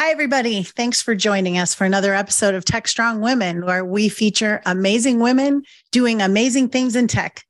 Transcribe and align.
Hi, 0.00 0.10
everybody. 0.10 0.64
Thanks 0.64 1.00
for 1.00 1.14
joining 1.14 1.56
us 1.56 1.72
for 1.72 1.84
another 1.84 2.14
episode 2.14 2.56
of 2.56 2.64
Tech 2.64 2.88
Strong 2.88 3.20
Women, 3.20 3.64
where 3.64 3.84
we 3.84 4.08
feature 4.08 4.60
amazing 4.66 5.20
women 5.20 5.62
doing 5.92 6.20
amazing 6.20 6.70
things 6.70 6.96
in 6.96 7.06
tech. 7.06 7.44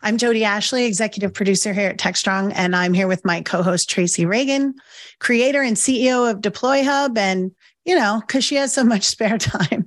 I'm 0.00 0.16
Jodi 0.16 0.42
Ashley, 0.42 0.86
executive 0.86 1.34
producer 1.34 1.74
here 1.74 1.90
at 1.90 1.98
TechStrong, 1.98 2.54
and 2.56 2.74
I'm 2.74 2.94
here 2.94 3.06
with 3.06 3.22
my 3.26 3.42
co-host 3.42 3.90
Tracy 3.90 4.24
Ragan, 4.24 4.72
creator 5.18 5.60
and 5.60 5.76
CEO 5.76 6.28
of 6.28 6.40
Deploy 6.40 6.84
Hub, 6.84 7.18
and 7.18 7.54
you 7.84 7.94
know, 7.94 8.22
because 8.26 8.44
she 8.44 8.54
has 8.54 8.72
so 8.72 8.82
much 8.82 9.02
spare 9.06 9.36
time. 9.36 9.86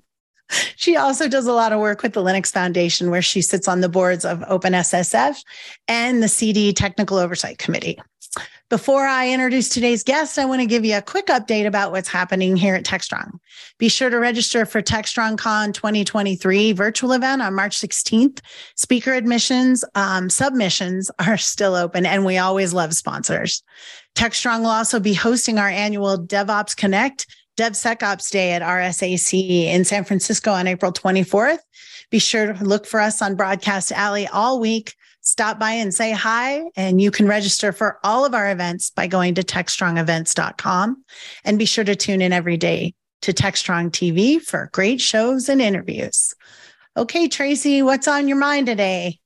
She 0.75 0.95
also 0.95 1.27
does 1.27 1.47
a 1.47 1.53
lot 1.53 1.73
of 1.73 1.79
work 1.79 2.03
with 2.03 2.13
the 2.13 2.21
Linux 2.21 2.51
Foundation, 2.51 3.09
where 3.09 3.23
she 3.23 3.41
sits 3.41 3.67
on 3.67 3.81
the 3.81 3.89
boards 3.89 4.23
of 4.23 4.41
OpenSSF 4.41 5.43
and 5.87 6.21
the 6.21 6.27
CD 6.27 6.73
Technical 6.73 7.17
Oversight 7.17 7.57
Committee. 7.57 7.99
Before 8.69 9.05
I 9.05 9.29
introduce 9.29 9.69
today's 9.69 10.03
guest, 10.03 10.39
I 10.39 10.45
want 10.45 10.61
to 10.61 10.65
give 10.65 10.83
you 10.83 10.97
a 10.97 11.01
quick 11.01 11.27
update 11.27 11.67
about 11.67 11.91
what's 11.91 12.07
happening 12.09 12.55
here 12.55 12.73
at 12.73 12.83
TechStrong. 12.83 13.33
Be 13.77 13.87
sure 13.87 14.09
to 14.09 14.17
register 14.17 14.65
for 14.65 14.81
TechStrongCon 14.81 15.73
2023 15.73 16.71
virtual 16.71 17.11
event 17.11 17.43
on 17.43 17.53
March 17.53 17.79
16th. 17.79 18.39
Speaker 18.75 19.13
admissions, 19.13 19.85
um, 19.93 20.29
submissions 20.29 21.11
are 21.19 21.37
still 21.37 21.75
open, 21.75 22.05
and 22.05 22.25
we 22.25 22.39
always 22.39 22.73
love 22.73 22.93
sponsors. 22.95 23.61
TechStrong 24.15 24.61
will 24.61 24.67
also 24.67 24.99
be 24.99 25.13
hosting 25.13 25.59
our 25.59 25.69
annual 25.69 26.17
DevOps 26.17 26.75
Connect 26.75 27.27
DevSecOps 27.57 28.31
Day 28.31 28.53
at 28.53 28.63
RSAC 28.63 29.65
in 29.65 29.85
San 29.85 30.03
Francisco 30.03 30.51
on 30.51 30.67
April 30.67 30.91
24th. 30.91 31.59
Be 32.09 32.17
sure 32.17 32.53
to 32.53 32.63
look 32.63 32.87
for 32.87 32.99
us 32.99 33.21
on 33.21 33.35
Broadcast 33.35 33.91
Alley 33.91 34.27
all 34.27 34.59
week 34.59 34.95
stop 35.23 35.57
by 35.57 35.71
and 35.71 35.93
say 35.93 36.11
hi. 36.11 36.69
And 36.75 37.01
you 37.01 37.09
can 37.09 37.27
register 37.27 37.71
for 37.71 37.97
all 38.03 38.25
of 38.25 38.33
our 38.33 38.51
events 38.51 38.91
by 38.91 39.07
going 39.07 39.35
to 39.35 39.41
techstrongevents.com 39.41 41.03
and 41.43 41.59
be 41.59 41.65
sure 41.65 41.83
to 41.83 41.95
tune 41.95 42.21
in 42.21 42.31
every 42.31 42.57
day 42.57 42.93
to 43.21 43.33
TechStrong 43.33 43.89
TV 43.89 44.39
for 44.39 44.69
great 44.73 45.01
shows 45.01 45.49
and 45.49 45.61
interviews. 45.61 46.35
Okay, 46.95 47.27
Tracy, 47.27 47.81
what's 47.81 48.07
on 48.07 48.27
your 48.27 48.37
mind 48.37 48.67
today? 48.67 49.19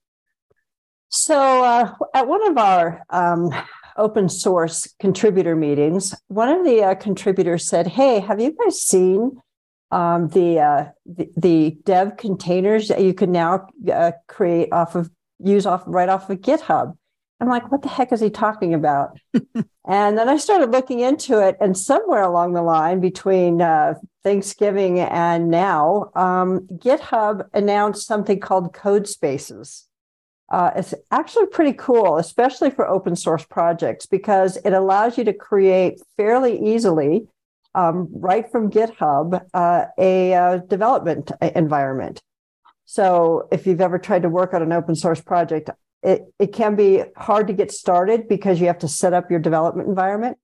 So, 1.09 1.63
uh, 1.63 1.93
at 2.13 2.27
one 2.27 2.47
of 2.47 2.57
our 2.57 3.01
um, 3.09 3.49
open 3.97 4.29
source 4.29 4.87
contributor 4.99 5.55
meetings, 5.55 6.13
one 6.27 6.49
of 6.49 6.63
the 6.63 6.83
uh, 6.83 6.95
contributors 6.95 7.67
said, 7.67 7.87
Hey, 7.87 8.19
have 8.19 8.39
you 8.39 8.55
guys 8.55 8.79
seen 8.79 9.41
um, 9.89 10.27
the, 10.29 10.59
uh, 10.59 10.85
the, 11.05 11.29
the 11.37 11.77
dev 11.85 12.17
containers 12.17 12.89
that 12.89 13.01
you 13.01 13.13
can 13.13 13.31
now 13.31 13.67
uh, 13.91 14.11
create 14.27 14.71
off 14.71 14.95
of 14.95 15.09
use 15.39 15.65
off 15.65 15.83
right 15.85 16.09
off 16.09 16.29
of 16.29 16.39
GitHub. 16.39 16.97
I'm 17.39 17.49
like, 17.49 17.71
what 17.71 17.83
the 17.83 17.89
heck 17.89 18.11
is 18.11 18.19
he 18.19 18.31
talking 18.31 18.73
about? 18.73 19.19
and 19.87 20.17
then 20.17 20.27
I 20.27 20.37
started 20.37 20.71
looking 20.71 21.01
into 21.01 21.45
it, 21.45 21.55
and 21.61 21.77
somewhere 21.77 22.23
along 22.23 22.53
the 22.53 22.63
line 22.63 22.99
between 22.99 23.61
uh, 23.61 23.93
Thanksgiving 24.23 24.99
and 24.99 25.49
now, 25.49 26.09
um, 26.15 26.61
GitHub 26.73 27.47
announced 27.53 28.07
something 28.07 28.39
called 28.39 28.73
Code 28.73 29.07
Spaces. 29.07 29.87
Uh, 30.49 30.71
it's 30.75 30.93
actually 31.11 31.45
pretty 31.47 31.73
cool, 31.73 32.17
especially 32.17 32.71
for 32.71 32.87
open 32.87 33.15
source 33.15 33.45
projects, 33.45 34.05
because 34.05 34.57
it 34.57 34.71
allows 34.71 35.17
you 35.17 35.23
to 35.25 35.33
create 35.33 36.01
fairly 36.15 36.59
easily, 36.73 37.27
um, 37.75 38.07
right 38.11 38.49
from 38.51 38.71
GitHub, 38.71 39.45
uh, 39.53 39.85
a 39.99 40.33
uh, 40.33 40.57
development 40.57 41.31
environment. 41.41 42.21
So 42.89 43.49
if 43.51 43.67
you've 43.67 43.81
ever 43.81 43.99
tried 43.99 44.21
to 44.21 44.29
work 44.29 44.53
on 44.53 44.61
an 44.61 44.71
open 44.71 44.95
source 44.95 45.19
project, 45.19 45.69
it, 46.03 46.33
it 46.39 46.53
can 46.53 46.77
be 46.77 47.03
hard 47.17 47.47
to 47.47 47.53
get 47.53 47.69
started 47.69 48.29
because 48.29 48.61
you 48.61 48.67
have 48.67 48.79
to 48.79 48.87
set 48.87 49.13
up 49.13 49.29
your 49.29 49.41
development 49.41 49.89
environment. 49.89 50.37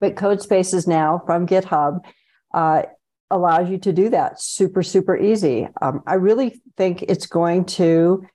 But 0.00 0.16
CodeSpaces 0.16 0.88
now 0.88 1.22
from 1.24 1.46
GitHub 1.46 2.00
uh, 2.52 2.82
allows 3.30 3.70
you 3.70 3.78
to 3.78 3.92
do 3.92 4.08
that 4.08 4.40
super, 4.40 4.82
super 4.82 5.16
easy. 5.16 5.68
Um, 5.80 6.02
I 6.08 6.14
really 6.14 6.60
think 6.76 7.02
it's 7.02 7.26
going 7.26 7.66
to, 7.66 8.26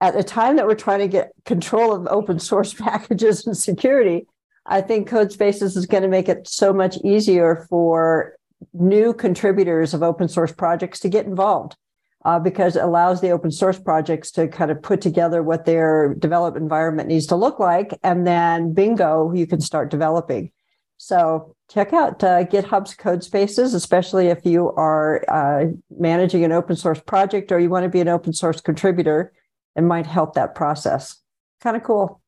at 0.00 0.14
the 0.14 0.24
time 0.24 0.56
that 0.56 0.66
we're 0.66 0.74
trying 0.74 1.00
to 1.00 1.08
get 1.08 1.32
control 1.44 1.92
of 1.92 2.06
open 2.06 2.38
source 2.38 2.72
packages 2.88 3.46
and 3.46 3.54
security, 3.54 4.26
I 4.64 4.80
think 4.80 5.10
CodeSpaces 5.10 5.76
is 5.76 5.84
going 5.84 6.04
to 6.04 6.08
make 6.08 6.30
it 6.30 6.48
so 6.48 6.72
much 6.72 6.96
easier 7.04 7.66
for 7.68 8.34
new 8.72 9.12
contributors 9.12 9.92
of 9.92 10.02
open 10.02 10.28
source 10.28 10.52
projects 10.52 11.00
to 11.00 11.10
get 11.10 11.26
involved 11.26 11.76
uh, 12.24 12.38
because 12.38 12.76
it 12.76 12.82
allows 12.82 13.20
the 13.20 13.30
open 13.30 13.50
source 13.50 13.78
projects 13.78 14.30
to 14.32 14.48
kind 14.48 14.70
of 14.70 14.80
put 14.80 15.00
together 15.00 15.42
what 15.42 15.64
their 15.64 16.14
development 16.14 16.62
environment 16.62 17.08
needs 17.08 17.26
to 17.26 17.36
look 17.36 17.58
like. 17.58 17.98
And 18.02 18.26
then 18.26 18.72
bingo, 18.72 19.32
you 19.32 19.46
can 19.46 19.60
start 19.60 19.90
developing. 19.90 20.52
So 20.98 21.56
check 21.68 21.92
out 21.92 22.22
uh, 22.22 22.44
GitHub's 22.44 22.94
code 22.94 23.24
spaces, 23.24 23.74
especially 23.74 24.28
if 24.28 24.46
you 24.46 24.70
are 24.70 25.24
uh, 25.28 25.72
managing 25.98 26.44
an 26.44 26.52
open 26.52 26.76
source 26.76 27.00
project 27.00 27.50
or 27.50 27.58
you 27.58 27.68
want 27.68 27.82
to 27.82 27.88
be 27.88 28.00
an 28.00 28.08
open 28.08 28.32
source 28.32 28.60
contributor. 28.60 29.32
It 29.74 29.82
might 29.82 30.06
help 30.06 30.34
that 30.34 30.54
process. 30.54 31.18
Kind 31.60 31.76
of 31.76 31.82
cool. 31.82 32.21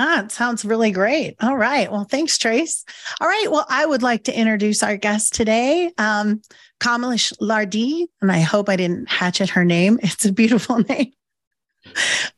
Ah, 0.00 0.22
it 0.22 0.30
sounds 0.30 0.64
really 0.64 0.92
great. 0.92 1.34
All 1.40 1.56
right. 1.56 1.90
Well, 1.90 2.04
thanks, 2.04 2.38
Trace. 2.38 2.84
All 3.20 3.26
right. 3.26 3.48
Well, 3.50 3.66
I 3.68 3.84
would 3.84 4.00
like 4.00 4.22
to 4.24 4.38
introduce 4.38 4.84
our 4.84 4.96
guest 4.96 5.34
today, 5.34 5.90
um, 5.98 6.40
Kamlesh 6.78 7.36
Lardi, 7.40 8.06
and 8.22 8.30
I 8.30 8.38
hope 8.38 8.68
I 8.68 8.76
didn't 8.76 9.10
hatchet 9.10 9.50
her 9.50 9.64
name. 9.64 9.98
It's 10.04 10.24
a 10.24 10.32
beautiful 10.32 10.78
name. 10.88 11.10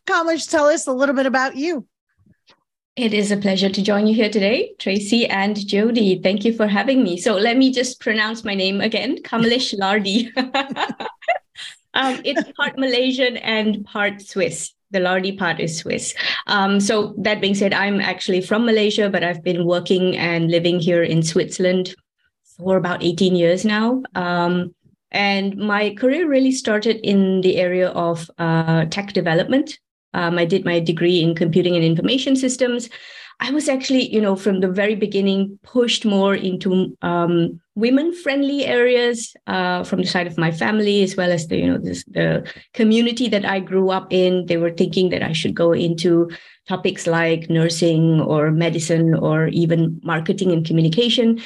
Kamales, 0.07 0.49
tell 0.49 0.69
us 0.69 0.87
a 0.87 0.93
little 0.93 1.15
bit 1.15 1.27
about 1.27 1.55
you. 1.55 1.87
It 2.97 3.13
is 3.13 3.31
a 3.31 3.37
pleasure 3.37 3.69
to 3.69 3.83
join 3.83 4.07
you 4.07 4.15
here 4.15 4.31
today, 4.31 4.73
Tracy 4.79 5.27
and 5.27 5.55
Jodi. 5.55 6.19
Thank 6.23 6.47
you 6.47 6.55
for 6.55 6.67
having 6.67 7.03
me. 7.03 7.19
So 7.19 7.35
let 7.35 7.59
me 7.59 7.73
just 7.73 8.01
pronounce 8.01 8.43
my 8.43 8.55
name 8.55 8.81
again, 8.81 9.19
Kamales 9.23 9.79
Lardi. 9.79 10.33
um, 11.95 12.21
it's 12.25 12.51
part 12.53 12.79
Malaysian 12.79 13.37
and 13.37 13.85
part 13.85 14.23
Swiss 14.23 14.73
the 14.91 14.99
Lardi 14.99 15.37
part 15.37 15.61
is 15.61 15.79
Swiss. 15.79 16.15
Um, 16.47 16.81
so 16.81 17.15
that 17.19 17.41
being 17.41 17.55
said, 17.55 17.73
I'm 17.73 18.01
actually 18.01 18.41
from 18.41 18.65
Malaysia, 18.65 19.09
but 19.09 19.23
I've 19.23 19.43
been 19.43 19.65
working 19.67 20.17
and 20.17 20.51
living 20.51 20.81
here 20.81 21.03
in 21.03 21.23
Switzerland 21.23 21.95
for 22.57 22.77
about 22.77 23.03
18 23.03 23.37
years 23.37 23.65
now. 23.65 24.03
Um, 24.15 24.75
and 25.13 25.57
my 25.57 25.95
career 25.95 26.29
really 26.29 26.53
started 26.53 27.01
in 27.03 27.41
the 27.41 27.57
area 27.57 27.89
of 27.91 28.31
uh, 28.39 28.85
tech 28.87 29.13
development. 29.13 29.79
Um, 30.15 30.39
I 30.39 30.45
did 30.45 30.65
my 30.65 30.81
degree 30.81 31.21
in 31.23 31.35
computing 31.35 31.75
and 31.77 31.85
information 31.85 32.37
systems. 32.37 32.89
I 33.41 33.51
was 33.53 33.71
actually, 33.71 34.13
you 34.13 34.21
know, 34.21 34.37
from 34.37 34.61
the 34.61 34.69
very 34.69 34.95
beginning 34.95 35.59
pushed 35.63 36.05
more 36.05 36.35
into 36.35 36.95
um, 37.01 37.59
women-friendly 37.75 38.67
areas 38.67 39.35
uh, 39.47 39.83
from 39.83 40.03
the 40.03 40.07
side 40.07 40.27
of 40.27 40.37
my 40.37 40.51
family, 40.51 41.03
as 41.03 41.17
well 41.17 41.33
as 41.33 41.49
the, 41.49 41.57
you 41.57 41.67
know, 41.67 41.79
this, 41.79 42.05
the 42.05 42.47
community 42.75 43.29
that 43.29 43.47
I 43.47 43.61
grew 43.61 43.89
up 43.89 44.09
in. 44.13 44.45
They 44.45 44.59
were 44.59 44.71
thinking 44.71 45.09
that 45.11 45.23
I 45.23 45.33
should 45.33 45.55
go 45.55 45.73
into 45.73 46.29
topics 46.69 47.07
like 47.07 47.49
nursing 47.49 48.21
or 48.21 48.51
medicine 48.51 49.15
or 49.15 49.49
even 49.49 50.01
marketing 50.05 50.53
and 50.53 50.65
communication. 50.65 51.41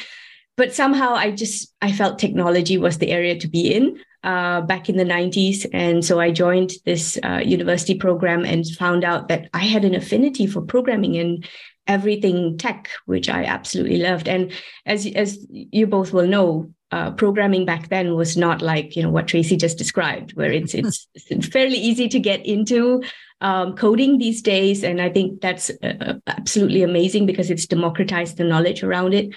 But 0.56 0.74
somehow 0.74 1.14
I 1.14 1.30
just 1.30 1.72
I 1.80 1.92
felt 1.92 2.18
technology 2.18 2.76
was 2.76 2.98
the 2.98 3.10
area 3.10 3.38
to 3.38 3.48
be 3.48 3.72
in. 3.72 4.00
Uh, 4.24 4.62
back 4.62 4.88
in 4.88 4.96
the 4.96 5.04
90s. 5.04 5.66
And 5.74 6.02
so 6.02 6.18
I 6.18 6.30
joined 6.30 6.72
this 6.86 7.18
uh, 7.22 7.42
university 7.44 7.94
program 7.94 8.42
and 8.46 8.66
found 8.66 9.04
out 9.04 9.28
that 9.28 9.50
I 9.52 9.64
had 9.64 9.84
an 9.84 9.94
affinity 9.94 10.46
for 10.46 10.62
programming 10.62 11.18
and 11.18 11.46
everything 11.86 12.56
tech, 12.58 12.88
which 13.06 13.28
I 13.28 13.44
absolutely 13.44 13.98
loved. 13.98 14.28
And 14.28 14.52
as 14.86 15.06
as 15.06 15.46
you 15.50 15.86
both 15.86 16.12
will 16.12 16.26
know, 16.26 16.70
uh, 16.90 17.10
programming 17.10 17.64
back 17.64 17.88
then 17.88 18.14
was 18.14 18.36
not 18.36 18.62
like 18.62 18.96
you 18.96 19.02
know 19.02 19.10
what 19.10 19.28
Tracy 19.28 19.56
just 19.56 19.78
described, 19.78 20.32
where 20.34 20.52
it's 20.52 20.74
it's, 20.80 21.06
it's 21.14 21.46
fairly 21.48 21.76
easy 21.76 22.08
to 22.08 22.20
get 22.20 22.44
into 22.46 23.02
um, 23.40 23.74
coding 23.76 24.18
these 24.18 24.42
days, 24.42 24.82
and 24.82 25.00
I 25.00 25.10
think 25.10 25.40
that's 25.40 25.70
uh, 25.82 25.94
uh, 26.00 26.14
absolutely 26.26 26.82
amazing 26.82 27.26
because 27.26 27.50
it's 27.50 27.66
democratized 27.66 28.36
the 28.36 28.44
knowledge 28.44 28.82
around 28.82 29.14
it. 29.14 29.34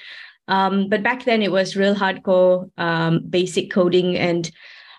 Um, 0.48 0.88
but 0.88 1.04
back 1.04 1.26
then, 1.26 1.42
it 1.42 1.52
was 1.52 1.76
real 1.76 1.96
hardcore 1.96 2.70
um, 2.78 3.26
basic 3.28 3.72
coding, 3.72 4.16
and 4.16 4.50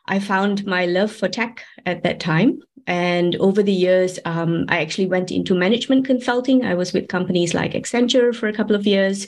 I 0.06 0.18
found 0.18 0.66
my 0.66 0.86
love 0.86 1.12
for 1.12 1.28
tech 1.28 1.64
at 1.86 2.02
that 2.02 2.20
time. 2.20 2.60
And 2.88 3.36
over 3.36 3.62
the 3.62 3.70
years, 3.70 4.18
um, 4.24 4.64
I 4.70 4.80
actually 4.80 5.06
went 5.06 5.30
into 5.30 5.54
management 5.54 6.06
consulting. 6.06 6.64
I 6.64 6.72
was 6.72 6.94
with 6.94 7.08
companies 7.08 7.52
like 7.52 7.74
Accenture 7.74 8.34
for 8.34 8.48
a 8.48 8.52
couple 8.52 8.74
of 8.74 8.86
years. 8.86 9.26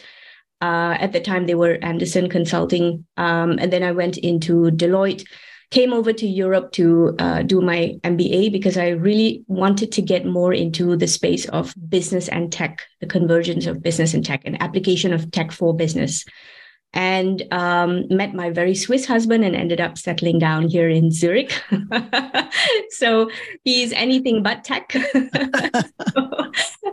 Uh, 0.62 0.97
at 0.99 1.12
the 1.12 1.21
time, 1.21 1.47
they 1.47 1.55
were 1.55 1.79
Andersen 1.83 2.31
Consulting. 2.31 3.05
Um, 3.19 3.59
and 3.59 3.71
then 3.71 3.83
I 3.83 3.93
went 3.93 4.17
into 4.17 4.71
Deloitte, 4.71 5.27
came 5.71 5.93
over 5.93 6.11
to 6.11 6.27
Europe 6.27 6.73
to 6.73 7.15
uh, 7.19 7.43
do 7.43 7.61
my 7.61 7.97
MBA 8.03 8.51
because 8.51 8.79
I 8.79 8.89
really 8.89 9.45
wanted 9.47 9.93
to 9.93 10.01
get 10.01 10.25
more 10.25 10.55
into 10.55 10.97
the 10.97 11.07
space 11.07 11.47
of 11.51 11.75
business 11.87 12.29
and 12.29 12.51
tech, 12.51 12.81
the 13.01 13.07
convergence 13.07 13.67
of 13.67 13.83
business 13.83 14.15
and 14.15 14.25
tech, 14.25 14.41
and 14.47 14.61
application 14.62 15.12
of 15.12 15.31
tech 15.33 15.53
for 15.53 15.77
business 15.77 16.25
and 16.93 17.45
um, 17.53 18.05
met 18.09 18.35
my 18.35 18.51
very 18.51 18.75
Swiss 18.75 19.07
husband 19.07 19.45
and 19.45 19.55
ended 19.55 19.81
up 19.81 19.97
settling 19.97 20.39
down 20.39 20.69
here 20.69 20.89
in 20.89 21.13
Zurich. 21.13 21.63
so 22.91 23.31
he's 23.63 23.93
anything 23.93 24.43
but 24.43 24.65
tech. 24.65 24.91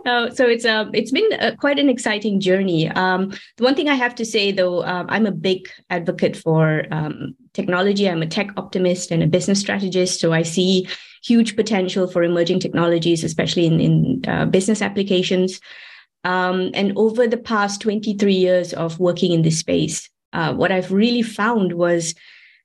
so, 0.04 0.28
so 0.30 0.46
it's 0.46 0.64
uh, 0.64 0.86
it's 0.92 1.10
been 1.10 1.56
quite 1.58 1.78
an 1.80 1.88
exciting 1.88 2.38
journey. 2.38 2.88
Um, 2.90 3.30
the 3.56 3.64
one 3.64 3.74
thing 3.74 3.88
I 3.88 3.94
have 3.94 4.14
to 4.16 4.24
say, 4.24 4.52
though, 4.52 4.84
um, 4.84 5.06
I'm 5.08 5.26
a 5.26 5.32
big 5.32 5.68
advocate 5.90 6.36
for 6.36 6.84
um, 6.92 7.34
technology. 7.52 8.08
I'm 8.08 8.22
a 8.22 8.26
tech 8.26 8.50
optimist 8.56 9.10
and 9.10 9.22
a 9.22 9.26
business 9.26 9.58
strategist, 9.58 10.20
so 10.20 10.32
I 10.32 10.42
see 10.42 10.88
huge 11.24 11.56
potential 11.56 12.06
for 12.06 12.22
emerging 12.22 12.60
technologies, 12.60 13.24
especially 13.24 13.66
in 13.66 13.80
in 13.80 14.22
uh, 14.28 14.46
business 14.46 14.80
applications. 14.80 15.60
Um, 16.28 16.72
and 16.74 16.92
over 16.94 17.26
the 17.26 17.38
past 17.38 17.80
23 17.80 18.34
years 18.34 18.74
of 18.74 19.00
working 19.00 19.32
in 19.32 19.40
this 19.40 19.60
space, 19.60 20.10
uh, 20.34 20.52
what 20.52 20.70
I've 20.70 20.92
really 20.92 21.22
found 21.22 21.72
was 21.72 22.14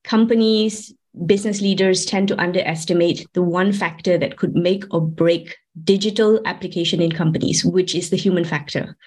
companies 0.04 0.94
business 1.26 1.62
leaders 1.62 2.06
tend 2.06 2.28
to 2.28 2.42
underestimate 2.42 3.26
the 3.34 3.42
one 3.42 3.72
factor 3.72 4.18
that 4.18 4.36
could 4.36 4.54
make 4.54 4.84
or 4.94 5.00
break 5.00 5.56
digital 5.86 6.42
application 6.46 7.02
in 7.02 7.14
companies, 7.14 7.64
which 7.64 7.96
is 7.96 8.10
the 8.10 8.18
human 8.18 8.44
factor. 8.44 8.98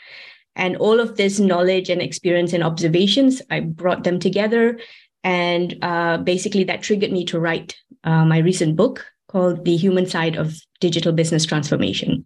And 0.54 0.78
all 0.78 1.00
of 1.00 1.18
this 1.18 1.38
knowledge 1.38 1.90
and 1.90 2.00
experience 2.00 2.54
and 2.54 2.62
observations, 2.62 3.42
I 3.50 3.60
brought 3.60 4.04
them 4.04 4.18
together. 4.18 4.80
And 5.22 5.76
uh, 5.82 6.16
basically, 6.18 6.64
that 6.64 6.82
triggered 6.82 7.12
me 7.12 7.26
to 7.26 7.38
write 7.38 7.76
uh, 8.04 8.24
my 8.24 8.38
recent 8.38 8.74
book 8.74 9.04
called 9.28 9.66
The 9.66 9.76
Human 9.76 10.06
Side 10.06 10.36
of 10.36 10.56
Digital 10.80 11.12
Business 11.12 11.44
Transformation. 11.44 12.24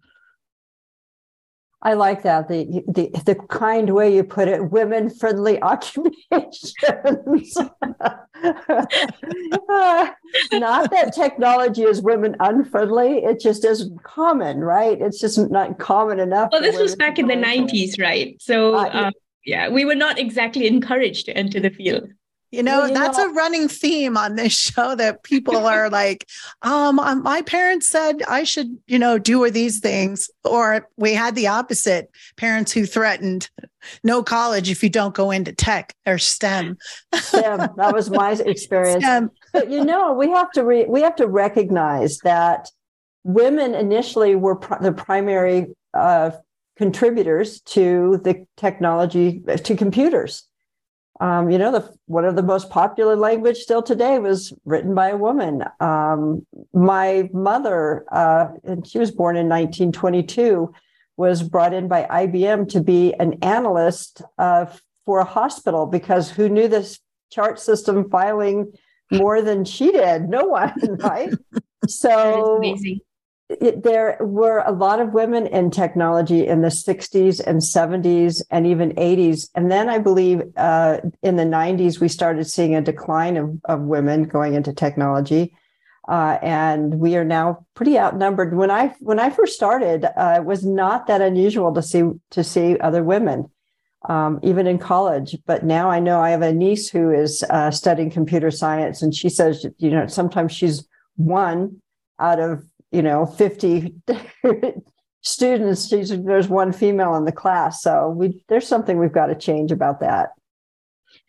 I 1.83 1.93
like 1.93 2.21
that 2.23 2.47
the 2.47 2.83
the 2.87 3.09
the 3.25 3.35
kind 3.49 3.89
way 3.89 4.13
you 4.15 4.23
put 4.23 4.47
it. 4.47 4.69
Women 4.71 5.09
friendly 5.09 5.61
occupations. 5.63 6.75
not 10.53 10.91
that 10.91 11.11
technology 11.15 11.83
is 11.83 12.01
women 12.01 12.35
unfriendly. 12.39 13.23
It 13.23 13.39
just 13.39 13.65
isn't 13.65 14.03
common, 14.03 14.59
right? 14.59 15.01
It's 15.01 15.19
just 15.19 15.39
not 15.49 15.79
common 15.79 16.19
enough. 16.19 16.49
Well, 16.51 16.61
this 16.61 16.79
was 16.79 16.95
back 16.95 17.17
in 17.17 17.27
the 17.27 17.35
nineties, 17.35 17.97
right? 17.97 18.35
So 18.39 18.75
uh, 18.75 18.85
yeah. 18.85 19.07
Um, 19.07 19.13
yeah, 19.43 19.69
we 19.69 19.85
were 19.85 19.95
not 19.95 20.19
exactly 20.19 20.67
encouraged 20.67 21.25
to 21.25 21.35
enter 21.35 21.59
the 21.59 21.71
field. 21.71 22.09
You 22.51 22.63
know, 22.63 22.79
well, 22.79 22.87
you 22.89 22.93
that's 22.93 23.17
know, 23.17 23.29
a 23.29 23.33
running 23.33 23.69
theme 23.69 24.17
on 24.17 24.35
this 24.35 24.57
show 24.57 24.93
that 24.95 25.23
people 25.23 25.65
are 25.65 25.89
like, 26.01 26.27
um, 26.61 26.99
um, 26.99 27.23
my 27.23 27.41
parents 27.41 27.87
said 27.87 28.21
I 28.27 28.43
should, 28.43 28.77
you 28.87 28.99
know, 28.99 29.17
do 29.17 29.49
these 29.49 29.79
things. 29.79 30.29
Or 30.43 30.87
we 30.97 31.13
had 31.13 31.35
the 31.35 31.47
opposite 31.47 32.11
parents 32.35 32.71
who 32.71 32.85
threatened 32.85 33.49
no 34.03 34.21
college 34.21 34.69
if 34.69 34.83
you 34.83 34.89
don't 34.89 35.15
go 35.15 35.31
into 35.31 35.53
tech 35.53 35.95
or 36.05 36.17
STEM. 36.17 36.77
STEM. 37.15 37.69
That 37.77 37.93
was 37.93 38.09
my 38.09 38.31
experience. 38.45 39.03
STEM. 39.03 39.31
But 39.53 39.71
you 39.71 39.83
know, 39.83 40.13
we 40.13 40.29
have 40.29 40.51
to 40.51 40.63
re- 40.63 40.85
we 40.87 41.01
have 41.01 41.15
to 41.15 41.27
recognize 41.27 42.19
that 42.19 42.69
women 43.23 43.73
initially 43.75 44.35
were 44.35 44.57
pr- 44.57 44.81
the 44.81 44.91
primary 44.91 45.67
uh, 45.93 46.31
contributors 46.75 47.61
to 47.61 48.19
the 48.23 48.45
technology 48.57 49.41
to 49.63 49.75
computers 49.75 50.47
um, 51.21 51.51
you 51.51 51.59
know, 51.59 51.71
the 51.71 51.87
one 52.07 52.25
of 52.25 52.35
the 52.35 52.41
most 52.41 52.71
popular 52.71 53.15
language 53.15 53.57
still 53.57 53.83
today 53.83 54.17
was 54.17 54.51
written 54.65 54.95
by 54.95 55.09
a 55.09 55.17
woman. 55.17 55.63
Um, 55.79 56.47
my 56.73 57.29
mother, 57.31 58.05
uh, 58.11 58.47
and 58.63 58.85
she 58.87 58.97
was 58.97 59.11
born 59.11 59.35
in 59.35 59.47
1922, 59.47 60.73
was 61.17 61.43
brought 61.43 61.75
in 61.75 61.87
by 61.87 62.07
IBM 62.09 62.69
to 62.69 62.81
be 62.81 63.13
an 63.13 63.37
analyst 63.43 64.23
uh, 64.39 64.65
for 65.05 65.19
a 65.19 65.23
hospital 65.23 65.85
because 65.85 66.31
who 66.31 66.49
knew 66.49 66.67
this 66.67 66.99
chart 67.31 67.59
system 67.59 68.09
filing 68.09 68.73
more 69.11 69.43
than 69.43 69.63
she 69.63 69.91
did? 69.91 70.27
No 70.27 70.45
one, 70.45 70.73
right? 70.99 71.31
so 71.87 72.57
amazing 72.57 72.99
it, 73.59 73.83
there 73.83 74.17
were 74.21 74.59
a 74.59 74.71
lot 74.71 74.99
of 74.99 75.13
women 75.13 75.47
in 75.47 75.71
technology 75.71 76.47
in 76.47 76.61
the 76.61 76.69
60s 76.69 77.41
and 77.45 77.59
70s 77.59 78.41
and 78.49 78.65
even 78.67 78.91
80s. 78.91 79.49
And 79.55 79.71
then 79.71 79.89
I 79.89 79.97
believe 79.97 80.41
uh, 80.55 80.99
in 81.21 81.35
the 81.35 81.43
90s, 81.43 81.99
we 81.99 82.07
started 82.07 82.45
seeing 82.45 82.75
a 82.75 82.81
decline 82.81 83.37
of, 83.37 83.59
of 83.65 83.81
women 83.81 84.23
going 84.23 84.53
into 84.53 84.73
technology. 84.73 85.53
Uh, 86.07 86.37
and 86.41 86.99
we 86.99 87.15
are 87.15 87.23
now 87.23 87.65
pretty 87.75 87.97
outnumbered. 87.97 88.55
When 88.55 88.71
I 88.71 88.87
when 88.99 89.19
I 89.19 89.29
first 89.29 89.55
started, 89.55 90.05
uh, 90.05 90.37
it 90.37 90.45
was 90.45 90.65
not 90.65 91.07
that 91.07 91.21
unusual 91.21 91.73
to 91.73 91.81
see 91.81 92.03
to 92.31 92.43
see 92.43 92.77
other 92.79 93.03
women, 93.03 93.49
um, 94.09 94.39
even 94.41 94.65
in 94.65 94.79
college. 94.79 95.37
But 95.45 95.63
now 95.63 95.91
I 95.91 95.99
know 95.99 96.19
I 96.19 96.31
have 96.31 96.41
a 96.41 96.51
niece 96.51 96.89
who 96.89 97.11
is 97.11 97.43
uh, 97.49 97.69
studying 97.69 98.09
computer 98.09 98.49
science, 98.49 99.03
and 99.03 99.13
she 99.13 99.29
says, 99.29 99.65
you 99.77 99.91
know, 99.91 100.07
sometimes 100.07 100.51
she's 100.53 100.85
one 101.17 101.81
out 102.21 102.39
of 102.39 102.63
you 102.91 103.01
know 103.01 103.25
50 103.25 103.93
students 105.21 105.89
there's 105.89 106.47
one 106.47 106.71
female 106.71 107.15
in 107.15 107.25
the 107.25 107.31
class 107.31 107.81
so 107.81 108.09
we 108.09 108.43
there's 108.49 108.67
something 108.67 108.97
we've 108.97 109.11
got 109.11 109.27
to 109.27 109.35
change 109.35 109.71
about 109.71 109.99
that 109.99 110.29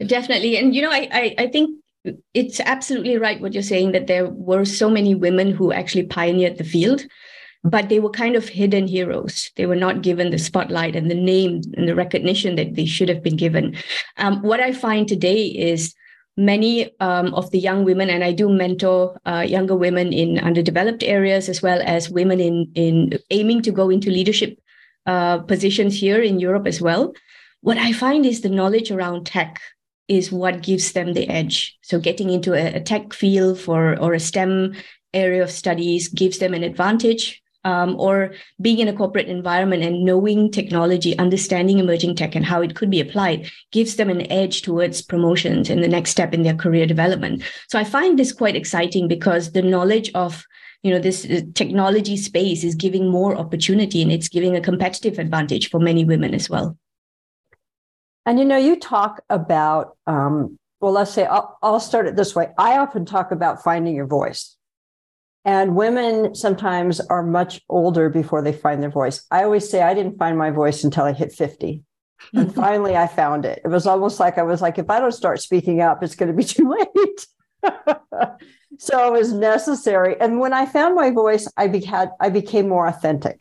definitely 0.06 0.56
and 0.56 0.74
you 0.74 0.82
know 0.82 0.90
I, 0.90 1.08
I 1.12 1.34
i, 1.38 1.46
think 1.46 1.78
it's 2.34 2.58
absolutely 2.60 3.18
right 3.18 3.40
what 3.40 3.52
you're 3.52 3.62
saying 3.62 3.92
that 3.92 4.06
there 4.06 4.28
were 4.28 4.64
so 4.64 4.88
many 4.88 5.14
women 5.14 5.52
who 5.52 5.72
actually 5.72 6.04
pioneered 6.04 6.58
the 6.58 6.64
field 6.64 7.02
but 7.64 7.88
they 7.88 8.00
were 8.00 8.10
kind 8.10 8.34
of 8.34 8.48
hidden 8.48 8.88
heroes. 8.88 9.50
They 9.56 9.66
were 9.66 9.76
not 9.76 10.02
given 10.02 10.30
the 10.30 10.38
spotlight 10.38 10.96
and 10.96 11.10
the 11.10 11.14
name 11.14 11.60
and 11.76 11.88
the 11.88 11.94
recognition 11.94 12.56
that 12.56 12.74
they 12.74 12.86
should 12.86 13.08
have 13.08 13.22
been 13.22 13.36
given. 13.36 13.76
Um, 14.16 14.42
what 14.42 14.60
I 14.60 14.72
find 14.72 15.06
today 15.06 15.44
is 15.44 15.94
many 16.36 16.90
um, 17.00 17.34
of 17.34 17.50
the 17.50 17.58
young 17.58 17.84
women, 17.84 18.08
and 18.10 18.24
I 18.24 18.32
do 18.32 18.48
mentor 18.48 19.20
uh, 19.26 19.44
younger 19.46 19.76
women 19.76 20.12
in 20.12 20.38
underdeveloped 20.38 21.02
areas 21.02 21.48
as 21.48 21.62
well 21.62 21.82
as 21.84 22.10
women 22.10 22.40
in 22.40 22.72
in 22.74 23.18
aiming 23.30 23.62
to 23.62 23.72
go 23.72 23.90
into 23.90 24.10
leadership 24.10 24.58
uh, 25.06 25.38
positions 25.38 25.98
here 25.98 26.22
in 26.22 26.40
Europe 26.40 26.66
as 26.66 26.80
well. 26.80 27.12
What 27.60 27.78
I 27.78 27.92
find 27.92 28.24
is 28.26 28.40
the 28.40 28.48
knowledge 28.48 28.90
around 28.90 29.26
tech 29.26 29.60
is 30.08 30.32
what 30.32 30.62
gives 30.62 30.92
them 30.92 31.12
the 31.12 31.28
edge. 31.28 31.76
So 31.82 31.98
getting 31.98 32.30
into 32.30 32.54
a, 32.54 32.76
a 32.76 32.80
tech 32.80 33.12
field 33.12 33.58
for 33.58 33.98
or 33.98 34.14
a 34.14 34.20
STEM 34.20 34.74
area 35.14 35.42
of 35.42 35.50
studies 35.50 36.08
gives 36.08 36.38
them 36.38 36.54
an 36.54 36.62
advantage 36.62 37.41
um, 37.64 37.98
or 37.98 38.34
being 38.60 38.78
in 38.78 38.88
a 38.88 38.92
corporate 38.92 39.28
environment 39.28 39.82
and 39.82 40.04
knowing 40.04 40.50
technology, 40.50 41.16
understanding 41.18 41.78
emerging 41.78 42.16
tech 42.16 42.34
and 42.34 42.44
how 42.44 42.60
it 42.60 42.74
could 42.74 42.90
be 42.90 43.00
applied 43.00 43.50
gives 43.70 43.96
them 43.96 44.10
an 44.10 44.30
edge 44.30 44.62
towards 44.62 45.02
promotions 45.02 45.70
and 45.70 45.82
the 45.82 45.88
next 45.88 46.10
step 46.10 46.34
in 46.34 46.42
their 46.42 46.54
career 46.54 46.86
development. 46.86 47.42
So 47.68 47.78
I 47.78 47.84
find 47.84 48.18
this 48.18 48.32
quite 48.32 48.56
exciting 48.56 49.08
because 49.08 49.52
the 49.52 49.62
knowledge 49.62 50.10
of 50.14 50.44
you 50.82 50.90
know 50.90 50.98
this 50.98 51.24
uh, 51.24 51.42
technology 51.54 52.16
space 52.16 52.64
is 52.64 52.74
giving 52.74 53.08
more 53.08 53.36
opportunity 53.36 54.02
and 54.02 54.10
it's 54.10 54.28
giving 54.28 54.56
a 54.56 54.60
competitive 54.60 55.18
advantage 55.20 55.70
for 55.70 55.78
many 55.78 56.04
women 56.04 56.34
as 56.34 56.50
well. 56.50 56.76
And 58.26 58.38
you 58.38 58.44
know, 58.44 58.56
you 58.56 58.76
talk 58.76 59.20
about 59.30 59.96
um, 60.08 60.58
well, 60.80 60.92
let's 60.92 61.12
say 61.12 61.24
I'll, 61.24 61.56
I'll 61.62 61.78
start 61.78 62.08
it 62.08 62.16
this 62.16 62.34
way. 62.34 62.48
I 62.58 62.78
often 62.78 63.06
talk 63.06 63.30
about 63.30 63.62
finding 63.62 63.94
your 63.94 64.08
voice 64.08 64.56
and 65.44 65.74
women 65.74 66.34
sometimes 66.34 67.00
are 67.00 67.22
much 67.22 67.60
older 67.68 68.08
before 68.08 68.42
they 68.42 68.52
find 68.52 68.82
their 68.82 68.90
voice. 68.90 69.26
I 69.30 69.42
always 69.42 69.68
say 69.68 69.82
I 69.82 69.94
didn't 69.94 70.18
find 70.18 70.38
my 70.38 70.50
voice 70.50 70.84
until 70.84 71.04
I 71.04 71.12
hit 71.12 71.32
50. 71.32 71.82
And 72.34 72.54
finally 72.54 72.96
I 72.96 73.08
found 73.08 73.44
it. 73.44 73.60
It 73.64 73.68
was 73.68 73.86
almost 73.86 74.20
like 74.20 74.38
I 74.38 74.42
was 74.42 74.62
like, 74.62 74.78
if 74.78 74.88
I 74.88 75.00
don't 75.00 75.12
start 75.12 75.40
speaking 75.40 75.80
up, 75.80 76.02
it's 76.02 76.14
going 76.14 76.30
to 76.30 76.36
be 76.36 76.44
too 76.44 76.70
late. 76.70 77.26
so 78.78 79.14
it 79.14 79.18
was 79.18 79.32
necessary. 79.32 80.16
And 80.20 80.38
when 80.38 80.52
I 80.52 80.66
found 80.66 80.94
my 80.94 81.10
voice, 81.10 81.48
I, 81.56 81.66
became 81.66 82.08
I 82.20 82.28
became 82.28 82.68
more 82.68 82.86
authentic. 82.86 83.40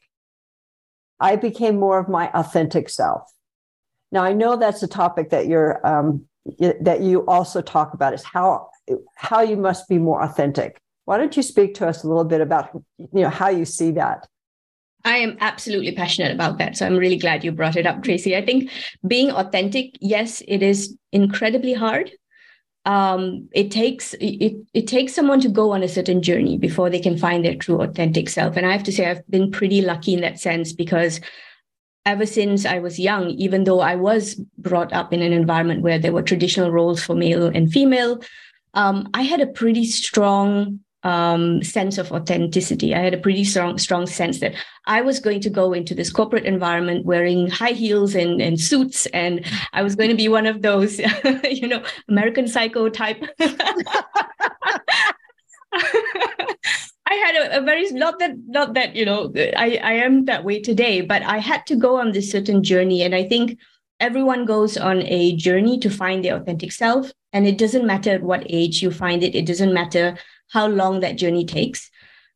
I 1.20 1.36
became 1.36 1.80
more 1.80 2.00
of 2.00 2.10
my 2.10 2.32
authentic 2.34 2.90
self. 2.90 3.32
Now 4.12 4.24
I 4.24 4.34
know 4.34 4.58
that's 4.58 4.82
a 4.82 4.88
topic 4.88 5.30
that 5.30 5.48
you're 5.48 5.86
um, 5.88 6.26
that 6.82 7.02
you 7.02 7.26
also 7.28 7.62
talk 7.62 7.94
about 7.94 8.14
is 8.14 8.24
how 8.24 8.70
how 9.16 9.42
you 9.42 9.56
must 9.56 9.88
be 9.88 10.00
more 10.00 10.22
authentic 10.22 10.82
why 11.12 11.18
don't 11.18 11.36
you 11.36 11.44
speak 11.44 11.74
to 11.74 11.86
us 11.86 12.06
a 12.06 12.08
little 12.08 12.24
bit 12.24 12.40
about 12.40 12.70
you 12.98 13.24
know 13.24 13.30
how 13.30 13.50
you 13.50 13.66
see 13.66 13.92
that? 13.92 14.30
I 15.04 15.18
am 15.18 15.36
absolutely 15.42 15.92
passionate 15.94 16.32
about 16.32 16.58
that. 16.60 16.78
So 16.78 16.86
I'm 16.86 16.96
really 16.96 17.18
glad 17.18 17.44
you 17.44 17.52
brought 17.52 17.76
it 17.76 17.86
up, 17.86 18.02
Tracy. 18.02 18.34
I 18.34 18.46
think 18.46 18.72
being 19.06 19.30
authentic, 19.30 19.98
yes, 20.00 20.42
it 20.48 20.64
is 20.64 20.96
incredibly 21.12 21.74
hard. 21.74 22.12
Um, 22.86 23.50
it 23.52 23.72
takes 23.72 24.14
it 24.22 24.56
it 24.74 24.88
takes 24.88 25.14
someone 25.14 25.42
to 25.42 25.50
go 25.50 25.72
on 25.72 25.84
a 25.84 25.90
certain 25.90 26.22
journey 26.22 26.58
before 26.58 26.90
they 26.90 27.02
can 27.02 27.18
find 27.18 27.44
their 27.44 27.56
true 27.56 27.82
authentic 27.82 28.30
self. 28.30 28.56
And 28.56 28.66
I 28.66 28.72
have 28.72 28.84
to 28.84 28.94
say, 28.94 29.10
I've 29.10 29.28
been 29.30 29.52
pretty 29.52 29.82
lucky 29.82 30.14
in 30.14 30.22
that 30.22 30.40
sense 30.40 30.72
because 30.72 31.20
ever 32.06 32.26
since 32.26 32.66
I 32.66 32.80
was 32.80 32.98
young, 32.98 33.32
even 33.32 33.66
though 33.66 33.82
I 33.82 33.96
was 33.96 34.36
brought 34.58 34.94
up 34.94 35.12
in 35.12 35.22
an 35.22 35.34
environment 35.34 35.82
where 35.82 36.00
there 36.00 36.14
were 36.14 36.24
traditional 36.24 36.72
roles 36.72 37.04
for 37.04 37.16
male 37.16 37.48
and 37.48 37.70
female, 37.70 38.22
um, 38.76 39.10
I 39.14 39.24
had 39.24 39.42
a 39.42 39.48
pretty 39.48 39.84
strong 39.84 40.80
um, 41.04 41.64
sense 41.64 41.98
of 41.98 42.12
authenticity. 42.12 42.94
I 42.94 43.00
had 43.00 43.14
a 43.14 43.18
pretty 43.18 43.44
strong, 43.44 43.78
strong 43.78 44.06
sense 44.06 44.40
that 44.40 44.54
I 44.86 45.02
was 45.02 45.20
going 45.20 45.42
to 45.42 45.50
go 45.50 45.74
into 45.74 45.96
this 45.96 46.12
corporate 46.12 46.46
environment 46.46 47.06
wearing 47.06 47.50
high 47.50 47.72
heels 47.72 48.16
and, 48.16 48.42
and 48.42 48.60
suits, 48.60 49.06
and 49.08 49.46
I 49.74 49.82
was 49.82 49.96
going 49.96 50.10
to 50.10 50.16
be 50.16 50.28
one 50.28 50.46
of 50.46 50.62
those, 50.62 51.00
you 51.44 51.68
know, 51.68 51.84
American 52.08 52.48
Psycho 52.48 52.90
type. 52.90 53.24
I 57.12 57.16
had 57.16 57.36
a, 57.36 57.58
a, 57.60 57.62
very 57.62 57.90
not 57.92 58.20
that 58.20 58.32
not 58.48 58.74
that 58.76 58.96
you 58.96 59.06
know 59.06 59.34
I 59.36 59.80
I 59.84 59.94
am 59.94 60.26
that 60.26 60.44
way 60.44 60.62
today, 60.62 61.02
but 61.02 61.22
I 61.24 61.40
had 61.40 61.66
to 61.68 61.76
go 61.76 61.98
on 61.98 62.12
this 62.12 62.32
certain 62.32 62.64
journey, 62.64 63.02
and 63.04 63.14
I 63.16 63.28
think 63.28 63.58
everyone 64.00 64.46
goes 64.46 64.78
on 64.78 65.02
a 65.04 65.36
journey 65.36 65.78
to 65.80 65.90
find 65.90 66.24
their 66.24 66.36
authentic 66.36 66.72
self, 66.72 67.12
and 67.34 67.48
it 67.48 67.58
doesn't 67.58 67.86
matter 67.86 68.12
at 68.12 68.24
what 68.24 68.46
age 68.50 68.82
you 68.82 68.92
find 68.92 69.24
it. 69.24 69.36
It 69.36 69.46
doesn't 69.46 69.74
matter 69.74 70.18
how 70.52 70.68
long 70.68 71.00
that 71.00 71.18
journey 71.18 71.46
takes. 71.46 71.90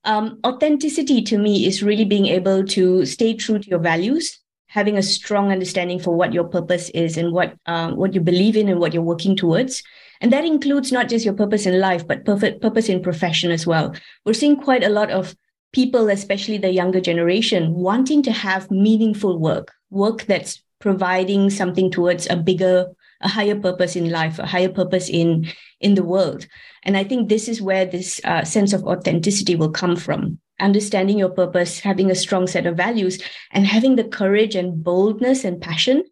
Um, 0.04 0.40
authenticity 0.46 1.22
to 1.24 1.38
me 1.38 1.66
is 1.66 1.84
really 1.84 2.06
being 2.06 2.28
able 2.28 2.64
to 2.66 3.06
stay 3.06 3.34
true 3.34 3.60
to 3.60 3.70
your 3.70 3.80
values, 3.80 4.40
having 4.68 4.98
a 4.98 5.04
strong 5.04 5.52
understanding 5.52 6.00
for 6.00 6.16
what 6.16 6.34
your 6.34 6.44
purpose 6.44 6.90
is 6.90 7.18
and 7.18 7.32
what 7.32 7.56
um, 7.66 7.96
what 7.96 8.14
you 8.14 8.22
believe 8.22 8.56
in 8.56 8.70
and 8.70 8.80
what 8.80 8.94
you're 8.94 9.04
working 9.04 9.36
towards 9.36 9.82
and 10.22 10.32
that 10.32 10.46
includes 10.46 10.92
not 10.92 11.10
just 11.10 11.26
your 11.26 11.34
purpose 11.34 11.66
in 11.66 11.80
life, 11.80 12.08
but 12.08 12.26
perfect 12.26 12.62
purpose 12.62 12.90
in 12.90 13.02
profession 13.02 13.52
as 13.52 13.68
well. 13.68 13.94
We're 14.26 14.34
seeing 14.34 14.58
quite 14.58 14.84
a 14.84 14.90
lot 14.90 15.12
of 15.12 15.36
people, 15.74 16.10
especially 16.10 16.58
the 16.58 16.72
younger 16.72 17.02
generation, 17.02 17.74
wanting 17.74 18.24
to 18.24 18.32
have 18.32 18.72
meaningful 18.72 19.38
work, 19.38 19.74
work 19.90 20.24
that's 20.24 20.64
providing 20.80 21.50
something 21.50 21.92
towards 21.92 22.28
a 22.30 22.36
bigger, 22.36 22.88
a 23.22 23.28
higher 23.28 23.60
purpose 23.60 23.96
in 23.96 24.10
life, 24.10 24.40
a 24.40 24.46
higher 24.46 24.70
purpose 24.70 25.10
in 25.10 25.48
in 25.80 25.96
the 25.96 26.04
world. 26.04 26.48
And 26.84 26.96
I 26.98 27.04
think 27.04 27.30
this 27.30 27.48
is 27.48 27.62
where 27.62 27.86
this 27.86 28.22
uh, 28.24 28.44
sense 28.44 28.74
of 28.74 28.84
authenticity 28.84 29.56
will 29.56 29.72
come 29.72 29.96
from. 29.96 30.40
Understanding 30.60 31.18
your 31.18 31.30
purpose, 31.30 31.80
having 31.80 32.10
a 32.10 32.16
strong 32.16 32.48
set 32.48 32.66
of 32.66 32.78
values, 32.78 33.22
and 33.52 33.66
having 33.66 33.96
the 33.96 34.04
courage 34.04 34.56
and 34.56 34.84
boldness 34.84 35.44
and 35.44 35.62
passion 35.62 36.04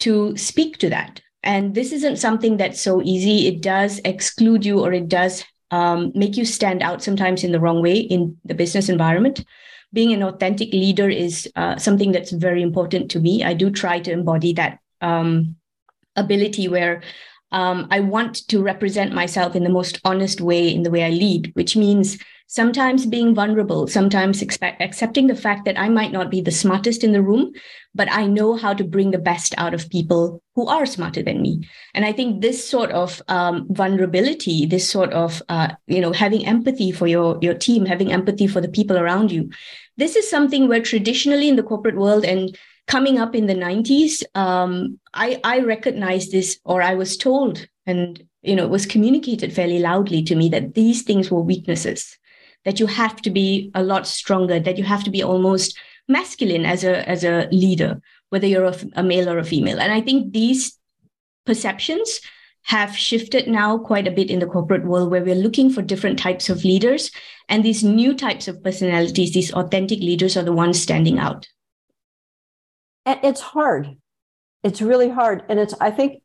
to 0.00 0.36
speak 0.36 0.78
to 0.78 0.90
that 0.90 1.20
and 1.46 1.76
this 1.76 1.92
isn't 1.92 2.16
something 2.16 2.56
that's 2.56 2.80
so 2.80 3.00
easy. 3.02 3.46
It 3.46 3.62
does 3.62 4.00
exclude 4.04 4.66
you 4.66 4.80
or 4.80 4.92
it 4.92 5.08
does 5.08 5.44
um, 5.70 6.10
make 6.14 6.36
you 6.36 6.44
stand 6.44 6.82
out 6.82 7.02
sometimes 7.02 7.44
in 7.44 7.52
the 7.52 7.60
wrong 7.60 7.80
way 7.80 7.98
in 7.98 8.36
the 8.44 8.54
business 8.54 8.88
environment. 8.88 9.44
Being 9.92 10.12
an 10.12 10.24
authentic 10.24 10.72
leader 10.72 11.08
is 11.08 11.48
uh, 11.54 11.76
something 11.76 12.10
that's 12.10 12.32
very 12.32 12.62
important 12.62 13.12
to 13.12 13.20
me. 13.20 13.44
I 13.44 13.54
do 13.54 13.70
try 13.70 14.00
to 14.00 14.10
embody 14.10 14.52
that 14.54 14.80
um, 15.00 15.54
ability 16.16 16.68
where 16.68 17.02
um, 17.52 17.86
I 17.90 18.00
want 18.00 18.48
to 18.48 18.62
represent 18.62 19.12
myself 19.12 19.54
in 19.54 19.64
the 19.64 19.70
most 19.70 20.00
honest 20.04 20.40
way 20.40 20.68
in 20.68 20.82
the 20.82 20.90
way 20.90 21.04
I 21.04 21.10
lead, 21.10 21.52
which 21.54 21.76
means 21.76 22.18
sometimes 22.48 23.06
being 23.06 23.34
vulnerable, 23.34 23.86
sometimes 23.88 24.40
expect, 24.40 24.80
accepting 24.80 25.26
the 25.26 25.34
fact 25.34 25.64
that 25.64 25.78
I 25.78 25.88
might 25.88 26.12
not 26.12 26.30
be 26.30 26.40
the 26.40 26.52
smartest 26.52 27.02
in 27.02 27.12
the 27.12 27.22
room, 27.22 27.52
but 27.94 28.08
I 28.12 28.26
know 28.26 28.56
how 28.56 28.72
to 28.74 28.84
bring 28.84 29.10
the 29.10 29.18
best 29.18 29.54
out 29.58 29.74
of 29.74 29.90
people 29.90 30.42
who 30.54 30.66
are 30.68 30.86
smarter 30.86 31.22
than 31.22 31.42
me. 31.42 31.68
And 31.94 32.04
I 32.04 32.12
think 32.12 32.40
this 32.40 32.66
sort 32.68 32.90
of 32.92 33.20
um, 33.28 33.66
vulnerability, 33.70 34.66
this 34.66 34.88
sort 34.88 35.12
of 35.12 35.42
uh, 35.48 35.68
you 35.86 36.00
know 36.00 36.12
having 36.12 36.46
empathy 36.46 36.92
for 36.92 37.06
your 37.06 37.38
your 37.40 37.54
team, 37.54 37.84
having 37.84 38.12
empathy 38.12 38.46
for 38.46 38.60
the 38.60 38.68
people 38.68 38.96
around 38.96 39.32
you, 39.32 39.50
this 39.96 40.14
is 40.14 40.28
something 40.28 40.68
where 40.68 40.82
traditionally 40.82 41.48
in 41.48 41.56
the 41.56 41.62
corporate 41.62 41.96
world 41.96 42.24
and 42.24 42.56
coming 42.86 43.18
up 43.18 43.34
in 43.34 43.46
the 43.46 43.54
90s, 43.54 44.22
um, 44.34 44.98
I 45.12 45.40
I 45.44 45.60
recognized 45.60 46.32
this, 46.32 46.58
or 46.64 46.82
I 46.82 46.94
was 46.94 47.16
told 47.16 47.66
and 47.86 48.22
you 48.42 48.54
know 48.56 48.64
it 48.64 48.70
was 48.70 48.86
communicated 48.86 49.52
fairly 49.52 49.78
loudly 49.78 50.22
to 50.24 50.34
me 50.34 50.48
that 50.50 50.74
these 50.74 51.02
things 51.02 51.30
were 51.30 51.40
weaknesses 51.40 52.18
that 52.64 52.80
you 52.80 52.86
have 52.86 53.22
to 53.22 53.30
be 53.30 53.70
a 53.74 53.82
lot 53.82 54.08
stronger, 54.08 54.58
that 54.58 54.76
you 54.76 54.82
have 54.82 55.04
to 55.04 55.10
be 55.10 55.22
almost 55.22 55.78
masculine 56.08 56.66
as 56.66 56.84
a 56.84 57.08
as 57.08 57.24
a 57.24 57.48
leader, 57.52 58.00
whether 58.30 58.46
you're 58.46 58.64
a, 58.64 58.76
a 58.94 59.02
male 59.02 59.28
or 59.28 59.38
a 59.38 59.44
female. 59.44 59.80
And 59.80 59.92
I 59.92 60.00
think 60.00 60.32
these 60.32 60.76
perceptions 61.46 62.20
have 62.64 62.96
shifted 62.96 63.46
now 63.46 63.78
quite 63.78 64.08
a 64.08 64.10
bit 64.10 64.28
in 64.28 64.40
the 64.40 64.46
corporate 64.46 64.84
world 64.84 65.08
where 65.08 65.22
we're 65.22 65.36
looking 65.36 65.70
for 65.70 65.82
different 65.82 66.18
types 66.18 66.50
of 66.50 66.64
leaders 66.64 67.12
and 67.48 67.64
these 67.64 67.84
new 67.84 68.12
types 68.12 68.48
of 68.48 68.60
personalities 68.64 69.32
these 69.32 69.52
authentic 69.52 70.00
leaders 70.00 70.36
are 70.36 70.42
the 70.42 70.52
ones 70.52 70.82
standing 70.82 71.16
out 71.16 71.46
and 73.06 73.18
it's 73.22 73.40
hard 73.40 73.96
it's 74.62 74.82
really 74.82 75.08
hard 75.08 75.42
and 75.48 75.58
it's 75.58 75.74
i 75.80 75.90
think 75.90 76.20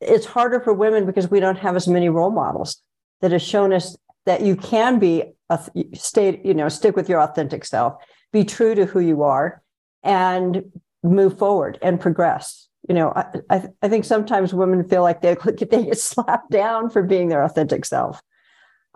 it's 0.00 0.26
harder 0.26 0.60
for 0.60 0.72
women 0.72 1.06
because 1.06 1.30
we 1.30 1.40
don't 1.40 1.58
have 1.58 1.74
as 1.74 1.88
many 1.88 2.08
role 2.08 2.30
models 2.30 2.82
that 3.20 3.32
have 3.32 3.42
shown 3.42 3.72
us 3.72 3.96
that 4.26 4.42
you 4.42 4.56
can 4.56 4.98
be 4.98 5.22
a 5.48 5.58
stay, 5.94 6.40
you 6.44 6.54
know, 6.54 6.68
stick 6.68 6.96
with 6.96 7.08
your 7.08 7.20
authentic 7.20 7.64
self, 7.64 7.94
be 8.32 8.44
true 8.44 8.74
to 8.74 8.84
who 8.84 9.00
you 9.00 9.22
are, 9.22 9.62
and 10.02 10.64
move 11.02 11.38
forward 11.38 11.78
and 11.82 12.00
progress. 12.00 12.68
You 12.88 12.94
know, 12.94 13.12
I, 13.14 13.26
I, 13.50 13.68
I 13.82 13.88
think 13.88 14.04
sometimes 14.04 14.52
women 14.52 14.88
feel 14.88 15.02
like 15.02 15.22
they, 15.22 15.34
they 15.44 15.84
get 15.84 15.98
slapped 15.98 16.50
down 16.50 16.90
for 16.90 17.02
being 17.02 17.28
their 17.28 17.42
authentic 17.42 17.84
self. 17.84 18.20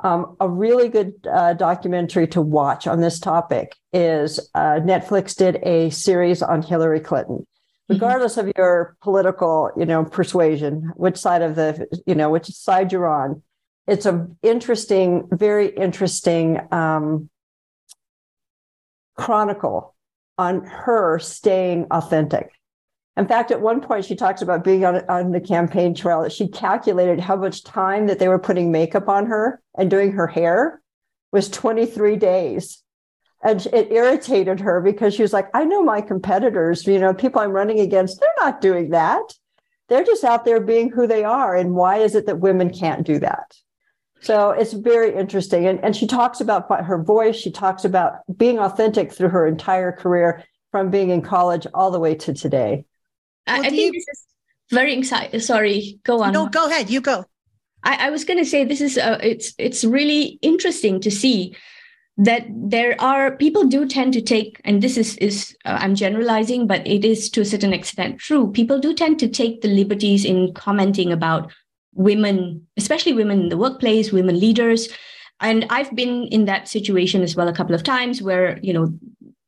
Um, 0.03 0.37
a 0.41 0.49
really 0.49 0.89
good 0.89 1.15
uh, 1.31 1.53
documentary 1.55 2.27
to 2.29 2.41
watch 2.41 2.87
on 2.87 3.01
this 3.01 3.19
topic 3.19 3.77
is 3.93 4.41
uh, 4.55 4.81
Netflix 4.81 5.37
did 5.37 5.57
a 5.63 5.91
series 5.91 6.43
on 6.43 6.63
Hillary 6.63 7.01
Clinton. 7.01 7.39
Mm-hmm. 7.39 7.95
Regardless 7.95 8.37
mm-hmm. 8.37 8.49
of 8.49 8.55
your 8.57 8.97
political, 9.03 9.71
you 9.77 9.85
know, 9.85 10.05
persuasion, 10.05 10.93
which 10.97 11.19
side 11.19 11.43
of 11.43 11.55
the, 11.55 11.87
you 12.07 12.15
know, 12.15 12.31
which 12.31 12.47
side 12.47 12.93
you're 12.93 13.09
on, 13.09 13.43
it's 13.87 14.07
a 14.07 14.27
interesting, 14.43 15.29
very 15.33 15.69
interesting 15.69 16.61
um, 16.73 17.29
chronicle 19.17 19.95
on 20.39 20.65
her 20.65 21.19
staying 21.19 21.87
authentic. 21.91 22.51
In 23.17 23.27
fact, 23.27 23.51
at 23.51 23.61
one 23.61 23.81
point, 23.81 24.05
she 24.05 24.17
talks 24.17 24.41
about 24.41 24.65
being 24.65 24.85
on, 24.85 25.03
on 25.09 25.33
the 25.33 25.41
campaign 25.41 25.95
trail 25.95 26.23
that 26.23 26.33
she 26.33 26.49
calculated 26.49 27.21
how 27.21 27.37
much 27.37 27.65
time 27.65 28.07
that 28.07 28.19
they 28.19 28.29
were 28.29 28.39
putting 28.39 28.71
makeup 28.71 29.09
on 29.09 29.27
her 29.27 29.61
and 29.77 29.91
doing 29.91 30.13
her 30.13 30.27
hair 30.27 30.81
was 31.33 31.49
23 31.49 32.17
days. 32.17 32.83
And 33.43 33.65
it 33.73 33.91
irritated 33.91 34.61
her 34.61 34.81
because 34.81 35.15
she 35.15 35.23
was 35.23 35.33
like, 35.33 35.49
I 35.55 35.65
know 35.65 35.83
my 35.83 36.01
competitors, 36.01 36.87
you 36.87 36.99
know, 36.99 37.15
people 37.15 37.41
I'm 37.41 37.53
running 37.53 37.81
against, 37.81 38.21
they're 38.21 38.29
not 38.41 38.61
doing 38.61 38.91
that. 38.91 39.35
They're 39.89 40.05
just 40.05 40.25
out 40.25 40.45
there 40.45 40.61
being 40.61 40.91
who 40.91 41.07
they 41.07 41.25
are. 41.25 41.57
And 41.57 41.75
why 41.75 41.99
is 41.99 42.15
it 42.15 42.27
that 42.27 42.41
women 42.41 42.71
can't 42.71 43.05
do 43.05 43.19
that? 43.19 43.55
So 44.21 44.51
it's 44.51 44.75
very 44.75 45.15
interesting. 45.15 45.67
And, 45.67 45.83
and 45.83 45.97
she 45.97 46.07
talks 46.07 46.41
about 46.41 46.85
her 46.85 47.03
voice. 47.03 47.37
She 47.37 47.51
talks 47.51 47.85
about 47.85 48.19
being 48.37 48.59
authentic 48.59 49.13
through 49.13 49.31
her 49.31 49.47
entire 49.47 49.93
career 49.93 50.45
from 50.71 50.91
being 50.91 51.11
in 51.11 51.23
college 51.23 51.67
all 51.73 51.91
the 51.91 51.99
way 51.99 52.15
to 52.15 52.35
today. 52.35 52.85
I, 53.47 53.59
I 53.59 53.71
think 53.71 53.75
you... 53.77 53.93
this 53.93 54.07
is 54.13 54.27
very 54.71 54.95
exciting. 54.95 55.41
Sorry, 55.41 55.99
go 56.05 56.23
on. 56.23 56.33
No, 56.33 56.49
go 56.49 56.67
ahead. 56.69 56.91
You 56.91 57.01
go. 57.01 57.25
I, 57.83 58.09
I 58.09 58.11
was 58.11 58.25
going 58.25 58.39
to 58.39 58.45
say 58.45 58.65
this 58.65 58.81
is 58.81 58.99
uh, 58.99 59.19
it's 59.23 59.55
it's 59.59 59.85
really 59.85 60.39
interesting 60.43 61.01
to 61.01 61.11
see 61.11 61.57
that 62.19 62.45
there 62.51 63.01
are 63.01 63.37
people 63.37 63.65
do 63.65 63.87
tend 63.87 64.13
to 64.13 64.21
take 64.21 64.61
and 64.65 64.83
this 64.83 64.99
is 64.99 65.17
is 65.19 65.57
uh, 65.65 65.79
i'm 65.81 65.95
generalizing 65.95 66.67
but 66.67 66.87
it 66.87 67.03
is 67.03 67.31
to 67.31 67.41
a 67.41 67.45
certain 67.47 67.73
extent 67.73 68.19
true 68.19 68.51
people 68.53 68.79
do 68.79 68.93
tend 68.93 69.19
to 69.19 69.29
take 69.29 69.63
the 69.63 69.69
liberties 69.69 70.27
in 70.27 70.53
commenting 70.53 71.13
about 71.13 71.51
women, 71.95 72.67
especially 72.77 73.13
women 73.13 73.41
in 73.41 73.49
the 73.49 73.57
workplace, 73.57 74.13
women 74.13 74.39
leaders. 74.39 74.89
And 75.41 75.67
I've 75.71 75.95
been 75.95 76.25
in 76.27 76.45
that 76.47 76.69
situation 76.69 77.23
as 77.23 77.35
well 77.35 77.49
a 77.49 77.55
couple 77.55 77.75
of 77.75 77.83
times 77.83 78.21
where, 78.21 78.59
you 78.63 78.73
know, 78.73 78.93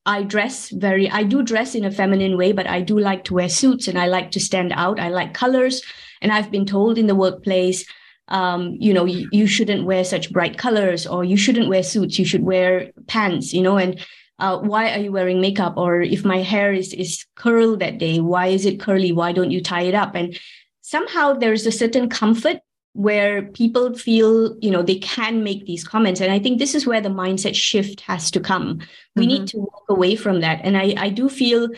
I 0.04 0.24
dress 0.24 0.70
very, 0.70 1.08
I 1.08 1.22
do 1.22 1.42
dress 1.42 1.74
in 1.74 1.84
a 1.84 1.90
feminine 1.90 2.36
way, 2.36 2.52
but 2.52 2.66
I 2.66 2.80
do 2.80 2.98
like 2.98 3.24
to 3.24 3.34
wear 3.34 3.48
suits 3.48 3.86
and 3.86 3.98
I 3.98 4.06
like 4.06 4.32
to 4.32 4.40
stand 4.40 4.72
out. 4.74 4.98
I 4.98 5.08
like 5.08 5.34
colors. 5.34 5.82
And 6.20 6.32
I've 6.32 6.50
been 6.50 6.66
told 6.66 6.98
in 6.98 7.06
the 7.06 7.14
workplace, 7.14 7.84
um, 8.28 8.76
you 8.80 8.92
know, 8.92 9.04
you, 9.04 9.28
you 9.32 9.46
shouldn't 9.46 9.84
wear 9.84 10.04
such 10.04 10.32
bright 10.32 10.58
colors 10.58 11.06
or 11.06 11.24
you 11.24 11.36
shouldn't 11.36 11.68
wear 11.68 11.82
suits, 11.82 12.18
you 12.18 12.24
should 12.24 12.42
wear 12.42 12.90
pants, 13.06 13.52
you 13.52 13.62
know, 13.62 13.76
and 13.76 14.00
uh, 14.38 14.58
why 14.58 14.90
are 14.92 14.98
you 14.98 15.12
wearing 15.12 15.40
makeup? 15.40 15.74
Or 15.76 16.00
if 16.00 16.24
my 16.24 16.38
hair 16.38 16.72
is, 16.72 16.92
is 16.94 17.24
curled 17.36 17.80
that 17.80 17.98
day, 17.98 18.18
why 18.18 18.48
is 18.48 18.64
it 18.66 18.80
curly? 18.80 19.12
Why 19.12 19.32
don't 19.32 19.52
you 19.52 19.62
tie 19.62 19.82
it 19.82 19.94
up? 19.94 20.14
And 20.14 20.38
somehow 20.80 21.34
there's 21.34 21.66
a 21.66 21.72
certain 21.72 22.08
comfort 22.08 22.58
where 22.94 23.42
people 23.42 23.94
feel 23.94 24.56
you 24.60 24.70
know 24.70 24.82
they 24.82 24.98
can 24.98 25.42
make 25.42 25.64
these 25.66 25.84
comments. 25.84 26.20
And 26.20 26.32
i 26.32 26.38
think 26.38 26.58
this 26.58 26.74
is 26.74 26.86
where 26.86 27.00
the 27.00 27.08
mindset 27.08 27.54
shift 27.54 28.00
has 28.02 28.30
to 28.32 28.40
come. 28.40 28.80
We 29.16 29.26
mm-hmm. 29.26 29.28
need 29.28 29.46
to 29.48 29.58
walk 29.58 29.84
away 29.88 30.16
from 30.16 30.40
that. 30.40 30.60
And 30.62 30.76
i 30.76 30.94
i 30.98 31.08
do 31.08 31.28
feel 31.28 31.68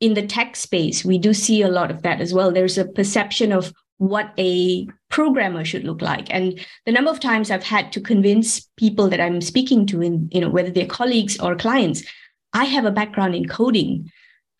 in 0.00 0.14
the 0.14 0.26
tech 0.26 0.56
space 0.56 1.04
we 1.04 1.18
do 1.18 1.34
see 1.34 1.62
a 1.62 1.68
lot 1.68 1.90
of 1.90 2.02
that 2.02 2.20
as 2.20 2.34
well. 2.34 2.50
There's 2.50 2.78
a 2.78 2.84
perception 2.84 3.52
of 3.52 3.72
what 3.98 4.32
a 4.38 4.86
programmer 5.10 5.62
should 5.62 5.84
look 5.84 6.00
like. 6.00 6.26
And 6.30 6.58
the 6.86 6.92
number 6.92 7.10
of 7.10 7.20
times 7.20 7.50
i've 7.50 7.62
had 7.62 7.92
to 7.92 8.00
convince 8.00 8.60
people 8.76 9.08
that 9.08 9.20
i'm 9.20 9.40
speaking 9.40 9.86
to 9.86 10.02
in 10.02 10.28
you 10.32 10.40
know 10.40 10.48
whether 10.48 10.70
they're 10.70 10.86
colleagues 10.86 11.38
or 11.38 11.54
clients 11.54 12.02
i 12.52 12.64
have 12.64 12.86
a 12.86 12.90
background 12.90 13.34
in 13.34 13.46
coding 13.46 14.10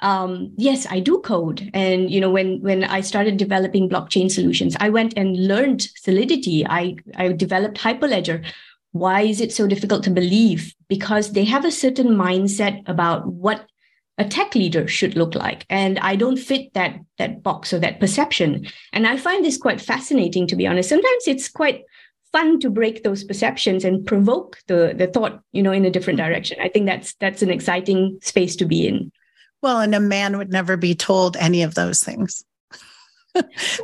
um, 0.02 0.52
yes, 0.56 0.86
I 0.88 1.00
do 1.00 1.20
code. 1.20 1.70
And 1.74 2.10
you 2.10 2.20
know, 2.20 2.30
when 2.30 2.60
when 2.62 2.84
I 2.84 3.00
started 3.00 3.36
developing 3.36 3.88
blockchain 3.88 4.30
solutions, 4.30 4.76
I 4.80 4.88
went 4.88 5.14
and 5.16 5.46
learned 5.46 5.82
Solidity. 5.96 6.66
I 6.66 6.96
I 7.16 7.32
developed 7.32 7.78
Hyperledger. 7.78 8.44
Why 8.92 9.22
is 9.22 9.40
it 9.40 9.52
so 9.52 9.66
difficult 9.66 10.02
to 10.04 10.10
believe? 10.10 10.74
Because 10.88 11.32
they 11.32 11.44
have 11.44 11.64
a 11.64 11.70
certain 11.70 12.08
mindset 12.08 12.82
about 12.88 13.26
what 13.26 13.66
a 14.18 14.24
tech 14.24 14.54
leader 14.54 14.88
should 14.88 15.16
look 15.16 15.34
like, 15.34 15.64
and 15.70 15.98
I 15.98 16.16
don't 16.16 16.38
fit 16.38 16.72
that 16.74 16.98
that 17.18 17.42
box 17.42 17.72
or 17.72 17.78
that 17.80 18.00
perception. 18.00 18.66
And 18.92 19.06
I 19.06 19.16
find 19.16 19.44
this 19.44 19.58
quite 19.58 19.80
fascinating, 19.80 20.46
to 20.48 20.56
be 20.56 20.66
honest. 20.66 20.88
Sometimes 20.88 21.24
it's 21.26 21.48
quite 21.48 21.84
fun 22.32 22.60
to 22.60 22.70
break 22.70 23.02
those 23.02 23.24
perceptions 23.24 23.84
and 23.84 24.06
provoke 24.06 24.58
the 24.66 24.94
the 24.96 25.08
thought 25.08 25.40
you 25.52 25.62
know 25.62 25.72
in 25.72 25.84
a 25.84 25.90
different 25.90 26.16
direction 26.16 26.56
i 26.60 26.68
think 26.68 26.86
that's 26.86 27.14
that's 27.14 27.42
an 27.42 27.50
exciting 27.50 28.16
space 28.22 28.54
to 28.54 28.64
be 28.64 28.86
in 28.86 29.10
well 29.62 29.80
and 29.80 29.94
a 29.94 30.00
man 30.00 30.38
would 30.38 30.50
never 30.50 30.76
be 30.76 30.94
told 30.94 31.36
any 31.36 31.62
of 31.62 31.74
those 31.74 32.02
things. 32.02 32.44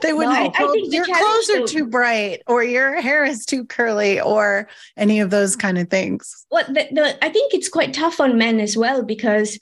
They 0.02 0.12
wouldn't 0.12 0.34
no, 0.34 0.66
I, 0.66 0.72
I 0.72 0.86
your 0.90 1.04
clothes 1.04 1.50
are 1.50 1.66
too 1.68 1.86
bright 1.86 2.42
or 2.48 2.64
your 2.64 3.00
hair 3.00 3.24
is 3.24 3.46
too 3.46 3.64
curly 3.64 4.20
or 4.20 4.68
any 4.96 5.20
of 5.20 5.30
those 5.30 5.54
kind 5.54 5.78
of 5.78 5.88
things. 5.88 6.46
Well 6.50 6.64
the, 6.66 6.88
the, 6.90 7.24
i 7.24 7.28
think 7.28 7.54
it's 7.54 7.68
quite 7.68 7.94
tough 7.94 8.18
on 8.18 8.36
men 8.38 8.58
as 8.58 8.76
well 8.76 9.04
because 9.04 9.58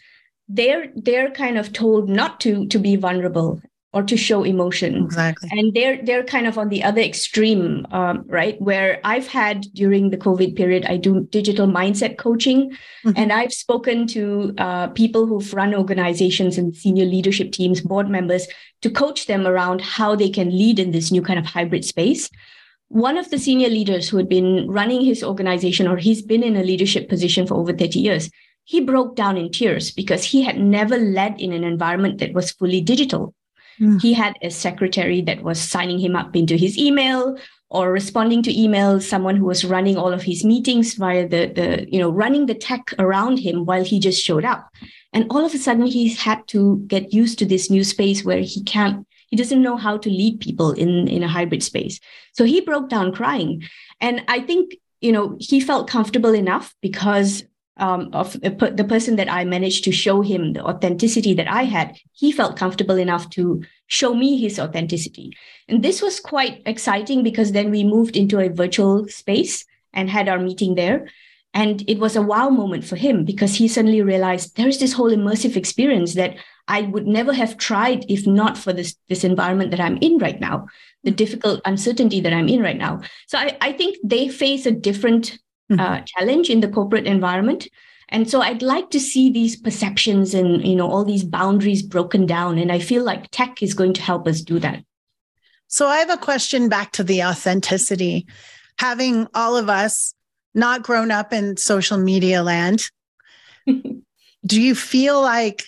they're 0.49 0.91
they're 0.97 1.31
kind 1.31 1.59
of 1.59 1.73
told 1.73 2.09
not 2.09 2.41
to 2.41 2.67
to 2.69 2.79
be 2.79 2.97
vulnerable 2.97 3.61
or 3.95 4.03
to 4.03 4.17
show 4.17 4.43
emotion. 4.43 5.05
Exactly. 5.05 5.49
And 5.53 5.73
they're 5.73 6.05
they're 6.05 6.25
kind 6.25 6.47
of 6.47 6.59
on 6.59 6.69
the 6.69 6.83
other 6.83 7.01
extreme 7.01 7.87
um, 7.93 8.25
right? 8.27 8.61
Where 8.61 9.01
i've 9.05 9.29
had 9.29 9.67
during 9.73 10.11
the 10.11 10.17
covid 10.17 10.57
period 10.57 10.85
i 10.87 10.97
do 10.97 11.27
digital 11.31 11.67
mindset 11.67 12.19
coaching. 12.19 12.71
Mm-hmm. 12.71 13.13
and 13.17 13.33
i've 13.33 13.53
spoken 13.53 14.07
to 14.09 14.55
uh, 14.59 14.89
people 14.89 15.27
who've 15.27 15.55
run 15.55 15.75
organizations 15.75 16.59
and 16.59 16.75
senior 16.75 17.05
leadership 17.05 17.53
teams 17.53 17.81
board 17.81 18.09
members 18.09 18.49
to 18.83 18.91
coach 18.91 19.27
them 19.27 19.47
around 19.47 19.81
how 19.81 20.17
they 20.17 20.29
can 20.29 20.51
lead 20.51 20.79
in 20.79 20.91
this 20.91 21.11
new 21.13 21.23
kind 21.23 21.39
of 21.39 21.47
hybrid 21.47 21.85
space. 21.85 22.29
One 22.89 23.17
of 23.17 23.31
the 23.31 23.39
senior 23.39 23.69
leaders 23.69 24.09
who 24.09 24.19
had 24.19 24.29
been 24.29 24.69
running 24.69 25.03
his 25.05 25.23
organization 25.23 25.89
or 25.89 25.97
he's 25.97 26.23
been 26.23 26.43
in 26.43 26.57
a 26.57 26.63
leadership 26.63 27.09
position 27.09 27.47
for 27.47 27.55
over 27.55 27.73
30 27.73 27.99
years 27.99 28.31
he 28.65 28.81
broke 28.81 29.15
down 29.15 29.37
in 29.37 29.51
tears 29.51 29.91
because 29.91 30.25
he 30.25 30.43
had 30.43 30.59
never 30.59 30.97
led 30.97 31.41
in 31.41 31.53
an 31.53 31.65
environment 31.65 32.19
that 32.19 32.33
was 32.33 32.51
fully 32.53 32.81
digital 32.81 33.35
Mm. 33.81 34.01
He 34.01 34.13
had 34.13 34.35
a 34.43 34.51
secretary 34.51 35.21
that 35.23 35.43
was 35.43 35.61
signing 35.61 35.99
him 35.99 36.17
up 36.17 36.37
into 36.37 36.57
his 36.57 36.79
email 36.79 37.37
or 37.71 37.91
responding 37.91 38.43
to 38.43 38.53
emails, 38.53 39.03
someone 39.03 39.37
who 39.37 39.47
was 39.47 39.65
running 39.65 39.97
all 39.97 40.13
of 40.13 40.23
his 40.23 40.45
meetings 40.45 40.95
via 40.95 41.27
the, 41.27 41.47
the, 41.47 41.87
you 41.91 41.99
know, 41.99 42.11
running 42.11 42.47
the 42.47 42.55
tech 42.55 42.93
around 42.99 43.39
him 43.39 43.65
while 43.65 43.83
he 43.83 43.99
just 43.99 44.23
showed 44.23 44.45
up. 44.45 44.69
And 45.13 45.27
all 45.31 45.45
of 45.45 45.55
a 45.55 45.59
sudden 45.59 45.87
he's 45.87 46.21
had 46.21 46.47
to 46.49 46.85
get 46.87 47.13
used 47.13 47.39
to 47.41 47.47
this 47.47 47.71
new 47.71 47.83
space 47.83 48.25
where 48.25 48.41
he 48.41 48.63
can't, 48.63 49.07
he 49.29 49.37
doesn't 49.37 49.63
know 49.63 49.77
how 49.77 49.97
to 49.97 50.09
lead 50.09 50.41
people 50.41 50.73
in, 50.73 51.09
in 51.09 51.23
a 51.23 51.29
hybrid 51.29 51.63
space. 51.63 51.99
So 52.33 52.45
he 52.45 52.61
broke 52.61 52.89
down 52.89 53.13
crying. 53.13 53.65
And 54.01 54.23
I 54.29 54.41
think, 54.41 54.77
you 55.01 55.11
know, 55.11 55.37
he 55.41 55.59
felt 55.61 55.91
comfortable 55.91 56.35
enough 56.35 56.75
because 56.81 57.45
um, 57.77 58.11
of 58.13 58.33
the 58.41 58.87
person 58.89 59.17
that 59.17 59.33
I 59.33 59.45
managed 59.45 59.85
to 59.85 59.93
show 59.93 60.23
him 60.23 60.53
the 60.53 60.65
authenticity 60.65 61.35
that 61.35 61.51
I 61.51 61.65
had, 61.65 61.97
he 62.13 62.31
felt 62.31 62.57
comfortable 62.57 62.97
enough 62.97 63.31
to 63.31 63.63
show 63.89 64.15
me 64.15 64.39
his 64.41 64.59
authenticity. 64.61 65.37
And 65.69 65.83
this 65.83 66.01
was 66.01 66.21
quite 66.21 66.63
exciting 66.67 67.23
because 67.23 67.53
then 67.53 67.71
we 67.71 67.83
moved 67.83 68.17
into 68.17 68.39
a 68.39 68.49
virtual 68.49 69.09
space 69.09 69.65
and 69.93 70.09
had 70.09 70.29
our 70.29 70.39
meeting 70.39 70.77
there. 70.77 71.09
And 71.53 71.89
it 71.89 71.99
was 71.99 72.17
a 72.17 72.23
wow 72.23 72.49
moment 72.49 72.85
for 72.85 72.97
him 72.97 73.25
because 73.25 73.55
he 73.55 73.69
suddenly 73.69 74.03
realized 74.03 74.57
there's 74.57 74.79
this 74.79 74.93
whole 74.93 75.11
immersive 75.11 75.57
experience 75.57 76.15
that 76.15 76.37
I 76.67 76.83
would 76.83 77.07
never 77.07 77.33
have 77.33 77.59
tried 77.59 78.11
if 78.11 78.27
not 78.27 78.57
for 78.57 78.73
this, 78.73 78.97
this 79.09 79.23
environment 79.23 79.71
that 79.71 79.81
I'm 79.81 79.99
in 79.99 80.19
right 80.19 80.41
now, 80.41 80.67
the 81.05 81.11
difficult 81.11 81.61
uncertainty 81.65 82.21
that 82.21 82.33
I'm 82.33 82.49
in 82.49 82.61
right 82.61 82.77
now. 82.77 83.03
So 83.27 83.39
I, 83.39 83.57
I 83.61 83.73
think 83.73 83.99
they 84.03 84.29
face 84.29 84.67
a 84.67 84.73
different 84.73 85.39
mm-hmm. 85.71 85.81
uh, 85.81 86.01
challenge 86.03 86.51
in 86.51 86.61
the 86.61 86.69
corporate 86.69 87.07
environment. 87.07 87.69
And 88.11 88.31
so 88.31 88.43
i'd 88.43 88.63
like 88.63 88.91
to 88.91 89.01
see 89.01 89.31
these 89.31 89.57
perceptions 89.57 90.35
and 90.35 90.65
you 90.65 90.77
know 90.77 90.89
all 90.89 91.05
these 91.05 91.25
boundaries 91.25 91.83
broken 91.83 92.27
down. 92.27 92.59
And 92.59 92.71
i 92.71 92.79
feel 92.79 93.03
like 93.03 93.31
tech 93.31 93.63
is 93.63 93.75
going 93.75 93.95
to 93.95 94.03
help 94.03 94.27
us 94.29 94.41
do 94.41 94.59
that. 94.61 94.85
So 95.69 95.87
i 95.87 95.99
have 95.99 96.11
a 96.11 96.17
question 96.17 96.69
back 96.69 96.93
to 96.93 97.05
the 97.05 97.25
authenticity. 97.25 98.27
Having 98.79 99.29
all 99.35 99.57
of 99.57 99.69
us 99.69 100.15
not 100.55 100.83
grown 100.83 101.11
up 101.11 101.33
in 101.33 101.57
social 101.57 101.99
media 101.99 102.43
land 102.43 102.91
do 104.47 104.61
you 104.61 104.75
feel 104.75 105.21
like 105.21 105.65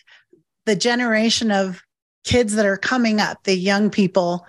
the 0.65 0.77
generation 0.77 1.51
of 1.51 1.83
kids 2.25 2.55
that 2.55 2.67
are 2.67 2.77
coming 2.77 3.21
up 3.21 3.43
the 3.45 3.57
young 3.57 3.91
people 3.91 4.47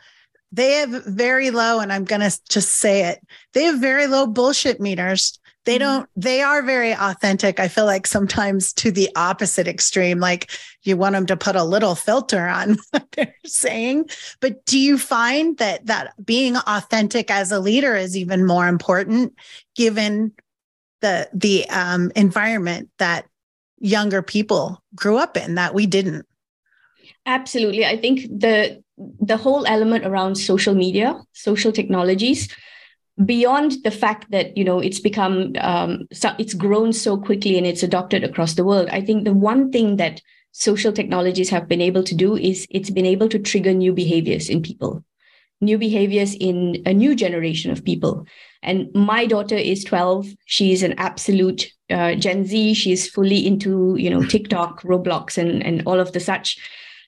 they 0.52 0.74
have 0.74 1.06
very 1.06 1.52
low 1.52 1.80
and 1.80 1.92
i'm 1.92 2.06
going 2.06 2.22
to 2.22 2.40
just 2.50 2.76
say 2.76 3.06
it 3.06 3.20
they 3.54 3.64
have 3.64 3.80
very 3.80 4.08
low 4.08 4.28
bullshit 4.28 4.80
meters 4.80 5.37
they 5.68 5.76
mm-hmm. 5.76 5.84
don't 5.84 6.10
they 6.16 6.42
are 6.42 6.64
very 6.64 6.94
authentic 6.94 7.60
i 7.60 7.68
feel 7.68 7.86
like 7.86 8.08
sometimes 8.08 8.74
to 8.74 8.92
the 8.92 9.10
opposite 9.16 9.68
extreme 9.68 10.20
like 10.20 10.50
you 10.88 10.98
want 10.98 11.14
them 11.14 11.26
to 11.26 11.38
put 11.38 11.56
a 11.56 11.64
little 11.64 11.94
filter 11.94 12.48
on 12.48 12.78
what 12.92 13.06
they're 13.12 13.36
saying. 13.46 14.10
But 14.40 14.66
do 14.66 14.80
you 14.80 14.98
find 14.98 15.58
that 15.58 15.86
that 15.86 16.14
being 16.26 16.56
authentic 16.56 17.30
as 17.30 17.52
a 17.52 17.60
leader 17.60 17.96
is 17.96 18.18
even 18.18 18.48
more 18.48 18.68
important 18.68 19.36
given 19.76 20.32
the 21.02 21.30
the 21.34 21.70
um, 21.70 22.12
environment 22.16 22.90
that 22.98 23.28
younger 23.80 24.24
people 24.24 24.82
grew 24.96 25.18
up 25.18 25.38
in 25.38 25.56
that 25.56 25.74
we 25.74 25.86
didn't? 25.86 26.26
Absolutely. 27.26 27.86
I 27.86 27.98
think 27.98 28.22
the 28.22 28.82
the 28.98 29.38
whole 29.38 29.68
element 29.68 30.06
around 30.06 30.36
social 30.36 30.74
media, 30.74 31.22
social 31.34 31.72
technologies, 31.72 32.48
beyond 33.26 33.84
the 33.84 33.92
fact 33.92 34.30
that 34.32 34.56
you 34.58 34.64
know 34.64 34.80
it's 34.80 35.00
become 35.00 35.54
um, 35.60 36.08
so 36.12 36.34
it's 36.38 36.54
grown 36.54 36.94
so 36.94 37.18
quickly 37.18 37.58
and 37.58 37.66
it's 37.66 37.84
adopted 37.84 38.24
across 38.24 38.54
the 38.54 38.66
world, 38.66 38.90
I 38.92 39.02
think 39.02 39.24
the 39.24 39.34
one 39.34 39.72
thing 39.72 39.98
that 39.98 40.22
social 40.52 40.92
technologies 40.92 41.50
have 41.50 41.68
been 41.68 41.82
able 41.82 42.04
to 42.04 42.16
do 42.16 42.36
is 42.36 42.66
it's 42.70 42.90
been 42.90 43.06
able 43.06 43.30
to 43.30 43.40
trigger 43.40 43.74
new 43.74 43.94
behaviors 43.94 44.50
in 44.50 44.62
people 44.62 45.04
new 45.62 45.78
behaviors 45.78 46.36
in 46.36 46.82
a 46.86 46.94
new 46.94 47.16
generation 47.16 47.72
of 47.72 47.84
people. 47.84 48.26
And 48.64 48.94
my 48.94 49.26
daughter 49.26 49.56
is 49.56 49.84
12 49.84 50.28
she's 50.46 50.84
an 50.84 50.94
absolute 50.98 51.72
uh, 51.90 52.16
gen 52.16 52.46
z 52.46 52.74
she's 52.74 53.10
fully 53.10 53.46
into 53.46 53.96
you 53.98 54.10
know 54.10 54.22
tiktok 54.24 54.82
roblox 54.82 55.38
and 55.38 55.66
and 55.66 55.84
all 55.86 56.00
of 56.00 56.12
the 56.12 56.20
such 56.20 56.58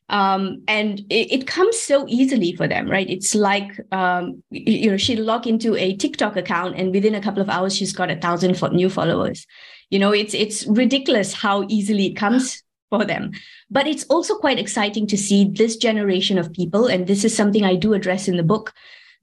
um, 0.09 0.61
and 0.67 0.99
it, 1.09 1.31
it, 1.31 1.47
comes 1.47 1.79
so 1.79 2.05
easily 2.07 2.55
for 2.55 2.67
them 2.67 2.89
right? 2.89 3.09
It's 3.09 3.35
like 3.35 3.71
um, 3.91 4.43
you 4.51 4.91
know 4.91 4.97
she 4.97 5.15
log 5.15 5.47
into 5.47 5.75
a 5.75 5.95
tiktok 5.95 6.35
account 6.35 6.75
and 6.75 6.91
within 6.91 7.15
a 7.15 7.21
couple 7.21 7.41
of 7.41 7.49
hours 7.49 7.75
she's 7.75 7.93
got 7.93 8.11
a 8.11 8.15
thousand 8.15 8.59
new 8.73 8.89
followers. 8.89 9.45
You 9.89 9.99
know 9.99 10.11
it's 10.11 10.33
it's 10.33 10.65
ridiculous 10.67 11.33
how 11.33 11.65
easily 11.69 12.07
it 12.07 12.15
comes 12.15 12.63
for 12.89 13.05
them. 13.05 13.31
But 13.69 13.87
it's 13.87 14.03
also 14.05 14.35
quite 14.35 14.59
exciting 14.59 15.07
to 15.07 15.17
see 15.17 15.45
this 15.45 15.77
generation 15.77 16.37
of 16.37 16.51
people 16.51 16.87
and 16.87 17.07
this 17.07 17.23
is 17.23 17.35
something 17.35 17.63
i 17.63 17.75
do 17.75 17.93
address 17.93 18.27
in 18.27 18.37
the 18.37 18.43
book 18.43 18.73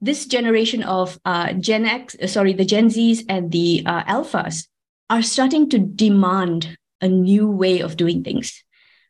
this 0.00 0.26
generation 0.26 0.82
of 0.82 1.18
uh, 1.24 1.52
gen 1.54 1.84
x 1.84 2.16
uh, 2.22 2.26
sorry 2.26 2.52
the 2.52 2.64
gen 2.64 2.90
z's 2.90 3.24
and 3.28 3.50
the 3.50 3.82
uh, 3.86 4.04
alphas 4.04 4.66
are 5.10 5.22
starting 5.22 5.68
to 5.70 5.78
demand 5.78 6.76
a 7.00 7.08
new 7.08 7.48
way 7.50 7.80
of 7.80 7.96
doing 7.96 8.22
things 8.22 8.62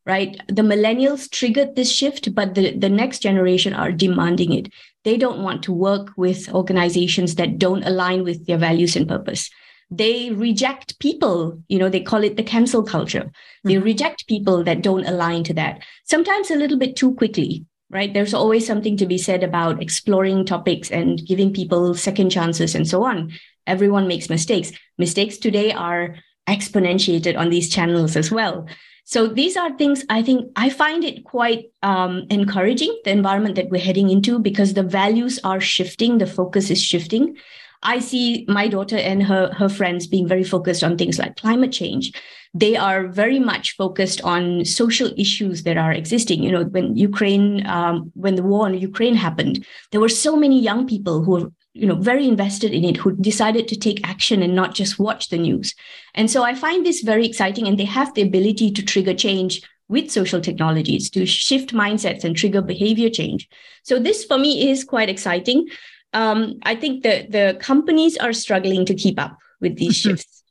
right? 0.06 0.40
The 0.46 0.62
millennials 0.62 1.28
triggered 1.28 1.74
this 1.74 1.90
shift, 1.92 2.32
but 2.34 2.54
the, 2.54 2.78
the 2.78 2.88
next 2.88 3.18
generation 3.18 3.74
are 3.74 3.90
demanding 3.90 4.52
it. 4.52 4.72
They 5.04 5.16
don't 5.16 5.42
want 5.42 5.64
to 5.64 5.72
work 5.72 6.12
with 6.16 6.48
organizations 6.54 7.34
that 7.34 7.58
don't 7.58 7.82
align 7.82 8.22
with 8.22 8.46
their 8.46 8.56
values 8.58 8.94
and 8.94 9.08
purpose. 9.08 9.50
They 9.90 10.30
reject 10.30 10.98
people, 11.00 11.62
you 11.68 11.78
know, 11.78 11.88
they 11.88 12.00
call 12.00 12.24
it 12.24 12.36
the 12.36 12.42
cancel 12.42 12.82
culture. 12.82 13.24
Mm-hmm. 13.24 13.68
They 13.68 13.78
reject 13.78 14.28
people 14.28 14.64
that 14.64 14.82
don't 14.82 15.06
align 15.06 15.44
to 15.44 15.54
that, 15.54 15.82
sometimes 16.04 16.50
a 16.50 16.56
little 16.56 16.78
bit 16.78 16.96
too 16.96 17.14
quickly, 17.14 17.66
right? 17.90 18.12
There's 18.12 18.34
always 18.34 18.66
something 18.66 18.96
to 18.98 19.06
be 19.06 19.18
said 19.18 19.42
about 19.42 19.82
exploring 19.82 20.44
topics 20.44 20.90
and 20.90 21.24
giving 21.24 21.52
people 21.52 21.94
second 21.94 22.30
chances 22.30 22.74
and 22.74 22.86
so 22.86 23.04
on. 23.04 23.32
Everyone 23.66 24.06
makes 24.06 24.30
mistakes. 24.30 24.72
Mistakes 24.98 25.36
today 25.36 25.72
are 25.72 26.16
exponentiated 26.48 27.36
on 27.36 27.50
these 27.50 27.68
channels 27.68 28.16
as 28.16 28.30
well. 28.30 28.66
So 29.08 29.28
these 29.28 29.56
are 29.56 29.70
things 29.76 30.04
I 30.10 30.20
think 30.20 30.50
I 30.56 30.68
find 30.68 31.04
it 31.04 31.22
quite 31.22 31.66
um, 31.84 32.26
encouraging, 32.28 33.00
the 33.04 33.12
environment 33.12 33.54
that 33.54 33.70
we're 33.70 33.80
heading 33.80 34.10
into, 34.10 34.40
because 34.40 34.74
the 34.74 34.82
values 34.82 35.38
are 35.44 35.60
shifting, 35.60 36.18
the 36.18 36.26
focus 36.26 36.70
is 36.70 36.82
shifting. 36.82 37.36
I 37.84 38.00
see 38.00 38.44
my 38.48 38.66
daughter 38.66 38.96
and 38.96 39.22
her, 39.22 39.52
her 39.52 39.68
friends 39.68 40.08
being 40.08 40.26
very 40.26 40.42
focused 40.42 40.82
on 40.82 40.98
things 40.98 41.20
like 41.20 41.36
climate 41.36 41.70
change. 41.70 42.12
They 42.52 42.74
are 42.74 43.06
very 43.06 43.38
much 43.38 43.76
focused 43.76 44.22
on 44.22 44.64
social 44.64 45.12
issues 45.16 45.62
that 45.62 45.76
are 45.76 45.92
existing. 45.92 46.42
You 46.42 46.50
know, 46.50 46.64
when 46.64 46.96
Ukraine, 46.96 47.64
um, 47.68 48.10
when 48.14 48.34
the 48.34 48.42
war 48.42 48.68
in 48.68 48.74
Ukraine 48.74 49.14
happened, 49.14 49.64
there 49.92 50.00
were 50.00 50.08
so 50.08 50.34
many 50.34 50.60
young 50.60 50.84
people 50.84 51.22
who 51.22 51.52
you 51.76 51.86
know 51.86 51.94
very 51.94 52.26
invested 52.26 52.72
in 52.72 52.84
it 52.84 52.96
who 52.96 53.14
decided 53.16 53.68
to 53.68 53.76
take 53.76 54.06
action 54.08 54.42
and 54.42 54.54
not 54.54 54.74
just 54.74 54.98
watch 54.98 55.28
the 55.28 55.38
news. 55.38 55.74
And 56.14 56.30
so 56.30 56.42
i 56.42 56.54
find 56.54 56.84
this 56.84 57.02
very 57.02 57.26
exciting 57.26 57.66
and 57.66 57.78
they 57.78 57.84
have 57.84 58.14
the 58.14 58.22
ability 58.22 58.70
to 58.72 58.82
trigger 58.82 59.14
change 59.14 59.62
with 59.88 60.10
social 60.10 60.40
technologies 60.40 61.10
to 61.10 61.26
shift 61.26 61.72
mindsets 61.72 62.24
and 62.24 62.36
trigger 62.36 62.62
behavior 62.62 63.10
change. 63.10 63.48
So 63.82 63.98
this 63.98 64.24
for 64.24 64.38
me 64.38 64.70
is 64.70 64.84
quite 64.84 65.08
exciting. 65.08 65.68
Um, 66.12 66.58
i 66.62 66.74
think 66.74 67.02
that 67.02 67.32
the 67.32 67.58
companies 67.60 68.16
are 68.16 68.32
struggling 68.32 68.86
to 68.86 68.94
keep 68.94 69.20
up 69.20 69.38
with 69.60 69.76
these 69.76 69.98
mm-hmm. 69.98 70.10
shifts. 70.10 70.42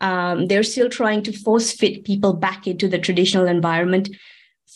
Um, 0.00 0.46
they're 0.46 0.62
still 0.74 0.88
trying 0.88 1.22
to 1.24 1.32
force 1.32 1.72
fit 1.72 2.04
people 2.04 2.34
back 2.34 2.68
into 2.68 2.86
the 2.88 2.98
traditional 2.98 3.48
environment. 3.48 4.10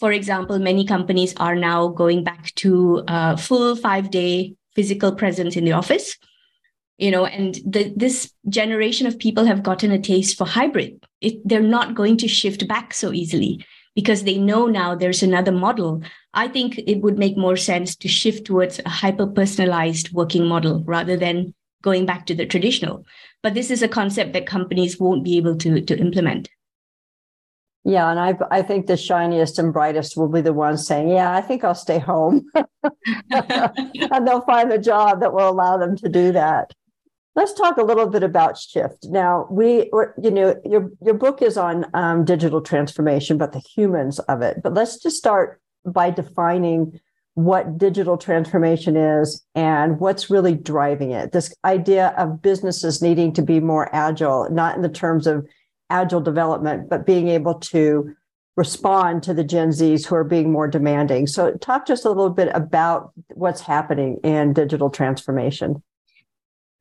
For 0.00 0.10
example 0.10 0.58
many 0.58 0.84
companies 0.84 1.34
are 1.36 1.54
now 1.54 1.88
going 1.88 2.24
back 2.24 2.52
to 2.64 3.04
a 3.06 3.36
full 3.36 3.76
five 3.76 4.10
day 4.10 4.56
physical 4.74 5.12
presence 5.12 5.56
in 5.56 5.64
the 5.64 5.72
office. 5.72 6.16
you 6.98 7.10
know 7.10 7.24
and 7.26 7.58
the, 7.66 7.92
this 7.96 8.32
generation 8.48 9.06
of 9.06 9.18
people 9.18 9.44
have 9.44 9.62
gotten 9.62 9.90
a 9.92 9.98
taste 9.98 10.36
for 10.38 10.46
hybrid. 10.46 11.02
It, 11.20 11.34
they're 11.44 11.60
not 11.78 11.94
going 11.94 12.16
to 12.18 12.28
shift 12.28 12.68
back 12.68 12.94
so 12.94 13.12
easily 13.12 13.64
because 13.94 14.24
they 14.24 14.38
know 14.38 14.66
now 14.66 14.94
there's 14.94 15.22
another 15.22 15.52
model. 15.52 16.02
I 16.32 16.48
think 16.48 16.78
it 16.78 17.00
would 17.02 17.18
make 17.18 17.36
more 17.36 17.56
sense 17.56 17.96
to 17.96 18.08
shift 18.08 18.46
towards 18.46 18.78
a 18.78 18.88
hyper 18.88 19.26
personalized 19.26 20.12
working 20.12 20.46
model 20.46 20.82
rather 20.84 21.16
than 21.16 21.54
going 21.82 22.06
back 22.06 22.26
to 22.26 22.34
the 22.34 22.46
traditional. 22.46 23.04
But 23.42 23.54
this 23.54 23.70
is 23.70 23.82
a 23.82 23.88
concept 23.88 24.32
that 24.32 24.46
companies 24.46 24.98
won't 24.98 25.24
be 25.24 25.36
able 25.36 25.56
to, 25.58 25.80
to 25.80 25.98
implement 25.98 26.48
yeah, 27.84 28.10
and 28.10 28.20
I 28.20 28.36
I 28.50 28.62
think 28.62 28.86
the 28.86 28.96
shiniest 28.96 29.58
and 29.58 29.72
brightest 29.72 30.16
will 30.16 30.28
be 30.28 30.40
the 30.40 30.52
ones 30.52 30.86
saying, 30.86 31.08
"Yeah, 31.08 31.34
I 31.34 31.40
think 31.40 31.64
I'll 31.64 31.74
stay 31.74 31.98
home," 31.98 32.48
and 33.30 34.26
they'll 34.26 34.42
find 34.42 34.72
a 34.72 34.78
job 34.78 35.20
that 35.20 35.32
will 35.32 35.48
allow 35.48 35.78
them 35.78 35.96
to 35.96 36.08
do 36.08 36.30
that. 36.32 36.72
Let's 37.34 37.54
talk 37.54 37.78
a 37.78 37.82
little 37.82 38.06
bit 38.06 38.22
about 38.22 38.58
shift. 38.58 39.06
Now, 39.08 39.48
we, 39.50 39.90
you 40.22 40.30
know, 40.30 40.54
your 40.64 40.90
your 41.00 41.14
book 41.14 41.42
is 41.42 41.56
on 41.56 41.86
um, 41.94 42.24
digital 42.24 42.60
transformation, 42.60 43.36
but 43.36 43.52
the 43.52 43.58
humans 43.74 44.20
of 44.20 44.42
it. 44.42 44.62
But 44.62 44.74
let's 44.74 44.98
just 44.98 45.16
start 45.16 45.60
by 45.84 46.10
defining 46.10 47.00
what 47.34 47.78
digital 47.78 48.18
transformation 48.18 48.94
is 48.94 49.42
and 49.54 49.98
what's 49.98 50.30
really 50.30 50.54
driving 50.54 51.12
it. 51.12 51.32
This 51.32 51.54
idea 51.64 52.14
of 52.18 52.42
businesses 52.42 53.00
needing 53.00 53.32
to 53.32 53.42
be 53.42 53.58
more 53.58 53.92
agile, 53.94 54.48
not 54.50 54.76
in 54.76 54.82
the 54.82 54.88
terms 54.88 55.26
of 55.26 55.46
agile 55.92 56.20
development, 56.20 56.88
but 56.88 57.06
being 57.06 57.28
able 57.28 57.54
to 57.54 58.14
respond 58.56 59.22
to 59.22 59.34
the 59.34 59.44
Gen 59.44 59.70
Zs 59.70 60.06
who 60.06 60.14
are 60.14 60.24
being 60.24 60.50
more 60.50 60.68
demanding. 60.68 61.26
So, 61.26 61.52
talk 61.54 61.86
just 61.86 62.04
a 62.04 62.08
little 62.08 62.30
bit 62.30 62.50
about 62.54 63.12
what's 63.34 63.60
happening 63.60 64.18
in 64.24 64.52
digital 64.52 64.90
transformation. 64.90 65.82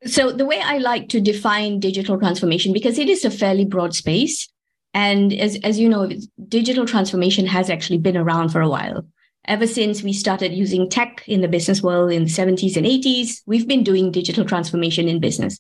So, 0.06 0.32
the 0.32 0.46
way 0.46 0.60
I 0.60 0.80
like 0.80 1.10
to 1.10 1.22
define 1.22 1.80
digital 1.80 2.20
transformation, 2.20 2.74
because 2.74 2.98
it 2.98 3.10
is 3.10 3.24
a 3.24 3.32
fairly 3.32 3.66
broad 3.66 3.94
space. 3.94 4.50
And 4.94 5.32
as, 5.32 5.58
as 5.64 5.80
you 5.80 5.88
know, 5.88 6.10
digital 6.50 6.86
transformation 6.86 7.46
has 7.46 7.70
actually 7.70 8.00
been 8.00 8.18
around 8.18 8.50
for 8.50 8.60
a 8.60 8.68
while. 8.68 9.06
Ever 9.46 9.66
since 9.66 10.04
we 10.04 10.12
started 10.12 10.52
using 10.52 10.90
tech 10.90 11.24
in 11.28 11.40
the 11.40 11.48
business 11.48 11.82
world 11.82 12.12
in 12.12 12.26
the 12.26 12.30
70s 12.30 12.76
and 12.76 12.86
80s, 12.86 13.42
we've 13.46 13.68
been 13.68 13.84
doing 13.84 14.12
digital 14.12 14.44
transformation 14.44 15.08
in 15.08 15.22
business 15.22 15.58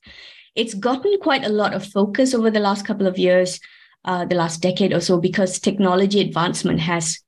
it's 0.55 0.73
gotten 0.73 1.17
quite 1.19 1.45
a 1.45 1.49
lot 1.49 1.73
of 1.73 1.85
focus 1.85 2.33
over 2.33 2.51
the 2.51 2.59
last 2.59 2.85
couple 2.85 3.07
of 3.07 3.17
years, 3.17 3.59
uh, 4.05 4.25
the 4.25 4.35
last 4.35 4.61
decade 4.61 4.93
or 4.93 4.99
so, 4.99 5.19
because 5.19 5.59
technology 5.59 6.19
advancement 6.19 6.79
has 6.79 7.19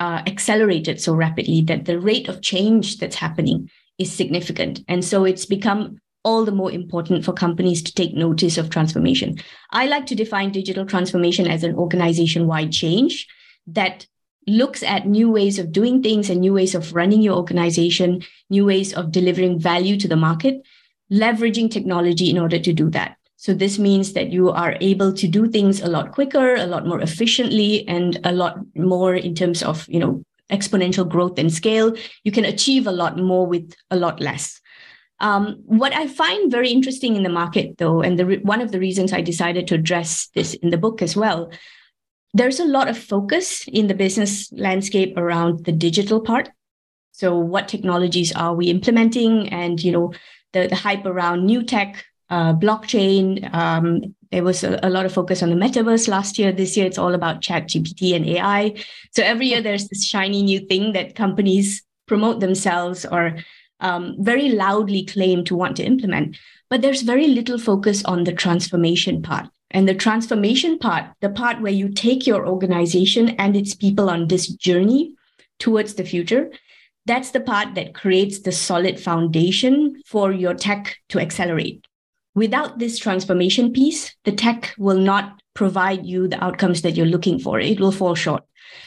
uh, 0.00 0.22
accelerated 0.26 1.00
so 1.00 1.14
rapidly 1.14 1.62
that 1.62 1.84
the 1.84 2.00
rate 2.00 2.28
of 2.28 2.42
change 2.42 2.98
that's 2.98 3.16
happening 3.16 3.70
is 3.98 4.12
significant. 4.12 4.80
And 4.88 5.04
so 5.04 5.24
it's 5.24 5.46
become 5.46 5.98
all 6.24 6.44
the 6.44 6.52
more 6.52 6.70
important 6.70 7.24
for 7.24 7.32
companies 7.32 7.82
to 7.82 7.94
take 7.94 8.14
notice 8.14 8.56
of 8.56 8.70
transformation. 8.70 9.38
I 9.70 9.86
like 9.86 10.06
to 10.06 10.14
define 10.14 10.52
digital 10.52 10.86
transformation 10.86 11.46
as 11.48 11.64
an 11.64 11.74
organization 11.74 12.46
wide 12.46 12.72
change 12.72 13.26
that 13.66 14.06
looks 14.46 14.82
at 14.82 15.06
new 15.06 15.30
ways 15.30 15.58
of 15.58 15.72
doing 15.72 16.02
things 16.02 16.30
and 16.30 16.40
new 16.40 16.52
ways 16.52 16.74
of 16.74 16.94
running 16.94 17.22
your 17.22 17.36
organization, 17.36 18.22
new 18.50 18.64
ways 18.64 18.92
of 18.92 19.12
delivering 19.12 19.58
value 19.58 19.96
to 19.98 20.08
the 20.08 20.16
market 20.16 20.62
leveraging 21.12 21.70
technology 21.70 22.30
in 22.30 22.38
order 22.38 22.58
to 22.58 22.72
do 22.72 22.88
that. 22.90 23.16
So 23.36 23.52
this 23.52 23.78
means 23.78 24.12
that 24.12 24.30
you 24.30 24.50
are 24.50 24.76
able 24.80 25.12
to 25.14 25.26
do 25.26 25.48
things 25.48 25.80
a 25.80 25.88
lot 25.88 26.12
quicker, 26.12 26.54
a 26.54 26.66
lot 26.66 26.86
more 26.86 27.00
efficiently, 27.00 27.86
and 27.88 28.18
a 28.24 28.32
lot 28.32 28.58
more 28.76 29.14
in 29.14 29.34
terms 29.34 29.62
of, 29.62 29.84
you 29.88 29.98
know, 29.98 30.22
exponential 30.50 31.08
growth 31.08 31.38
and 31.38 31.52
scale. 31.52 31.94
You 32.24 32.30
can 32.30 32.44
achieve 32.44 32.86
a 32.86 32.92
lot 32.92 33.18
more 33.18 33.46
with 33.46 33.74
a 33.90 33.96
lot 33.96 34.20
less. 34.20 34.60
Um, 35.18 35.62
what 35.64 35.92
I 35.92 36.06
find 36.08 36.50
very 36.50 36.70
interesting 36.70 37.16
in 37.16 37.22
the 37.22 37.28
market, 37.28 37.78
though, 37.78 38.00
and 38.00 38.18
the, 38.18 38.40
one 38.42 38.60
of 38.60 38.72
the 38.72 38.80
reasons 38.80 39.12
I 39.12 39.20
decided 39.20 39.66
to 39.68 39.74
address 39.74 40.28
this 40.34 40.54
in 40.54 40.70
the 40.70 40.78
book 40.78 41.02
as 41.02 41.16
well, 41.16 41.50
there's 42.34 42.60
a 42.60 42.64
lot 42.64 42.88
of 42.88 42.98
focus 42.98 43.66
in 43.68 43.86
the 43.86 43.94
business 43.94 44.50
landscape 44.52 45.16
around 45.16 45.64
the 45.64 45.72
digital 45.72 46.20
part. 46.20 46.50
So, 47.12 47.38
what 47.38 47.68
technologies 47.68 48.32
are 48.32 48.54
we 48.54 48.66
implementing, 48.66 49.48
and 49.50 49.82
you 49.82 49.92
know, 49.92 50.12
the, 50.52 50.68
the 50.68 50.76
hype 50.76 51.06
around 51.06 51.46
new 51.46 51.62
tech, 51.62 52.04
uh, 52.30 52.54
blockchain. 52.54 53.52
Um, 53.54 54.14
there 54.30 54.42
was 54.42 54.64
a, 54.64 54.80
a, 54.82 54.88
lot 54.90 55.04
of 55.04 55.12
focus 55.12 55.42
on 55.42 55.50
the 55.50 55.56
metaverse 55.56 56.08
last 56.08 56.38
year. 56.38 56.50
This 56.50 56.76
year, 56.76 56.86
it's 56.86 56.98
all 56.98 57.14
about 57.14 57.42
chat 57.42 57.68
GPT 57.68 58.16
and 58.16 58.26
AI. 58.26 58.74
So 59.10 59.22
every 59.22 59.48
year, 59.48 59.60
there's 59.60 59.88
this 59.88 60.04
shiny 60.04 60.42
new 60.42 60.60
thing 60.60 60.92
that 60.92 61.14
companies 61.14 61.82
promote 62.06 62.40
themselves 62.40 63.04
or 63.04 63.36
um, 63.80 64.16
very 64.18 64.50
loudly 64.50 65.04
claim 65.04 65.44
to 65.44 65.54
want 65.54 65.76
to 65.76 65.84
implement. 65.84 66.36
But 66.70 66.80
there's 66.80 67.02
very 67.02 67.26
little 67.26 67.58
focus 67.58 68.02
on 68.04 68.24
the 68.24 68.32
transformation 68.32 69.20
part. 69.20 69.48
And 69.70 69.88
the 69.88 69.94
transformation 69.94 70.78
part, 70.78 71.06
the 71.20 71.30
part 71.30 71.60
where 71.60 71.72
you 71.72 71.88
take 71.90 72.26
your 72.26 72.46
organization 72.46 73.30
and 73.30 73.56
its 73.56 73.74
people 73.74 74.08
on 74.08 74.28
this 74.28 74.46
journey 74.48 75.14
towards 75.58 75.94
the 75.94 76.04
future, 76.04 76.50
that's 77.06 77.30
the 77.30 77.40
part 77.40 77.74
that 77.74 77.94
creates 77.94 78.40
the 78.40 78.52
solid 78.52 78.98
foundation 79.00 80.00
for 80.06 80.32
your 80.32 80.54
tech 80.54 80.96
to 81.08 81.18
accelerate. 81.18 81.86
Without 82.34 82.78
this 82.78 82.98
transformation 82.98 83.72
piece, 83.72 84.14
the 84.24 84.32
tech 84.32 84.74
will 84.78 84.98
not 84.98 85.42
provide 85.54 86.06
you 86.06 86.28
the 86.28 86.42
outcomes 86.42 86.82
that 86.82 86.96
you're 86.96 87.06
looking 87.06 87.38
for. 87.38 87.60
It 87.60 87.80
will 87.80 87.92
fall 87.92 88.14
short. 88.14 88.44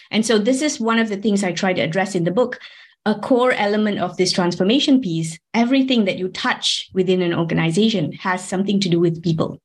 And 0.10 0.26
so, 0.26 0.40
this 0.40 0.62
is 0.62 0.80
one 0.80 0.98
of 0.98 1.10
the 1.10 1.18
things 1.18 1.44
I 1.44 1.52
try 1.52 1.74
to 1.74 1.82
address 1.82 2.16
in 2.16 2.24
the 2.24 2.32
book. 2.32 2.60
A 3.06 3.14
core 3.14 3.52
element 3.52 4.00
of 4.00 4.18
this 4.18 4.32
transformation 4.32 5.00
piece, 5.00 5.38
everything 5.54 6.06
that 6.06 6.18
you 6.18 6.28
touch 6.30 6.90
within 6.94 7.22
an 7.22 7.36
organization 7.36 8.14
has 8.14 8.44
something 8.44 8.80
to 8.80 8.90
do 8.90 9.00
with 9.00 9.22
people. 9.22 9.62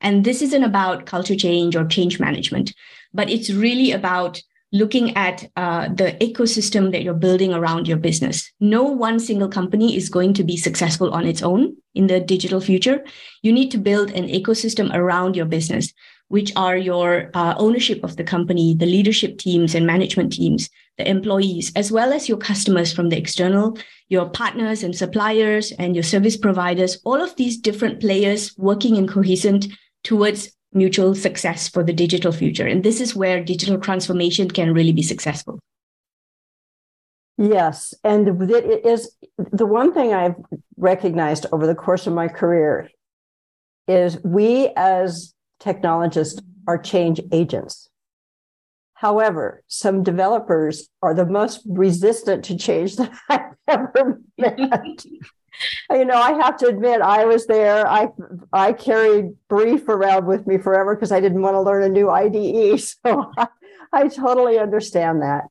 And 0.00 0.24
this 0.24 0.42
isn't 0.42 0.64
about 0.64 1.06
culture 1.06 1.36
change 1.36 1.76
or 1.76 1.84
change 1.84 2.18
management, 2.18 2.74
but 3.12 3.30
it's 3.30 3.50
really 3.50 3.92
about 3.92 4.42
looking 4.72 5.16
at 5.16 5.50
uh, 5.56 5.88
the 5.88 6.16
ecosystem 6.20 6.92
that 6.92 7.02
you're 7.02 7.14
building 7.14 7.52
around 7.52 7.88
your 7.88 7.96
business. 7.96 8.50
No 8.60 8.84
one 8.84 9.18
single 9.18 9.48
company 9.48 9.96
is 9.96 10.08
going 10.08 10.34
to 10.34 10.44
be 10.44 10.56
successful 10.56 11.12
on 11.12 11.26
its 11.26 11.42
own 11.42 11.76
in 11.94 12.06
the 12.06 12.20
digital 12.20 12.60
future. 12.60 13.04
You 13.42 13.52
need 13.52 13.70
to 13.72 13.78
build 13.78 14.10
an 14.12 14.28
ecosystem 14.28 14.94
around 14.94 15.34
your 15.34 15.46
business, 15.46 15.92
which 16.28 16.52
are 16.54 16.76
your 16.76 17.30
uh, 17.34 17.54
ownership 17.58 18.04
of 18.04 18.16
the 18.16 18.24
company, 18.24 18.74
the 18.74 18.86
leadership 18.86 19.38
teams 19.38 19.74
and 19.74 19.86
management 19.86 20.32
teams, 20.32 20.70
the 20.98 21.08
employees, 21.08 21.72
as 21.74 21.90
well 21.90 22.12
as 22.12 22.28
your 22.28 22.38
customers 22.38 22.92
from 22.92 23.08
the 23.08 23.18
external, 23.18 23.76
your 24.08 24.28
partners 24.28 24.84
and 24.84 24.94
suppliers 24.94 25.72
and 25.78 25.96
your 25.96 26.04
service 26.04 26.36
providers, 26.36 27.00
all 27.04 27.20
of 27.20 27.34
these 27.34 27.56
different 27.56 28.00
players 28.00 28.56
working 28.56 28.94
in 28.94 29.08
cohesion 29.08 29.60
towards 30.04 30.52
mutual 30.72 31.14
success 31.14 31.68
for 31.68 31.82
the 31.82 31.92
digital 31.92 32.32
future. 32.32 32.66
And 32.66 32.82
this 32.82 33.00
is 33.00 33.16
where 33.16 33.42
digital 33.42 33.78
transformation 33.78 34.50
can 34.50 34.72
really 34.72 34.92
be 34.92 35.02
successful. 35.02 35.58
Yes. 37.36 37.94
And 38.04 38.28
it 38.50 38.84
is 38.84 39.16
the 39.36 39.66
one 39.66 39.94
thing 39.94 40.12
I've 40.12 40.36
recognized 40.76 41.46
over 41.52 41.66
the 41.66 41.74
course 41.74 42.06
of 42.06 42.12
my 42.12 42.28
career 42.28 42.90
is 43.88 44.22
we 44.22 44.70
as 44.76 45.34
technologists 45.58 46.40
are 46.68 46.78
change 46.78 47.20
agents. 47.32 47.88
However, 48.94 49.62
some 49.66 50.02
developers 50.02 50.88
are 51.00 51.14
the 51.14 51.24
most 51.24 51.62
resistant 51.66 52.44
to 52.44 52.56
change 52.58 52.96
that 52.96 53.10
I've 53.30 53.40
ever 53.66 54.20
met. 54.36 55.04
you 55.90 56.04
know, 56.04 56.14
I 56.14 56.32
have 56.32 56.56
to 56.58 56.66
admit, 56.66 57.00
I 57.00 57.24
was 57.24 57.46
there. 57.46 57.86
I 57.86 58.08
I 58.52 58.72
carried 58.72 59.34
Brief 59.48 59.88
around 59.88 60.26
with 60.26 60.46
me 60.46 60.58
forever 60.58 60.94
because 60.94 61.12
I 61.12 61.20
didn't 61.20 61.42
want 61.42 61.54
to 61.54 61.60
learn 61.60 61.82
a 61.82 61.88
new 61.88 62.10
IDE. 62.10 62.80
So 63.04 63.32
I, 63.36 63.48
I 63.92 64.08
totally 64.08 64.58
understand 64.58 65.22
that. 65.22 65.44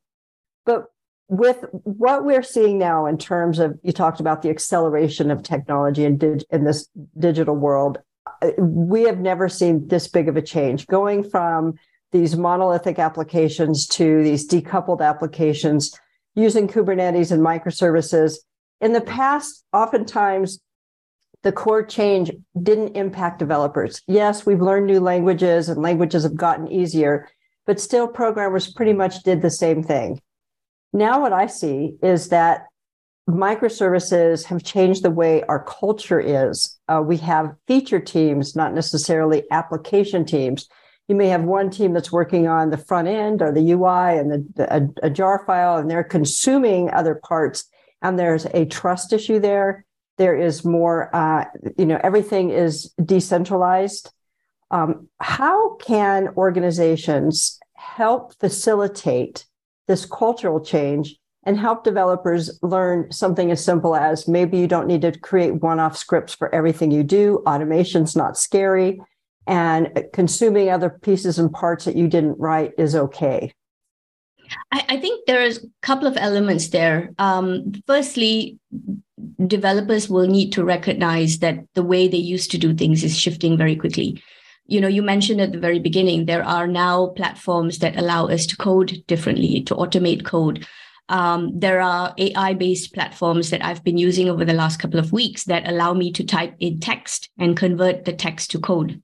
But 0.65 0.85
with 1.27 1.65
what 1.71 2.25
we're 2.25 2.43
seeing 2.43 2.77
now 2.77 3.05
in 3.05 3.17
terms 3.17 3.59
of 3.59 3.77
you 3.83 3.91
talked 3.91 4.19
about 4.19 4.41
the 4.41 4.49
acceleration 4.49 5.29
of 5.29 5.43
technology 5.43 6.03
in, 6.03 6.17
dig, 6.17 6.43
in 6.49 6.63
this 6.63 6.87
digital 7.17 7.55
world, 7.55 7.99
uh, 8.41 8.49
we 8.57 9.03
have 9.03 9.19
never 9.19 9.47
seen 9.47 9.87
this 9.87 10.07
big 10.07 10.27
of 10.27 10.37
a 10.37 10.41
change 10.41 10.87
going 10.87 11.23
from 11.23 11.75
these 12.11 12.35
monolithic 12.35 12.97
applications 12.97 13.85
to 13.85 14.23
these 14.23 14.47
decoupled 14.47 15.01
applications 15.01 15.93
using 16.35 16.67
Kubernetes 16.67 17.31
and 17.31 17.41
microservices 17.41 18.37
in 18.81 18.93
the 18.93 19.01
past, 19.01 19.65
oftentimes 19.73 20.59
the 21.43 21.51
core 21.51 21.83
change 21.83 22.31
didn't 22.61 22.95
impact 22.95 23.39
developers. 23.39 24.01
Yes, 24.07 24.45
we've 24.45 24.61
learned 24.61 24.87
new 24.87 24.99
languages 24.99 25.69
and 25.69 25.81
languages 25.81 26.23
have 26.23 26.35
gotten 26.35 26.71
easier, 26.71 27.29
but 27.65 27.79
still 27.79 28.07
programmers 28.07 28.71
pretty 28.71 28.93
much 28.93 29.23
did 29.23 29.41
the 29.41 29.49
same 29.49 29.83
thing. 29.83 30.21
Now, 30.91 31.21
what 31.21 31.33
I 31.33 31.45
see 31.47 31.95
is 32.01 32.29
that 32.29 32.65
microservices 33.29 34.45
have 34.45 34.63
changed 34.63 35.03
the 35.03 35.11
way 35.11 35.43
our 35.43 35.63
culture 35.63 36.19
is. 36.19 36.79
Uh, 36.87 37.01
we 37.05 37.17
have 37.17 37.55
feature 37.67 37.99
teams, 37.99 38.55
not 38.55 38.73
necessarily 38.73 39.43
application 39.51 40.25
teams. 40.25 40.67
You 41.07 41.15
may 41.15 41.27
have 41.27 41.43
one 41.43 41.69
team 41.69 41.93
that's 41.93 42.11
working 42.11 42.47
on 42.47 42.69
the 42.69 42.77
front 42.77 43.07
end 43.07 43.41
or 43.41 43.51
the 43.51 43.71
UI 43.71 44.17
and 44.17 44.31
the, 44.31 44.45
the 44.55 44.75
a, 44.75 45.07
a 45.07 45.09
jar 45.09 45.43
file, 45.45 45.77
and 45.77 45.89
they're 45.89 46.03
consuming 46.03 46.89
other 46.91 47.15
parts 47.15 47.65
and 48.01 48.17
there's 48.17 48.45
a 48.45 48.65
trust 48.65 49.13
issue 49.13 49.39
there. 49.39 49.85
there 50.17 50.37
is 50.37 50.65
more, 50.65 51.09
uh, 51.15 51.45
you 51.77 51.85
know, 51.85 51.99
everything 52.03 52.49
is 52.49 52.93
decentralized. 53.03 54.11
Um, 54.69 55.07
how 55.19 55.75
can 55.75 56.29
organizations 56.35 57.57
help 57.75 58.33
facilitate 58.39 59.45
this 59.87 60.05
cultural 60.05 60.59
change 60.59 61.15
and 61.43 61.57
help 61.57 61.83
developers 61.83 62.59
learn 62.61 63.11
something 63.11 63.49
as 63.49 63.63
simple 63.63 63.95
as 63.95 64.27
maybe 64.27 64.57
you 64.57 64.67
don't 64.67 64.87
need 64.87 65.01
to 65.01 65.17
create 65.17 65.55
one 65.61 65.79
off 65.79 65.97
scripts 65.97 66.35
for 66.35 66.53
everything 66.53 66.91
you 66.91 67.03
do. 67.03 67.41
Automation's 67.47 68.15
not 68.15 68.37
scary, 68.37 69.01
and 69.47 70.05
consuming 70.13 70.69
other 70.69 70.89
pieces 70.89 71.39
and 71.39 71.51
parts 71.51 71.85
that 71.85 71.95
you 71.95 72.07
didn't 72.07 72.37
write 72.37 72.73
is 72.77 72.93
okay. 72.93 73.51
I, 74.71 74.85
I 74.89 74.97
think 74.97 75.25
there's 75.25 75.57
a 75.57 75.67
couple 75.81 76.07
of 76.07 76.17
elements 76.17 76.69
there. 76.69 77.11
Um, 77.17 77.73
firstly, 77.87 78.57
developers 79.45 80.09
will 80.09 80.27
need 80.27 80.51
to 80.53 80.63
recognize 80.63 81.39
that 81.39 81.59
the 81.75 81.83
way 81.83 82.07
they 82.07 82.17
used 82.17 82.51
to 82.51 82.57
do 82.57 82.73
things 82.73 83.03
is 83.03 83.17
shifting 83.17 83.57
very 83.57 83.75
quickly. 83.75 84.21
You 84.65 84.81
know, 84.81 84.87
you 84.87 85.01
mentioned 85.01 85.41
at 85.41 85.51
the 85.51 85.59
very 85.59 85.79
beginning, 85.79 86.25
there 86.25 86.43
are 86.43 86.67
now 86.67 87.07
platforms 87.07 87.79
that 87.79 87.97
allow 87.97 88.27
us 88.27 88.45
to 88.47 88.57
code 88.57 89.03
differently, 89.07 89.61
to 89.63 89.75
automate 89.75 90.25
code. 90.25 90.67
Um, 91.09 91.57
there 91.57 91.81
are 91.81 92.13
AI 92.19 92.53
based 92.53 92.93
platforms 92.93 93.49
that 93.49 93.65
I've 93.65 93.83
been 93.83 93.97
using 93.97 94.29
over 94.29 94.45
the 94.45 94.53
last 94.53 94.77
couple 94.77 94.99
of 94.99 95.11
weeks 95.11 95.45
that 95.45 95.67
allow 95.67 95.93
me 95.93 96.11
to 96.11 96.23
type 96.23 96.55
in 96.59 96.79
text 96.79 97.29
and 97.39 97.57
convert 97.57 98.05
the 98.05 98.13
text 98.13 98.51
to 98.51 98.59
code 98.59 99.01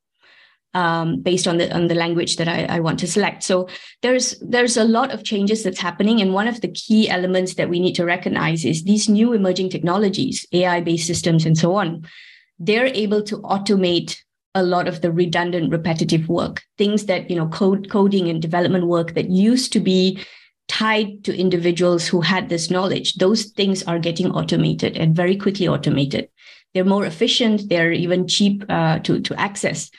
um, 0.76 1.22
based 1.22 1.48
on 1.48 1.58
the 1.58 1.74
on 1.74 1.88
the 1.88 1.96
language 1.96 2.36
that 2.36 2.50
I, 2.50 2.66
I, 2.66 2.80
want 2.82 3.00
to 3.00 3.08
select. 3.08 3.44
So 3.44 3.68
there's 4.02 4.38
there's 4.42 4.76
a 4.76 4.84
lot 4.84 5.12
of 5.12 5.24
changes 5.24 5.64
that's 5.64 5.80
happening, 5.80 6.22
and 6.22 6.34
one 6.34 6.50
of 6.50 6.60
the 6.62 6.68
key 6.68 7.10
elements 7.10 7.56
that 7.56 7.70
we 7.70 7.80
need 7.80 7.96
to 7.96 8.06
recognize 8.06 8.66
is 8.66 8.84
these 8.84 9.08
new 9.08 9.32
emerging 9.34 9.70
technologies, 9.70 10.46
AI 10.52 10.82
based 10.82 11.08
systems, 11.08 11.46
and 11.46 11.58
so 11.58 11.76
on. 11.76 12.06
They're 12.60 12.88
able 12.88 13.24
to 13.24 13.38
automate 13.38 14.18
a 14.54 14.64
lot 14.64 14.88
of 14.88 15.02
the 15.02 15.12
redundant, 15.12 15.72
repetitive 15.72 16.28
work, 16.28 16.62
things 16.78 17.06
that 17.06 17.30
you 17.30 17.38
know 17.38 17.48
code 17.48 17.90
coding 17.90 18.30
and 18.30 18.42
development 18.42 18.88
work 18.88 19.14
that 19.14 19.30
used 19.30 19.72
to 19.74 19.80
be 19.80 20.20
tied 20.68 21.24
to 21.24 21.38
individuals 21.38 22.06
who 22.06 22.20
had 22.20 22.50
this 22.50 22.70
knowledge. 22.70 23.16
Those 23.16 23.46
things 23.46 23.82
are 23.84 24.00
getting 24.00 24.32
automated 24.32 24.98
and 24.98 25.16
very 25.16 25.38
quickly 25.38 25.70
automated. 25.70 26.28
They're 26.74 26.84
more 26.84 27.06
efficient. 27.06 27.70
They're 27.70 27.94
even 27.94 28.28
cheap 28.28 28.66
uh, 28.68 29.00
to 29.00 29.22
to 29.22 29.40
access. 29.40 29.90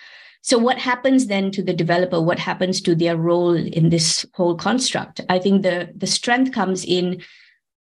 So, 0.46 0.58
what 0.58 0.78
happens 0.78 1.26
then 1.26 1.50
to 1.50 1.62
the 1.62 1.72
developer? 1.72 2.22
What 2.22 2.38
happens 2.38 2.80
to 2.82 2.94
their 2.94 3.16
role 3.16 3.56
in 3.56 3.88
this 3.88 4.24
whole 4.34 4.54
construct? 4.54 5.20
I 5.28 5.40
think 5.40 5.64
the, 5.64 5.90
the 5.96 6.06
strength 6.06 6.52
comes 6.52 6.84
in 6.84 7.20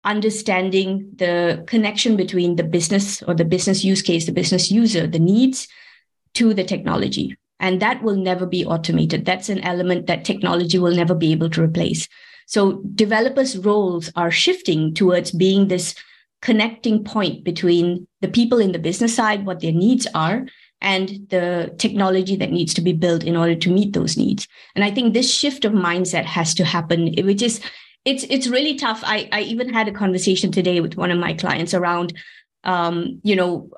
understanding 0.03 1.11
the 1.15 1.63
connection 1.67 2.17
between 2.17 2.57
the 2.57 2.65
business 2.65 3.23
or 3.25 3.35
the 3.35 3.45
business 3.45 3.85
use 3.85 4.01
case, 4.01 4.25
the 4.25 4.33
business 4.33 4.71
user, 4.71 5.07
the 5.07 5.19
needs 5.19 5.69
to 6.35 6.55
the 6.55 6.65
technology. 6.65 7.37
And 7.61 7.83
that 7.83 8.03
will 8.03 8.17
never 8.17 8.47
be 8.47 8.65
automated. 8.65 9.27
That's 9.27 9.51
an 9.51 9.61
element 9.61 10.07
that 10.07 10.25
technology 10.25 10.79
will 10.79 10.97
never 10.97 11.15
be 11.15 11.33
able 11.33 11.51
to 11.51 11.63
replace. 11.63 12.09
So, 12.47 12.81
developers' 12.95 13.59
roles 13.59 14.11
are 14.17 14.31
shifting 14.31 14.95
towards 14.95 15.33
being 15.33 15.69
this 15.69 15.95
connecting 16.41 17.05
point 17.05 17.45
between 17.45 18.09
the 18.23 18.29
people 18.29 18.59
in 18.59 18.73
the 18.73 18.79
business 18.79 19.15
side, 19.15 19.45
what 19.45 19.61
their 19.61 19.73
needs 19.73 20.07
are, 20.15 20.47
and 20.81 21.09
the 21.31 21.75
technology 21.79 22.37
that 22.37 22.53
needs 22.53 22.75
to 22.75 22.83
be 22.83 22.93
built 22.93 23.25
in 23.25 23.37
order 23.37 23.55
to 23.55 23.71
meet 23.71 23.93
those 23.93 24.17
needs. 24.17 24.47
And 24.75 24.85
I 24.85 24.91
think 24.91 25.15
this 25.15 25.33
shift 25.33 25.65
of 25.65 25.73
mindset 25.73 26.25
has 26.25 26.55
to 26.55 26.65
happen, 26.65 27.15
which 27.25 27.43
is 27.43 27.61
it's 28.05 28.25
it's 28.25 28.49
really 28.49 28.75
tough. 28.75 29.03
I, 29.05 29.29
I 29.33 29.41
even 29.43 29.73
had 29.73 29.89
a 29.89 29.93
conversation 29.93 30.53
today 30.53 30.81
with 30.81 30.97
one 30.97 31.11
of 31.11 31.19
my 31.19 31.33
clients 31.33 31.73
around 31.73 32.13
um, 32.65 33.21
you 33.23 33.37
know, 33.37 33.71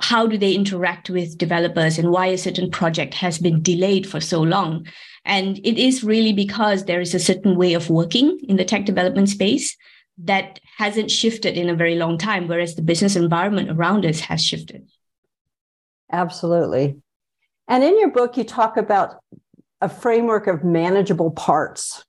how 0.00 0.26
do 0.26 0.38
they 0.38 0.52
interact 0.52 1.10
with 1.10 1.38
developers 1.38 1.98
and 1.98 2.10
why 2.10 2.26
a 2.26 2.38
certain 2.38 2.70
project 2.70 3.14
has 3.14 3.38
been 3.38 3.62
delayed 3.62 4.06
for 4.06 4.20
so 4.20 4.40
long. 4.40 4.86
And 5.24 5.58
it 5.58 5.76
is 5.76 6.04
really 6.04 6.32
because 6.32 6.84
there 6.84 7.00
is 7.00 7.14
a 7.14 7.18
certain 7.18 7.56
way 7.56 7.74
of 7.74 7.90
working 7.90 8.38
in 8.48 8.56
the 8.56 8.64
tech 8.64 8.84
development 8.84 9.28
space 9.28 9.76
that 10.18 10.60
hasn't 10.76 11.10
shifted 11.10 11.56
in 11.56 11.68
a 11.68 11.74
very 11.74 11.96
long 11.96 12.18
time, 12.18 12.46
whereas 12.46 12.74
the 12.74 12.82
business 12.82 13.16
environment 13.16 13.70
around 13.70 14.06
us 14.06 14.20
has 14.20 14.44
shifted. 14.44 14.88
Absolutely. 16.10 17.00
And 17.68 17.84
in 17.84 17.98
your 17.98 18.10
book, 18.10 18.36
you 18.36 18.44
talk 18.44 18.76
about 18.76 19.16
a 19.80 19.88
framework 19.88 20.46
of 20.46 20.64
manageable 20.64 21.30
parts. 21.30 22.02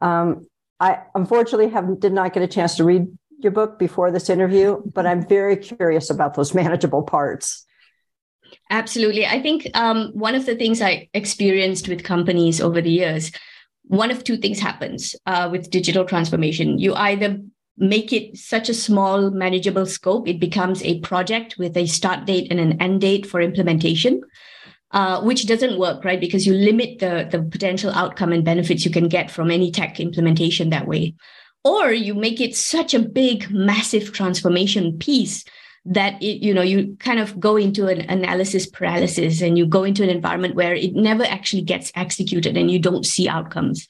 Um, 0.00 0.46
I 0.78 1.00
unfortunately 1.14 1.68
have 1.70 2.00
did 2.00 2.12
not 2.12 2.32
get 2.32 2.42
a 2.42 2.46
chance 2.46 2.76
to 2.76 2.84
read 2.84 3.06
your 3.38 3.52
book 3.52 3.78
before 3.78 4.10
this 4.10 4.30
interview, 4.30 4.80
but 4.94 5.06
I'm 5.06 5.26
very 5.26 5.56
curious 5.56 6.10
about 6.10 6.34
those 6.34 6.54
manageable 6.62 7.02
parts. 7.02 7.66
Absolutely. 8.70 9.26
I 9.26 9.40
think 9.40 9.68
um, 9.74 10.10
one 10.14 10.34
of 10.34 10.46
the 10.46 10.56
things 10.56 10.80
I 10.80 11.08
experienced 11.14 11.88
with 11.88 12.02
companies 12.02 12.60
over 12.60 12.80
the 12.80 12.90
years, 12.90 13.30
one 13.84 14.10
of 14.10 14.24
two 14.24 14.36
things 14.36 14.58
happens 14.58 15.14
uh, 15.26 15.48
with 15.50 15.70
digital 15.70 16.04
transformation. 16.04 16.78
You 16.78 16.94
either 16.94 17.38
make 17.80 18.12
it 18.12 18.36
such 18.36 18.68
a 18.68 18.74
small, 18.74 19.30
manageable 19.30 19.86
scope, 19.86 20.28
it 20.28 20.38
becomes 20.38 20.82
a 20.82 21.00
project 21.00 21.56
with 21.58 21.76
a 21.76 21.86
start 21.86 22.26
date 22.26 22.48
and 22.50 22.60
an 22.60 22.80
end 22.80 23.00
date 23.00 23.26
for 23.26 23.40
implementation. 23.40 24.22
Uh, 24.92 25.22
which 25.22 25.46
doesn't 25.46 25.78
work, 25.78 26.04
right? 26.04 26.18
Because 26.18 26.44
you 26.44 26.52
limit 26.52 26.98
the, 26.98 27.28
the 27.30 27.40
potential 27.40 27.92
outcome 27.92 28.32
and 28.32 28.44
benefits 28.44 28.84
you 28.84 28.90
can 28.90 29.06
get 29.06 29.30
from 29.30 29.48
any 29.48 29.70
tech 29.70 30.00
implementation 30.00 30.70
that 30.70 30.88
way. 30.88 31.14
Or 31.62 31.92
you 31.92 32.12
make 32.12 32.40
it 32.40 32.56
such 32.56 32.92
a 32.92 32.98
big, 32.98 33.48
massive 33.52 34.12
transformation 34.12 34.98
piece 34.98 35.44
that 35.84 36.22
it, 36.22 36.42
you 36.42 36.52
know 36.52 36.62
you 36.62 36.96
kind 37.00 37.18
of 37.18 37.38
go 37.40 37.56
into 37.56 37.86
an 37.86 38.00
analysis 38.10 38.66
paralysis 38.66 39.40
and 39.40 39.56
you 39.56 39.66
go 39.66 39.84
into 39.84 40.02
an 40.02 40.10
environment 40.10 40.54
where 40.54 40.74
it 40.74 40.94
never 40.94 41.24
actually 41.24 41.62
gets 41.62 41.90
executed 41.94 42.56
and 42.56 42.70
you 42.70 42.78
don't 42.78 43.06
see 43.06 43.28
outcomes 43.28 43.88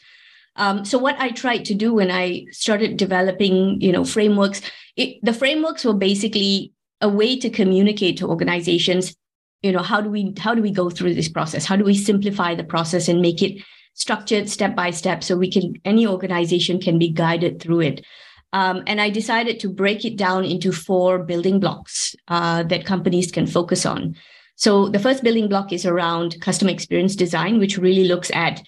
um, 0.60 0.84
so 0.84 0.98
what 0.98 1.18
I 1.18 1.30
tried 1.30 1.64
to 1.64 1.74
do 1.74 1.94
when 1.94 2.10
I 2.10 2.44
started 2.50 2.98
developing, 2.98 3.80
you 3.80 3.92
know, 3.92 4.04
frameworks, 4.04 4.60
it, 4.94 5.18
the 5.22 5.32
frameworks 5.32 5.86
were 5.86 5.94
basically 5.94 6.74
a 7.00 7.08
way 7.08 7.38
to 7.38 7.48
communicate 7.48 8.18
to 8.18 8.28
organizations, 8.28 9.16
you 9.62 9.72
know, 9.72 9.82
how 9.82 10.02
do 10.02 10.10
we 10.10 10.34
how 10.38 10.54
do 10.54 10.60
we 10.60 10.70
go 10.70 10.90
through 10.90 11.14
this 11.14 11.30
process? 11.30 11.64
How 11.64 11.76
do 11.76 11.84
we 11.84 11.94
simplify 11.94 12.54
the 12.54 12.64
process 12.64 13.08
and 13.08 13.22
make 13.22 13.42
it 13.42 13.62
structured 13.94 14.50
step 14.50 14.76
by 14.76 14.90
step 14.90 15.24
so 15.24 15.34
we 15.34 15.50
can 15.50 15.74
any 15.86 16.06
organization 16.06 16.78
can 16.78 16.98
be 16.98 17.08
guided 17.08 17.60
through 17.62 17.80
it. 17.80 18.04
Um, 18.52 18.82
and 18.86 19.00
I 19.00 19.08
decided 19.08 19.60
to 19.60 19.68
break 19.68 20.04
it 20.04 20.16
down 20.16 20.44
into 20.44 20.72
four 20.72 21.20
building 21.20 21.58
blocks 21.58 22.14
uh, 22.28 22.64
that 22.64 22.84
companies 22.84 23.32
can 23.32 23.46
focus 23.46 23.86
on. 23.86 24.14
So 24.56 24.90
the 24.90 24.98
first 24.98 25.22
building 25.22 25.48
block 25.48 25.72
is 25.72 25.86
around 25.86 26.38
customer 26.42 26.70
experience 26.70 27.16
design, 27.16 27.58
which 27.58 27.78
really 27.78 28.04
looks 28.04 28.30
at 28.34 28.60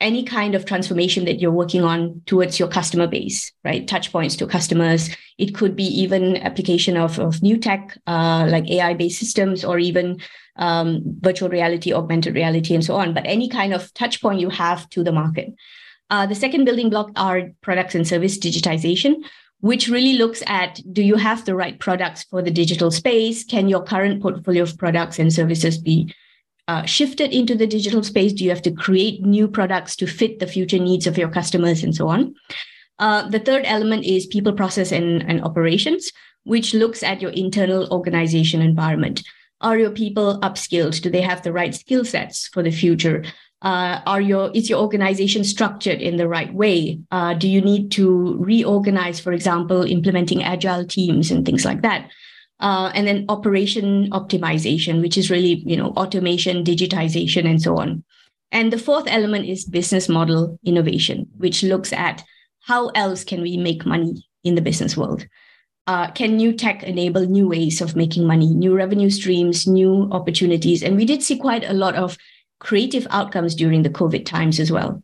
any 0.00 0.22
kind 0.24 0.54
of 0.54 0.64
transformation 0.64 1.26
that 1.26 1.40
you're 1.40 1.50
working 1.50 1.84
on 1.84 2.22
towards 2.24 2.58
your 2.58 2.68
customer 2.68 3.06
base, 3.06 3.52
right? 3.64 3.86
Touch 3.86 4.10
points 4.10 4.34
to 4.36 4.46
customers. 4.46 5.10
It 5.36 5.54
could 5.54 5.76
be 5.76 5.84
even 5.84 6.38
application 6.38 6.96
of, 6.96 7.18
of 7.18 7.42
new 7.42 7.58
tech, 7.58 7.96
uh, 8.06 8.46
like 8.50 8.68
AI 8.70 8.94
based 8.94 9.20
systems, 9.20 9.64
or 9.64 9.78
even 9.78 10.20
um, 10.56 11.02
virtual 11.20 11.50
reality, 11.50 11.92
augmented 11.92 12.34
reality, 12.34 12.74
and 12.74 12.84
so 12.84 12.96
on. 12.96 13.12
But 13.12 13.26
any 13.26 13.48
kind 13.48 13.74
of 13.74 13.92
touch 13.94 14.22
point 14.22 14.40
you 14.40 14.48
have 14.50 14.88
to 14.90 15.04
the 15.04 15.12
market. 15.12 15.52
Uh, 16.08 16.26
the 16.26 16.34
second 16.34 16.64
building 16.64 16.90
block 16.90 17.10
are 17.16 17.50
products 17.60 17.94
and 17.94 18.08
service 18.08 18.38
digitization, 18.38 19.22
which 19.60 19.88
really 19.88 20.14
looks 20.14 20.42
at 20.46 20.80
do 20.92 21.02
you 21.02 21.16
have 21.16 21.44
the 21.44 21.54
right 21.54 21.78
products 21.78 22.24
for 22.24 22.42
the 22.42 22.50
digital 22.50 22.90
space? 22.90 23.44
Can 23.44 23.68
your 23.68 23.82
current 23.82 24.22
portfolio 24.22 24.62
of 24.62 24.76
products 24.78 25.18
and 25.18 25.32
services 25.32 25.78
be 25.78 26.12
uh, 26.70 26.84
shifted 26.84 27.32
into 27.32 27.56
the 27.56 27.66
digital 27.66 28.02
space? 28.02 28.32
Do 28.32 28.44
you 28.44 28.50
have 28.50 28.62
to 28.62 28.70
create 28.70 29.22
new 29.22 29.48
products 29.48 29.96
to 29.96 30.06
fit 30.06 30.38
the 30.38 30.46
future 30.46 30.78
needs 30.78 31.06
of 31.08 31.18
your 31.18 31.28
customers 31.28 31.82
and 31.82 31.94
so 31.94 32.08
on? 32.08 32.34
Uh, 33.00 33.28
the 33.28 33.40
third 33.40 33.64
element 33.64 34.04
is 34.04 34.26
people, 34.26 34.52
process, 34.52 34.92
and, 34.92 35.22
and 35.28 35.42
operations, 35.42 36.12
which 36.44 36.72
looks 36.72 37.02
at 37.02 37.20
your 37.20 37.32
internal 37.32 37.88
organization 37.90 38.62
environment. 38.62 39.24
Are 39.60 39.78
your 39.78 39.90
people 39.90 40.38
upskilled? 40.40 41.02
Do 41.02 41.10
they 41.10 41.22
have 41.22 41.42
the 41.42 41.52
right 41.52 41.74
skill 41.74 42.04
sets 42.04 42.46
for 42.48 42.62
the 42.62 42.70
future? 42.70 43.24
Uh, 43.62 44.00
are 44.06 44.20
your 44.20 44.50
is 44.54 44.70
your 44.70 44.80
organization 44.80 45.44
structured 45.44 46.00
in 46.00 46.16
the 46.16 46.28
right 46.28 46.52
way? 46.54 47.00
Uh, 47.10 47.34
do 47.34 47.48
you 47.48 47.60
need 47.60 47.90
to 47.98 48.36
reorganize, 48.38 49.18
for 49.20 49.32
example, 49.32 49.82
implementing 49.82 50.42
agile 50.42 50.86
teams 50.86 51.30
and 51.30 51.44
things 51.44 51.64
like 51.64 51.82
that? 51.82 52.08
Uh, 52.60 52.92
and 52.94 53.06
then 53.06 53.24
operation 53.28 54.10
optimization, 54.10 55.00
which 55.00 55.16
is 55.16 55.30
really 55.30 55.62
you 55.66 55.76
know 55.76 55.88
automation, 55.96 56.62
digitization, 56.62 57.48
and 57.48 57.60
so 57.60 57.76
on. 57.78 58.04
And 58.52 58.72
the 58.72 58.78
fourth 58.78 59.06
element 59.08 59.46
is 59.46 59.64
business 59.64 60.08
model 60.08 60.58
innovation, 60.64 61.28
which 61.38 61.62
looks 61.62 61.92
at 61.92 62.22
how 62.60 62.88
else 62.88 63.24
can 63.24 63.42
we 63.42 63.56
make 63.56 63.86
money 63.86 64.26
in 64.44 64.54
the 64.54 64.62
business 64.62 64.96
world. 64.96 65.26
Uh, 65.86 66.10
can 66.12 66.36
new 66.36 66.52
tech 66.52 66.82
enable 66.82 67.26
new 67.26 67.48
ways 67.48 67.80
of 67.80 67.96
making 67.96 68.26
money, 68.26 68.54
new 68.54 68.76
revenue 68.76 69.10
streams, 69.10 69.66
new 69.66 70.08
opportunities? 70.12 70.82
And 70.82 70.96
we 70.96 71.04
did 71.04 71.22
see 71.22 71.38
quite 71.38 71.64
a 71.64 71.72
lot 71.72 71.96
of 71.96 72.16
creative 72.60 73.06
outcomes 73.10 73.54
during 73.54 73.82
the 73.82 73.90
COVID 73.90 74.26
times 74.26 74.60
as 74.60 74.70
well. 74.70 75.02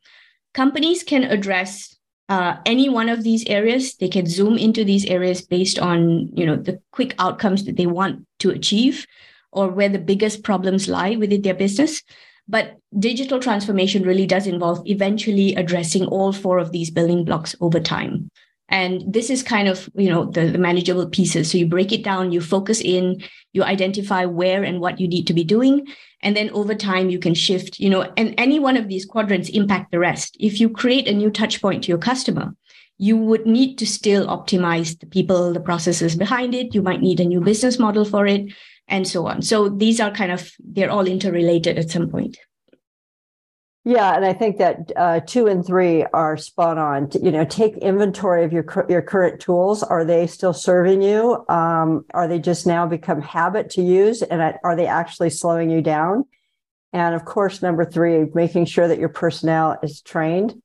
Companies 0.55 1.03
can 1.03 1.25
address 1.25 1.96
uh, 2.29 2.57
any 2.67 2.89
one 2.89 3.09
of 3.09 3.23
these 3.23 3.45
areas. 3.47 3.97
They 3.97 4.09
can 4.09 4.27
zoom 4.27 4.59
into 4.59 4.85
these 4.85 5.05
areas 5.07 5.43
based 5.43 5.79
on 5.79 6.29
you 6.37 6.47
know 6.47 6.57
the 6.57 6.81
quick 6.93 7.15
outcomes 7.19 7.65
that 7.65 7.77
they 7.77 7.87
want 7.87 8.27
to 8.41 8.51
achieve, 8.51 9.07
or 9.53 9.69
where 9.69 9.89
the 9.89 9.99
biggest 9.99 10.43
problems 10.43 10.89
lie 10.89 11.17
within 11.17 11.43
their 11.43 11.55
business. 11.55 12.03
But 12.49 12.77
digital 12.97 13.41
transformation 13.41 14.05
really 14.05 14.27
does 14.27 14.47
involve 14.47 14.87
eventually 14.87 15.55
addressing 15.55 16.07
all 16.07 16.33
four 16.33 16.59
of 16.59 16.71
these 16.71 16.91
building 16.91 17.25
blocks 17.25 17.57
over 17.61 17.81
time. 17.81 18.31
And 18.69 19.03
this 19.07 19.31
is 19.31 19.43
kind 19.43 19.69
of, 19.69 19.89
you 19.95 20.11
know, 20.11 20.25
the, 20.25 20.47
the, 20.47 20.59
manageable 20.59 21.09
pieces. 21.09 21.51
So 21.51 21.59
you 21.59 21.67
break 21.67 21.93
it 21.93 22.03
down, 22.03 22.33
you 22.33 22.41
focus 22.41 22.81
in, 22.81 23.23
you 23.53 23.63
identify 23.63 24.25
where 24.25 24.65
and 24.65 24.81
what 24.81 24.99
you 25.01 25.07
need 25.07 25.27
to 25.29 25.35
be 25.35 25.45
doing. 25.45 25.87
And 26.23 26.37
then 26.37 26.51
over 26.51 26.75
time, 26.75 27.09
you 27.09 27.21
can 27.21 27.35
shift, 27.35 27.79
you 27.79 27.89
know, 27.89 28.03
and 28.17 28.35
any 28.39 28.59
one 28.59 28.77
of 28.77 28.89
these 28.89 29.05
quadrants 29.05 29.49
impact 29.51 29.93
the 29.93 30.01
rest. 30.01 30.37
If 30.41 30.59
you 30.59 30.69
create 30.69 31.07
a 31.07 31.15
new 31.15 31.31
touch 31.31 31.63
point 31.63 31.85
to 31.85 31.89
your 31.89 31.99
customer, 31.99 32.57
you 32.99 33.17
would 33.17 33.47
need 33.47 33.77
to 33.79 33.87
still 33.87 34.27
optimize 34.27 34.99
the 34.99 35.07
people, 35.07 35.53
the 35.53 35.61
processes 35.61 36.17
behind 36.17 36.55
it. 36.55 36.75
You 36.75 36.83
might 36.83 37.01
need 37.01 37.21
a 37.21 37.25
new 37.25 37.41
business 37.41 37.79
model 37.79 38.05
for 38.05 38.27
it 38.27 38.53
and 38.89 39.07
so 39.07 39.27
on. 39.27 39.43
So 39.43 39.69
these 39.69 40.01
are 40.01 40.11
kind 40.11 40.33
of, 40.33 40.51
they're 40.59 40.91
all 40.91 41.07
interrelated 41.07 41.79
at 41.79 41.91
some 41.91 42.09
point. 42.09 42.39
Yeah, 43.89 44.17
and 44.17 44.25
I 44.25 44.33
think 44.33 44.59
that 44.59 44.91
uh, 44.97 45.21
two 45.21 45.47
and 45.47 45.65
three 45.65 46.05
are 46.13 46.37
spot 46.37 46.77
on. 46.77 47.09
You 47.23 47.31
know, 47.31 47.45
take 47.45 47.77
inventory 47.77 48.45
of 48.45 48.53
your 48.53 48.67
your 48.89 49.01
current 49.01 49.41
tools. 49.41 49.85
Are 49.85 50.05
they 50.05 50.27
still 50.27 50.53
serving 50.53 51.03
you? 51.03 51.47
Um, 51.49 52.05
are 52.13 52.27
they 52.27 52.41
just 52.41 52.67
now 52.67 52.85
become 52.89 53.23
habit 53.23 53.71
to 53.71 53.83
use, 53.83 54.23
and 54.23 54.43
are 54.65 54.75
they 54.75 54.89
actually 54.89 55.31
slowing 55.31 55.71
you 55.71 55.83
down? 55.83 56.25
And 56.93 57.15
of 57.15 57.25
course, 57.25 57.63
number 57.63 57.85
three, 57.85 58.25
making 58.35 58.65
sure 58.65 58.89
that 58.89 58.99
your 58.99 59.09
personnel 59.09 59.79
is 59.85 60.01
trained. 60.01 60.61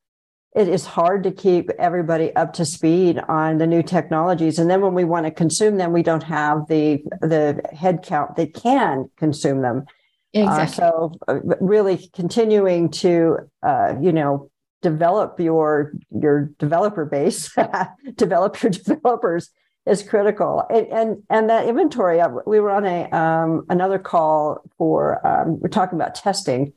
It 0.56 0.68
is 0.68 0.88
hard 0.88 1.22
to 1.26 1.32
keep 1.32 1.70
everybody 1.78 2.36
up 2.36 2.54
to 2.54 2.66
speed 2.66 3.20
on 3.28 3.60
the 3.60 3.68
new 3.68 3.84
technologies, 3.84 4.58
and 4.58 4.68
then 4.68 4.82
when 4.82 4.96
we 4.96 5.04
want 5.04 5.28
to 5.28 5.32
consume 5.32 5.78
them, 5.78 5.94
we 5.94 6.02
don't 6.02 6.24
have 6.24 6.68
the 6.70 7.04
the 7.22 7.62
headcount 7.72 8.36
that 8.38 8.56
can 8.56 9.12
consume 9.16 9.62
them. 9.62 9.86
Exactly. 10.34 10.84
Uh, 10.84 10.90
so 10.90 11.12
uh, 11.28 11.40
really 11.60 12.10
continuing 12.14 12.90
to, 12.92 13.38
uh, 13.64 13.96
you 14.02 14.12
know, 14.12 14.50
develop 14.82 15.40
your 15.40 15.94
your 16.10 16.52
developer 16.58 17.06
base, 17.06 17.54
develop 18.16 18.62
your 18.62 18.72
developers 18.72 19.50
is 19.86 20.04
critical. 20.04 20.64
And 20.70 20.88
and, 20.88 21.24
and 21.30 21.50
that 21.50 21.68
inventory, 21.68 22.22
uh, 22.22 22.30
we 22.46 22.60
were 22.60 22.72
on 22.72 22.86
a 22.86 23.10
um, 23.12 23.66
another 23.70 24.00
call 24.00 24.62
for 24.78 25.26
um, 25.26 25.60
we're 25.60 25.70
talking 25.70 26.00
about 26.00 26.16
testing 26.16 26.74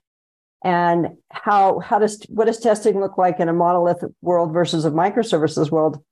and 0.65 1.09
how 1.31 1.79
how 1.79 1.99
does 1.99 2.23
what 2.29 2.47
does 2.47 2.59
testing 2.59 2.99
look 2.99 3.19
like 3.19 3.39
in 3.39 3.49
a 3.49 3.53
monolithic 3.53 4.11
world 4.21 4.53
versus 4.53 4.85
a 4.85 4.91
microservices 4.91 5.71
world. 5.71 6.03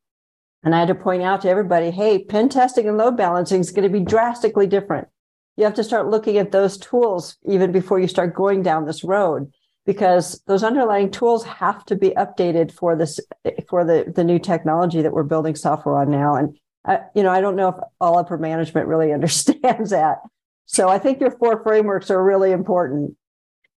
And 0.64 0.76
I 0.76 0.78
had 0.78 0.88
to 0.88 0.94
point 0.94 1.24
out 1.24 1.40
to 1.40 1.48
everybody, 1.48 1.90
hey, 1.90 2.22
pen 2.22 2.48
testing 2.48 2.86
and 2.86 2.96
load 2.96 3.16
balancing 3.16 3.60
is 3.60 3.72
going 3.72 3.82
to 3.82 3.98
be 3.98 4.04
drastically 4.04 4.68
different 4.68 5.08
you 5.56 5.64
have 5.64 5.74
to 5.74 5.84
start 5.84 6.08
looking 6.08 6.38
at 6.38 6.52
those 6.52 6.78
tools 6.78 7.36
even 7.46 7.72
before 7.72 8.00
you 8.00 8.08
start 8.08 8.34
going 8.34 8.62
down 8.62 8.86
this 8.86 9.04
road 9.04 9.52
because 9.84 10.40
those 10.46 10.62
underlying 10.62 11.10
tools 11.10 11.44
have 11.44 11.84
to 11.86 11.96
be 11.96 12.10
updated 12.10 12.72
for 12.72 12.96
this 12.96 13.20
for 13.68 13.84
the 13.84 14.12
the 14.14 14.24
new 14.24 14.38
technology 14.38 15.02
that 15.02 15.12
we're 15.12 15.22
building 15.22 15.54
software 15.54 15.96
on 15.96 16.10
now. 16.10 16.34
And 16.34 16.56
I, 16.84 17.00
you 17.14 17.22
know 17.22 17.30
i 17.30 17.40
don't 17.40 17.56
know 17.56 17.68
if 17.68 17.76
all 18.00 18.18
upper 18.18 18.38
management 18.38 18.88
really 18.88 19.12
understands 19.18 19.90
that. 19.90 20.18
So 20.66 20.88
i 20.88 20.98
think 20.98 21.20
your 21.20 21.32
four 21.32 21.62
frameworks 21.62 22.10
are 22.10 22.22
really 22.22 22.52
important. 22.52 23.16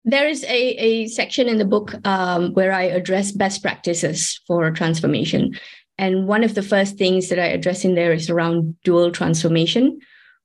There 0.06 0.28
is 0.28 0.44
a, 0.44 0.50
a 0.50 1.08
section 1.08 1.48
in 1.48 1.58
the 1.58 1.66
book 1.66 1.94
um, 2.06 2.54
where 2.54 2.74
i 2.74 2.84
address 2.84 3.32
best 3.32 3.62
practices 3.62 4.40
for 4.48 4.70
transformation. 4.72 5.58
And 6.00 6.28
one 6.28 6.44
of 6.44 6.56
the 6.56 6.64
first 6.64 6.98
things 6.98 7.30
that 7.30 7.40
i 7.40 7.46
address 7.46 7.86
in 7.86 7.96
there 7.96 8.14
is 8.14 8.30
around 8.30 8.76
dual 8.84 9.12
transformation 9.12 10.00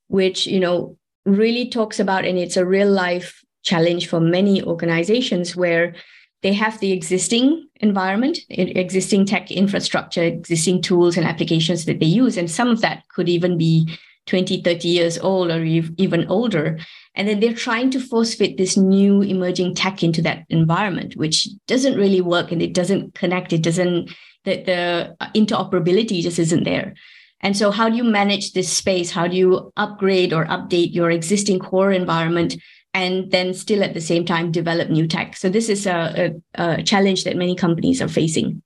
which 0.08 0.46
you 0.46 0.58
know 0.58 0.96
really 1.36 1.68
talks 1.68 2.00
about, 2.00 2.24
and 2.24 2.38
it's 2.38 2.56
a 2.56 2.66
real 2.66 2.90
life 2.90 3.42
challenge 3.62 4.08
for 4.08 4.20
many 4.20 4.62
organizations 4.62 5.54
where 5.54 5.94
they 6.42 6.52
have 6.52 6.78
the 6.78 6.92
existing 6.92 7.68
environment, 7.80 8.38
existing 8.48 9.26
tech 9.26 9.50
infrastructure, 9.50 10.22
existing 10.22 10.82
tools 10.82 11.16
and 11.16 11.26
applications 11.26 11.84
that 11.84 11.98
they 11.98 12.06
use. 12.06 12.36
And 12.36 12.50
some 12.50 12.68
of 12.68 12.80
that 12.80 13.02
could 13.08 13.28
even 13.28 13.58
be 13.58 13.88
20, 14.26 14.62
30 14.62 14.88
years 14.88 15.18
old 15.18 15.50
or 15.50 15.64
even 15.64 16.26
older. 16.28 16.78
And 17.14 17.26
then 17.26 17.40
they're 17.40 17.54
trying 17.54 17.90
to 17.90 18.00
force 18.00 18.34
fit 18.34 18.56
this 18.56 18.76
new 18.76 19.22
emerging 19.22 19.74
tech 19.74 20.04
into 20.04 20.22
that 20.22 20.44
environment, 20.48 21.16
which 21.16 21.48
doesn't 21.66 21.96
really 21.96 22.20
work 22.20 22.52
and 22.52 22.62
it 22.62 22.74
doesn't 22.74 23.14
connect. 23.14 23.52
It 23.52 23.62
doesn't, 23.62 24.10
the, 24.44 24.62
the 24.62 25.16
uh, 25.20 25.30
interoperability 25.34 26.22
just 26.22 26.38
isn't 26.38 26.64
there. 26.64 26.94
And 27.40 27.56
so, 27.56 27.70
how 27.70 27.88
do 27.88 27.96
you 27.96 28.04
manage 28.04 28.52
this 28.52 28.72
space? 28.72 29.10
How 29.10 29.28
do 29.28 29.36
you 29.36 29.72
upgrade 29.76 30.32
or 30.32 30.44
update 30.46 30.92
your 30.92 31.10
existing 31.10 31.60
core 31.60 31.92
environment 31.92 32.56
and 32.94 33.30
then 33.30 33.54
still 33.54 33.84
at 33.84 33.94
the 33.94 34.00
same 34.00 34.24
time 34.24 34.50
develop 34.50 34.90
new 34.90 35.06
tech? 35.06 35.36
So, 35.36 35.48
this 35.48 35.68
is 35.68 35.86
a, 35.86 36.34
a, 36.56 36.78
a 36.78 36.82
challenge 36.82 37.24
that 37.24 37.36
many 37.36 37.54
companies 37.54 38.02
are 38.02 38.08
facing. 38.08 38.62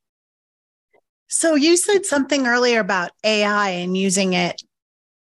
So, 1.29 1.55
you 1.55 1.77
said 1.77 2.07
something 2.07 2.47
earlier 2.47 2.81
about 2.81 3.11
AI 3.25 3.71
and 3.71 3.97
using 3.97 4.33
it 4.33 4.63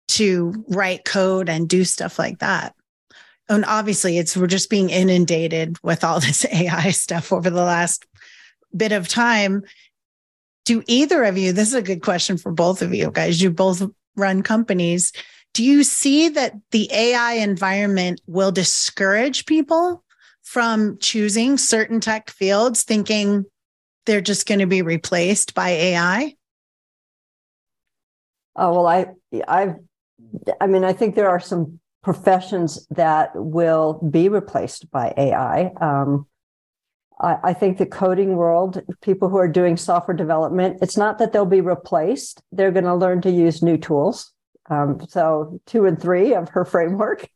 to 0.09 0.65
write 0.69 1.05
code 1.05 1.49
and 1.49 1.69
do 1.69 1.83
stuff 1.83 2.17
like 2.17 2.39
that. 2.39 2.73
And 3.49 3.65
obviously, 3.65 4.17
it's 4.17 4.35
we're 4.35 4.47
just 4.47 4.69
being 4.69 4.89
inundated 4.89 5.77
with 5.83 6.03
all 6.03 6.19
this 6.19 6.45
AI 6.51 6.89
stuff 6.89 7.31
over 7.31 7.51
the 7.51 7.63
last 7.63 8.05
bit 8.75 8.91
of 8.91 9.07
time 9.07 9.63
do 10.67 10.83
either 10.85 11.23
of 11.23 11.37
you, 11.37 11.53
this 11.53 11.69
is 11.69 11.75
a 11.75 11.81
good 11.81 12.03
question 12.03 12.37
for 12.37 12.51
both 12.51 12.81
of 12.81 12.93
you 12.93 13.09
guys, 13.09 13.41
you 13.41 13.49
both 13.49 13.81
run 14.17 14.43
companies. 14.43 15.13
Do 15.53 15.63
you 15.63 15.85
see 15.85 16.27
that 16.27 16.55
the 16.71 16.89
AI 16.91 17.33
environment 17.35 18.19
will 18.27 18.51
discourage 18.51 19.45
people 19.45 20.03
from 20.43 20.97
choosing 20.97 21.57
certain 21.57 22.01
tech 22.01 22.29
fields, 22.29 22.83
thinking 22.83 23.45
they're 24.05 24.19
just 24.19 24.45
going 24.45 24.59
to 24.59 24.67
be 24.67 24.81
replaced 24.81 25.53
by 25.53 25.69
AI? 25.69 26.35
Oh, 28.57 28.73
well, 28.73 28.87
I, 28.87 29.05
I've, 29.47 29.75
I 30.59 30.67
mean, 30.67 30.83
I 30.83 30.91
think 30.91 31.15
there 31.15 31.29
are 31.29 31.39
some 31.39 31.79
professions 32.03 32.85
that 32.89 33.31
will 33.35 33.93
be 34.11 34.27
replaced 34.27 34.91
by 34.91 35.13
AI. 35.15 35.71
Um, 35.79 36.27
I, 37.21 37.37
I 37.43 37.53
think 37.53 37.77
the 37.77 37.85
coding 37.85 38.35
world, 38.35 38.81
people 39.01 39.29
who 39.29 39.37
are 39.37 39.47
doing 39.47 39.77
software 39.77 40.15
development, 40.15 40.79
it's 40.81 40.97
not 40.97 41.17
that 41.19 41.33
they'll 41.33 41.45
be 41.45 41.61
replaced. 41.61 42.41
They're 42.51 42.71
going 42.71 42.85
to 42.85 42.95
learn 42.95 43.21
to 43.21 43.31
use 43.31 43.61
new 43.61 43.77
tools. 43.77 44.33
Um, 44.69 44.99
so 45.07 45.59
two 45.65 45.85
and 45.85 45.99
three 45.99 46.33
of 46.33 46.49
her 46.49 46.65
framework. 46.73 47.29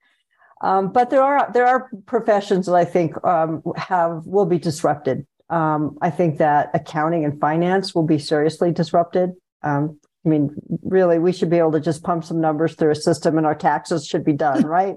um, 0.62 0.92
but 0.92 1.10
there 1.10 1.22
are 1.22 1.50
there 1.52 1.66
are 1.66 1.90
professions 2.06 2.66
that 2.66 2.74
I 2.74 2.84
think 2.84 3.22
um, 3.24 3.62
have 3.76 4.26
will 4.26 4.46
be 4.46 4.58
disrupted. 4.58 5.26
Um, 5.50 5.98
I 6.00 6.10
think 6.10 6.38
that 6.38 6.70
accounting 6.72 7.24
and 7.24 7.38
finance 7.38 7.94
will 7.94 8.06
be 8.06 8.18
seriously 8.18 8.72
disrupted. 8.72 9.32
Um, 9.62 10.00
I 10.24 10.28
mean, 10.28 10.54
really, 10.82 11.18
we 11.18 11.32
should 11.32 11.50
be 11.50 11.58
able 11.58 11.72
to 11.72 11.80
just 11.80 12.02
pump 12.04 12.24
some 12.24 12.40
numbers 12.40 12.74
through 12.74 12.92
a 12.92 12.96
system, 12.96 13.38
and 13.38 13.46
our 13.46 13.54
taxes 13.54 14.06
should 14.06 14.24
be 14.24 14.32
done, 14.32 14.62
right? 14.66 14.96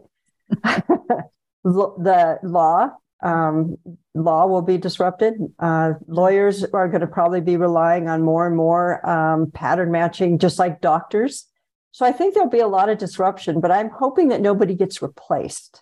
the 1.63 2.39
law 2.43 2.91
um, 3.25 3.77
law 4.13 4.45
will 4.45 4.61
be 4.61 4.77
disrupted. 4.77 5.33
Uh, 5.57 5.93
lawyers 6.07 6.63
are 6.63 6.87
going 6.87 7.01
to 7.01 7.07
probably 7.07 7.41
be 7.41 7.57
relying 7.57 8.07
on 8.07 8.21
more 8.21 8.45
and 8.45 8.55
more 8.55 9.07
um, 9.09 9.49
pattern 9.51 9.91
matching, 9.91 10.37
just 10.37 10.59
like 10.59 10.79
doctors. 10.79 11.47
So 11.91 12.05
I 12.05 12.11
think 12.11 12.33
there'll 12.33 12.49
be 12.49 12.59
a 12.59 12.67
lot 12.67 12.89
of 12.89 12.99
disruption, 12.99 13.61
but 13.61 13.71
I'm 13.71 13.89
hoping 13.89 14.27
that 14.27 14.41
nobody 14.41 14.75
gets 14.75 15.01
replaced. 15.01 15.81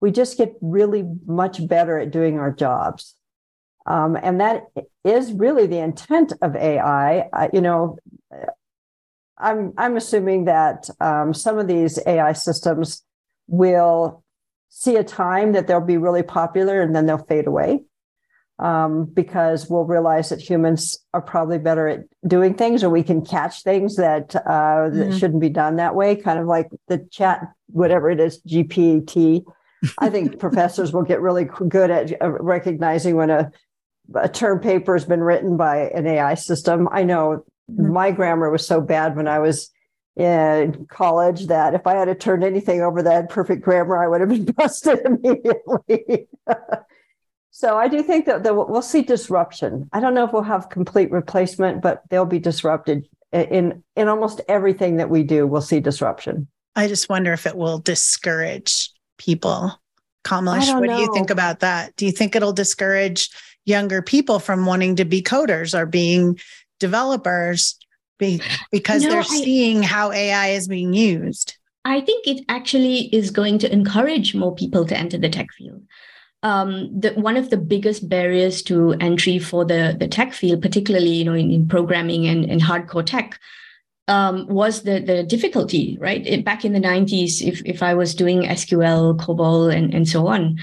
We 0.00 0.12
just 0.12 0.38
get 0.38 0.54
really 0.60 1.04
much 1.26 1.66
better 1.66 1.98
at 1.98 2.12
doing 2.12 2.38
our 2.38 2.52
jobs. 2.52 3.16
Um, 3.86 4.16
and 4.16 4.40
that 4.40 4.66
is 5.04 5.32
really 5.32 5.66
the 5.66 5.78
intent 5.78 6.32
of 6.42 6.54
AI. 6.54 7.28
Uh, 7.32 7.48
you 7.52 7.60
know, 7.60 7.98
I'm 9.36 9.74
I'm 9.76 9.96
assuming 9.96 10.44
that 10.44 10.88
um, 11.00 11.34
some 11.34 11.58
of 11.58 11.66
these 11.66 11.98
AI 12.06 12.32
systems 12.34 13.02
will 13.48 14.23
see 14.76 14.96
a 14.96 15.04
time 15.04 15.52
that 15.52 15.68
they'll 15.68 15.80
be 15.80 15.96
really 15.96 16.24
popular 16.24 16.82
and 16.82 16.96
then 16.96 17.06
they'll 17.06 17.16
fade 17.16 17.46
away 17.46 17.78
um, 18.58 19.04
because 19.04 19.70
we'll 19.70 19.84
realize 19.84 20.30
that 20.30 20.40
humans 20.40 20.98
are 21.14 21.22
probably 21.22 21.58
better 21.58 21.86
at 21.86 22.00
doing 22.26 22.54
things 22.54 22.82
or 22.82 22.90
we 22.90 23.04
can 23.04 23.24
catch 23.24 23.62
things 23.62 23.94
that, 23.96 24.34
uh, 24.34 24.40
mm-hmm. 24.48 24.98
that 24.98 25.16
shouldn't 25.16 25.40
be 25.40 25.48
done 25.48 25.76
that 25.76 25.94
way, 25.94 26.16
kind 26.16 26.40
of 26.40 26.46
like 26.46 26.68
the 26.88 27.06
chat, 27.12 27.52
whatever 27.68 28.10
it 28.10 28.18
is, 28.18 28.42
GPT. 28.42 29.44
I 29.98 30.10
think 30.10 30.38
professors 30.40 30.92
will 30.92 31.02
get 31.02 31.20
really 31.20 31.44
good 31.68 31.92
at 31.92 32.20
uh, 32.20 32.30
recognizing 32.30 33.14
when 33.14 33.30
a, 33.30 33.52
a 34.16 34.28
term 34.28 34.58
paper 34.58 34.94
has 34.94 35.04
been 35.04 35.22
written 35.22 35.56
by 35.56 35.88
an 35.90 36.08
AI 36.08 36.34
system. 36.34 36.88
I 36.90 37.04
know 37.04 37.44
mm-hmm. 37.70 37.92
my 37.92 38.10
grammar 38.10 38.50
was 38.50 38.66
so 38.66 38.80
bad 38.80 39.14
when 39.14 39.28
I 39.28 39.38
was 39.38 39.70
in 40.16 40.86
college 40.86 41.46
that 41.46 41.74
if 41.74 41.86
I 41.86 41.94
had 41.94 42.04
to 42.06 42.14
turn 42.14 42.44
anything 42.44 42.80
over 42.80 43.02
that 43.02 43.30
perfect 43.30 43.62
grammar, 43.62 44.02
I 44.02 44.08
would 44.08 44.20
have 44.20 44.30
been 44.30 44.44
busted 44.56 45.00
immediately. 45.04 46.28
So 47.56 47.78
I 47.78 47.86
do 47.86 48.02
think 48.02 48.26
that, 48.26 48.42
that 48.42 48.56
we'll 48.56 48.82
see 48.82 49.02
disruption. 49.02 49.88
I 49.92 50.00
don't 50.00 50.12
know 50.12 50.24
if 50.24 50.32
we'll 50.32 50.42
have 50.42 50.70
complete 50.70 51.12
replacement, 51.12 51.82
but 51.82 52.02
they'll 52.10 52.26
be 52.26 52.40
disrupted 52.40 53.06
in 53.32 53.84
in 53.94 54.08
almost 54.08 54.40
everything 54.48 54.96
that 54.96 55.08
we 55.08 55.22
do. 55.22 55.46
We'll 55.46 55.60
see 55.60 55.78
disruption. 55.78 56.48
I 56.74 56.88
just 56.88 57.08
wonder 57.08 57.32
if 57.32 57.46
it 57.46 57.54
will 57.54 57.78
discourage 57.78 58.90
people. 59.18 59.80
Kamales, 60.24 60.74
what 60.74 60.88
know. 60.88 60.96
do 60.96 61.02
you 61.02 61.14
think 61.14 61.30
about 61.30 61.60
that? 61.60 61.94
Do 61.94 62.06
you 62.06 62.10
think 62.10 62.34
it'll 62.34 62.52
discourage 62.52 63.30
younger 63.64 64.02
people 64.02 64.40
from 64.40 64.66
wanting 64.66 64.96
to 64.96 65.04
be 65.04 65.22
coders 65.22 65.78
or 65.78 65.86
being 65.86 66.40
developers 66.80 67.78
be, 68.18 68.40
because 68.70 69.02
no, 69.02 69.10
they're 69.10 69.20
I, 69.20 69.24
seeing 69.24 69.82
how 69.82 70.12
AI 70.12 70.48
is 70.48 70.68
being 70.68 70.92
used? 70.92 71.56
I 71.84 72.00
think 72.00 72.26
it 72.26 72.44
actually 72.48 73.14
is 73.14 73.30
going 73.30 73.58
to 73.58 73.72
encourage 73.72 74.34
more 74.34 74.54
people 74.54 74.86
to 74.86 74.96
enter 74.96 75.18
the 75.18 75.28
tech 75.28 75.52
field. 75.52 75.82
Um, 76.42 76.90
the, 76.98 77.12
one 77.12 77.36
of 77.36 77.50
the 77.50 77.56
biggest 77.56 78.08
barriers 78.08 78.62
to 78.64 78.92
entry 79.00 79.38
for 79.38 79.64
the, 79.64 79.96
the 79.98 80.08
tech 80.08 80.32
field, 80.32 80.62
particularly 80.62 81.12
you 81.12 81.24
know 81.24 81.34
in, 81.34 81.50
in 81.50 81.68
programming 81.68 82.26
and, 82.26 82.44
and 82.44 82.60
hardcore 82.60 83.04
tech, 83.04 83.38
um, 84.08 84.46
was 84.48 84.82
the 84.82 85.00
the 85.00 85.22
difficulty. 85.22 85.96
Right 86.00 86.26
it, 86.26 86.44
back 86.44 86.64
in 86.64 86.74
the 86.74 86.80
nineties, 86.80 87.40
if 87.40 87.62
if 87.64 87.82
I 87.82 87.94
was 87.94 88.14
doing 88.14 88.42
SQL, 88.42 89.18
COBOL, 89.18 89.74
and 89.74 89.94
and 89.94 90.06
so 90.06 90.26
on, 90.26 90.58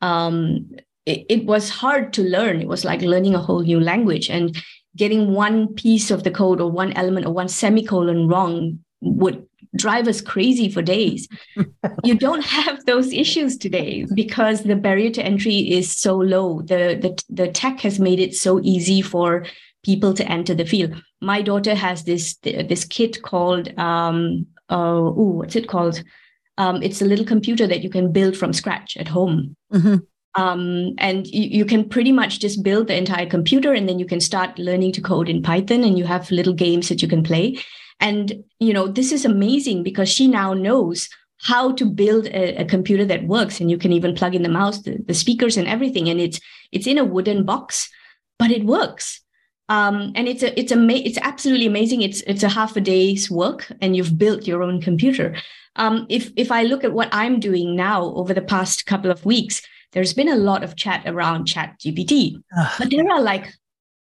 um, 0.00 0.70
it, 1.04 1.26
it 1.28 1.44
was 1.44 1.68
hard 1.68 2.14
to 2.14 2.22
learn. 2.22 2.60
It 2.62 2.68
was 2.68 2.84
like 2.84 3.02
learning 3.02 3.34
a 3.34 3.42
whole 3.42 3.60
new 3.60 3.80
language, 3.80 4.30
and 4.30 4.56
getting 4.96 5.32
one 5.32 5.72
piece 5.74 6.10
of 6.10 6.24
the 6.24 6.30
code 6.30 6.60
or 6.60 6.70
one 6.70 6.92
element 6.94 7.26
or 7.26 7.32
one 7.32 7.48
semicolon 7.48 8.26
wrong 8.28 8.78
would 9.00 9.46
drive 9.76 10.08
us 10.08 10.20
crazy 10.20 10.70
for 10.70 10.82
days. 10.82 11.28
you 12.04 12.14
don't 12.14 12.44
have 12.44 12.84
those 12.86 13.12
issues 13.12 13.56
today 13.56 14.06
because 14.14 14.62
the 14.62 14.76
barrier 14.76 15.10
to 15.10 15.22
entry 15.22 15.70
is 15.70 15.94
so 15.94 16.16
low. 16.16 16.62
The, 16.62 16.98
the, 17.00 17.22
the 17.28 17.48
tech 17.48 17.80
has 17.80 18.00
made 18.00 18.18
it 18.18 18.34
so 18.34 18.60
easy 18.62 19.02
for 19.02 19.44
people 19.84 20.14
to 20.14 20.26
enter 20.30 20.54
the 20.54 20.66
field. 20.66 21.00
My 21.20 21.42
daughter 21.42 21.74
has 21.74 22.04
this 22.04 22.36
this 22.42 22.84
kit 22.84 23.22
called 23.22 23.76
um 23.78 24.46
uh, 24.70 25.00
ooh, 25.00 25.38
what's 25.38 25.56
it 25.56 25.68
called? 25.68 26.02
Um, 26.58 26.82
it's 26.82 27.02
a 27.02 27.04
little 27.04 27.24
computer 27.24 27.66
that 27.66 27.82
you 27.82 27.90
can 27.90 28.12
build 28.12 28.36
from 28.36 28.52
scratch 28.52 28.96
at 28.96 29.08
home. 29.08 29.56
Mm-hmm. 29.72 29.96
Um, 30.36 30.94
and 30.98 31.26
you, 31.28 31.48
you, 31.58 31.64
can 31.64 31.88
pretty 31.88 32.12
much 32.12 32.40
just 32.40 32.62
build 32.62 32.88
the 32.88 32.96
entire 32.96 33.24
computer 33.26 33.72
and 33.72 33.88
then 33.88 33.98
you 33.98 34.04
can 34.04 34.20
start 34.20 34.58
learning 34.58 34.92
to 34.92 35.00
code 35.00 35.30
in 35.30 35.42
Python 35.42 35.82
and 35.82 35.96
you 35.96 36.04
have 36.04 36.30
little 36.30 36.52
games 36.52 36.88
that 36.88 37.00
you 37.00 37.08
can 37.08 37.22
play. 37.22 37.58
And, 38.00 38.44
you 38.60 38.74
know, 38.74 38.86
this 38.86 39.12
is 39.12 39.24
amazing 39.24 39.82
because 39.82 40.10
she 40.10 40.28
now 40.28 40.52
knows 40.52 41.08
how 41.38 41.72
to 41.72 41.86
build 41.86 42.26
a, 42.26 42.56
a, 42.56 42.64
computer 42.66 43.04
that 43.06 43.26
works 43.26 43.60
and 43.60 43.70
you 43.70 43.78
can 43.78 43.92
even 43.92 44.14
plug 44.14 44.34
in 44.34 44.42
the 44.42 44.48
mouse 44.48 44.82
the, 44.82 44.98
the, 45.06 45.14
speakers 45.14 45.56
and 45.56 45.66
everything. 45.68 46.08
And 46.08 46.20
it's 46.20 46.40
it's 46.72 46.86
in 46.86 46.98
a 46.98 47.04
wooden 47.04 47.44
box 47.44 47.90
but 48.38 48.50
it 48.50 48.64
works. 48.64 49.20
Um, 49.68 50.12
and 50.14 50.28
it's 50.28 50.42
a 50.42 50.58
it's 50.58 50.72
a 50.72 50.86
it's 50.88 51.18
absolutely 51.22 51.66
amazing. 51.66 52.02
It's 52.02 52.20
it's 52.22 52.42
a 52.42 52.48
half 52.48 52.76
a 52.76 52.80
day's 52.80 53.30
work 53.30 53.70
and 53.80 53.96
you've 53.96 54.18
built 54.18 54.46
your 54.46 54.62
own 54.62 54.80
computer. 54.80 55.36
Um, 55.76 56.06
if 56.08 56.32
if 56.36 56.50
i 56.50 56.62
look 56.62 56.84
at 56.84 56.94
what 56.94 57.10
i'm 57.12 57.38
doing 57.38 57.76
now 57.76 58.04
over 58.14 58.32
the 58.32 58.40
past 58.40 58.86
couple 58.86 59.10
of 59.10 59.26
weeks 59.26 59.60
there's 59.92 60.14
been 60.14 60.28
a 60.28 60.36
lot 60.36 60.62
of 60.62 60.76
chat 60.76 61.02
around 61.06 61.46
chat 61.46 61.74
gpt 61.80 62.40
but 62.78 62.90
there 62.90 63.10
are 63.10 63.20
like 63.20 63.52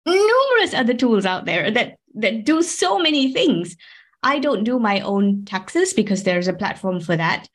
numerous 0.06 0.74
other 0.74 0.94
tools 0.94 1.26
out 1.26 1.44
there 1.44 1.70
that 1.70 1.96
that 2.14 2.44
do 2.44 2.62
so 2.62 2.98
many 2.98 3.32
things. 3.32 3.76
I 4.22 4.38
don't 4.38 4.64
do 4.64 4.78
my 4.78 5.00
own 5.00 5.44
taxes 5.44 5.92
because 5.92 6.22
there's 6.22 6.48
a 6.48 6.52
platform 6.52 7.00
for 7.00 7.16
that. 7.16 7.48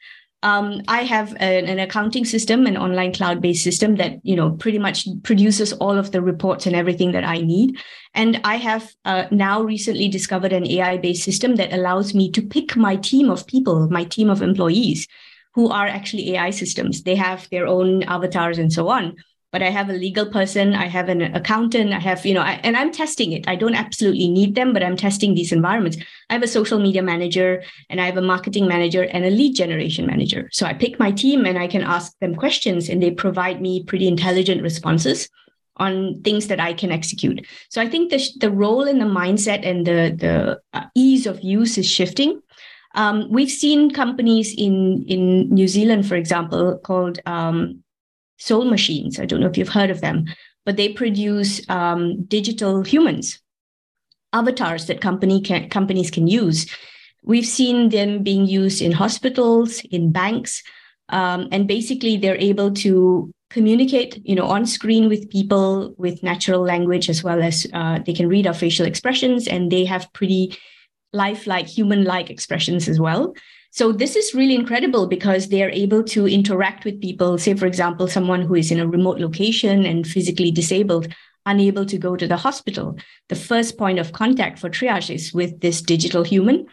Um, 0.43 0.81
I 0.87 1.03
have 1.03 1.31
an, 1.39 1.65
an, 1.65 1.79
accounting 1.79 2.23
system, 2.23 2.67
an 2.67 2.77
online 2.77 3.13
cloud-based 3.13 3.63
system 3.63 3.95
that 3.95 4.19
you 4.23 4.35
know 4.35 4.51
pretty 4.51 4.77
much 4.77 5.07
produces 5.23 5.73
all 5.73 5.97
of 5.97 6.11
the 6.11 6.21
reports 6.21 6.67
and 6.67 6.75
everything 6.75 7.13
that 7.13 7.23
I 7.23 7.37
need. 7.37 7.79
And 8.13 8.41
I 8.43 8.57
have 8.57 8.91
uh, 9.05 9.25
now 9.31 9.63
recently 9.63 10.07
discovered 10.07 10.53
an 10.53 10.67
AI-based 10.67 11.23
system 11.23 11.55
that 11.55 11.73
allows 11.73 12.13
me 12.13 12.29
to 12.31 12.41
pick 12.43 12.75
my 12.75 12.95
team 12.95 13.29
of 13.29 13.47
people, 13.47 13.89
my 13.89 14.03
team 14.03 14.29
of 14.29 14.43
employees, 14.43 15.07
who 15.55 15.69
are 15.69 15.87
actually 15.87 16.35
AI 16.35 16.51
systems. 16.51 17.03
They 17.03 17.15
have 17.15 17.49
their 17.49 17.65
own 17.65 18.03
avatars 18.03 18.57
and 18.57 18.71
so 18.71 18.89
on 18.89 19.15
but 19.55 19.63
I 19.63 19.69
have 19.69 19.89
a 19.89 19.93
legal 19.93 20.25
person, 20.25 20.73
I 20.73 20.87
have 20.87 21.07
an 21.07 21.21
accountant, 21.21 21.93
I 21.93 21.99
have, 21.99 22.25
you 22.25 22.33
know, 22.33 22.41
I, 22.41 22.59
and 22.65 22.75
I'm 22.75 22.91
testing 22.91 23.31
it. 23.31 23.47
I 23.47 23.55
don't 23.55 23.73
absolutely 23.73 24.27
need 24.27 24.53
them, 24.53 24.73
but 24.73 24.83
I'm 24.83 24.97
testing 24.97 25.33
these 25.33 25.53
environments. 25.53 25.95
I 26.29 26.33
have 26.33 26.43
a 26.43 26.47
social 26.47 26.77
media 26.77 27.01
manager 27.01 27.63
and 27.89 28.01
I 28.01 28.05
have 28.05 28.17
a 28.17 28.21
marketing 28.21 28.67
manager 28.67 29.03
and 29.03 29.23
a 29.23 29.29
lead 29.29 29.55
generation 29.55 30.05
manager. 30.05 30.49
So 30.51 30.65
I 30.65 30.73
pick 30.73 30.99
my 30.99 31.09
team 31.09 31.45
and 31.45 31.57
I 31.57 31.67
can 31.67 31.83
ask 31.83 32.11
them 32.19 32.35
questions 32.35 32.89
and 32.89 33.01
they 33.01 33.11
provide 33.11 33.61
me 33.61 33.81
pretty 33.85 34.09
intelligent 34.09 34.61
responses 34.61 35.29
on 35.77 36.21
things 36.23 36.47
that 36.47 36.59
I 36.59 36.73
can 36.73 36.91
execute. 36.91 37.47
So 37.69 37.81
I 37.81 37.87
think 37.87 38.11
the, 38.11 38.21
the 38.41 38.51
role 38.51 38.89
and 38.89 38.99
the 38.99 39.05
mindset 39.05 39.65
and 39.65 39.87
the, 39.87 40.13
the 40.17 40.59
uh, 40.77 40.87
ease 40.95 41.25
of 41.25 41.41
use 41.41 41.77
is 41.77 41.89
shifting. 41.89 42.41
Um, 42.95 43.27
we've 43.29 43.51
seen 43.51 43.91
companies 43.91 44.55
in, 44.57 45.05
in 45.07 45.49
New 45.49 45.67
Zealand, 45.67 46.07
for 46.07 46.15
example, 46.15 46.79
called 46.79 47.19
um, 47.25 47.83
Soul 48.37 48.65
Machines. 48.65 49.19
I 49.19 49.25
don't 49.25 49.41
know 49.41 49.47
if 49.47 49.57
you've 49.57 49.69
heard 49.69 49.89
of 49.89 50.01
them, 50.01 50.25
but 50.65 50.77
they 50.77 50.93
produce 50.93 51.61
um, 51.69 52.23
digital 52.23 52.83
humans, 52.83 53.39
avatars 54.33 54.87
that 54.87 55.01
company 55.01 55.41
can, 55.41 55.69
companies 55.69 56.09
can 56.09 56.27
use. 56.27 56.65
We've 57.23 57.45
seen 57.45 57.89
them 57.89 58.23
being 58.23 58.45
used 58.45 58.81
in 58.81 58.91
hospitals, 58.91 59.81
in 59.91 60.11
banks, 60.11 60.63
um, 61.09 61.49
and 61.51 61.67
basically 61.67 62.17
they're 62.17 62.37
able 62.37 62.73
to 62.75 63.31
communicate, 63.49 64.21
you 64.25 64.35
know, 64.35 64.47
on 64.47 64.65
screen 64.65 65.07
with 65.07 65.29
people 65.29 65.93
with 65.97 66.23
natural 66.23 66.61
language 66.61 67.09
as 67.09 67.23
well 67.23 67.43
as 67.43 67.67
uh, 67.73 67.99
they 68.05 68.13
can 68.13 68.27
read 68.27 68.47
our 68.47 68.53
facial 68.53 68.85
expressions, 68.85 69.47
and 69.47 69.71
they 69.71 69.85
have 69.85 70.11
pretty 70.13 70.57
lifelike, 71.15 71.67
human-like 71.67 72.29
expressions 72.29 72.87
as 72.87 72.99
well. 72.99 73.33
So 73.71 73.91
this 73.91 74.15
is 74.15 74.33
really 74.33 74.55
incredible 74.55 75.07
because 75.07 75.49
they 75.49 75.61
are 75.63 75.69
able 75.69 76.03
to 76.05 76.27
interact 76.27 76.85
with 76.85 77.01
people. 77.01 77.37
Say, 77.37 77.55
for 77.55 77.65
example, 77.65 78.07
someone 78.07 78.41
who 78.41 78.55
is 78.55 78.71
in 78.71 78.79
a 78.79 78.87
remote 78.87 79.19
location 79.19 79.85
and 79.85 80.07
physically 80.07 80.51
disabled, 80.51 81.07
unable 81.45 81.85
to 81.85 81.97
go 81.97 82.15
to 82.15 82.27
the 82.27 82.37
hospital. 82.37 82.97
The 83.29 83.35
first 83.35 83.77
point 83.77 83.99
of 83.99 84.13
contact 84.13 84.59
for 84.59 84.69
triage 84.69 85.13
is 85.13 85.33
with 85.33 85.59
this 85.59 85.81
digital 85.81 86.23
human 86.23 86.67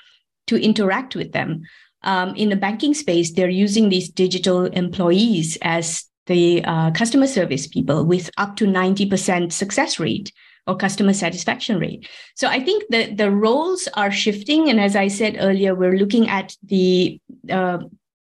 to 0.47 0.63
interact 0.63 1.17
with 1.17 1.33
them. 1.33 1.63
Um, 2.05 2.35
in 2.37 2.49
the 2.49 2.57
banking 2.57 2.95
space, 2.95 3.33
they're 3.33 3.49
using 3.49 3.89
these 3.89 4.09
digital 4.09 4.67
employees 4.67 5.59
as 5.63 6.05
the 6.27 6.65
uh, 6.65 6.91
customer 6.93 7.27
service 7.27 7.67
people 7.67 8.05
with 8.05 8.31
up 8.39 8.57
to 8.57 8.65
90% 8.65 9.53
success 9.53 9.99
rate 9.99 10.33
or 10.67 10.77
customer 10.77 11.13
satisfaction 11.13 11.79
rate. 11.79 12.09
So 12.37 12.49
I 12.49 12.61
think 12.61 12.85
that 12.91 13.17
the 13.17 13.31
roles 13.31 13.89
are 13.95 14.11
shifting. 14.11 14.69
And 14.69 14.81
as 14.81 14.95
I 14.95 15.09
said 15.09 15.37
earlier, 15.41 15.75
we're 15.75 15.97
looking 15.97 16.29
at 16.29 16.57
the 16.63 17.21
uh, 17.51 17.79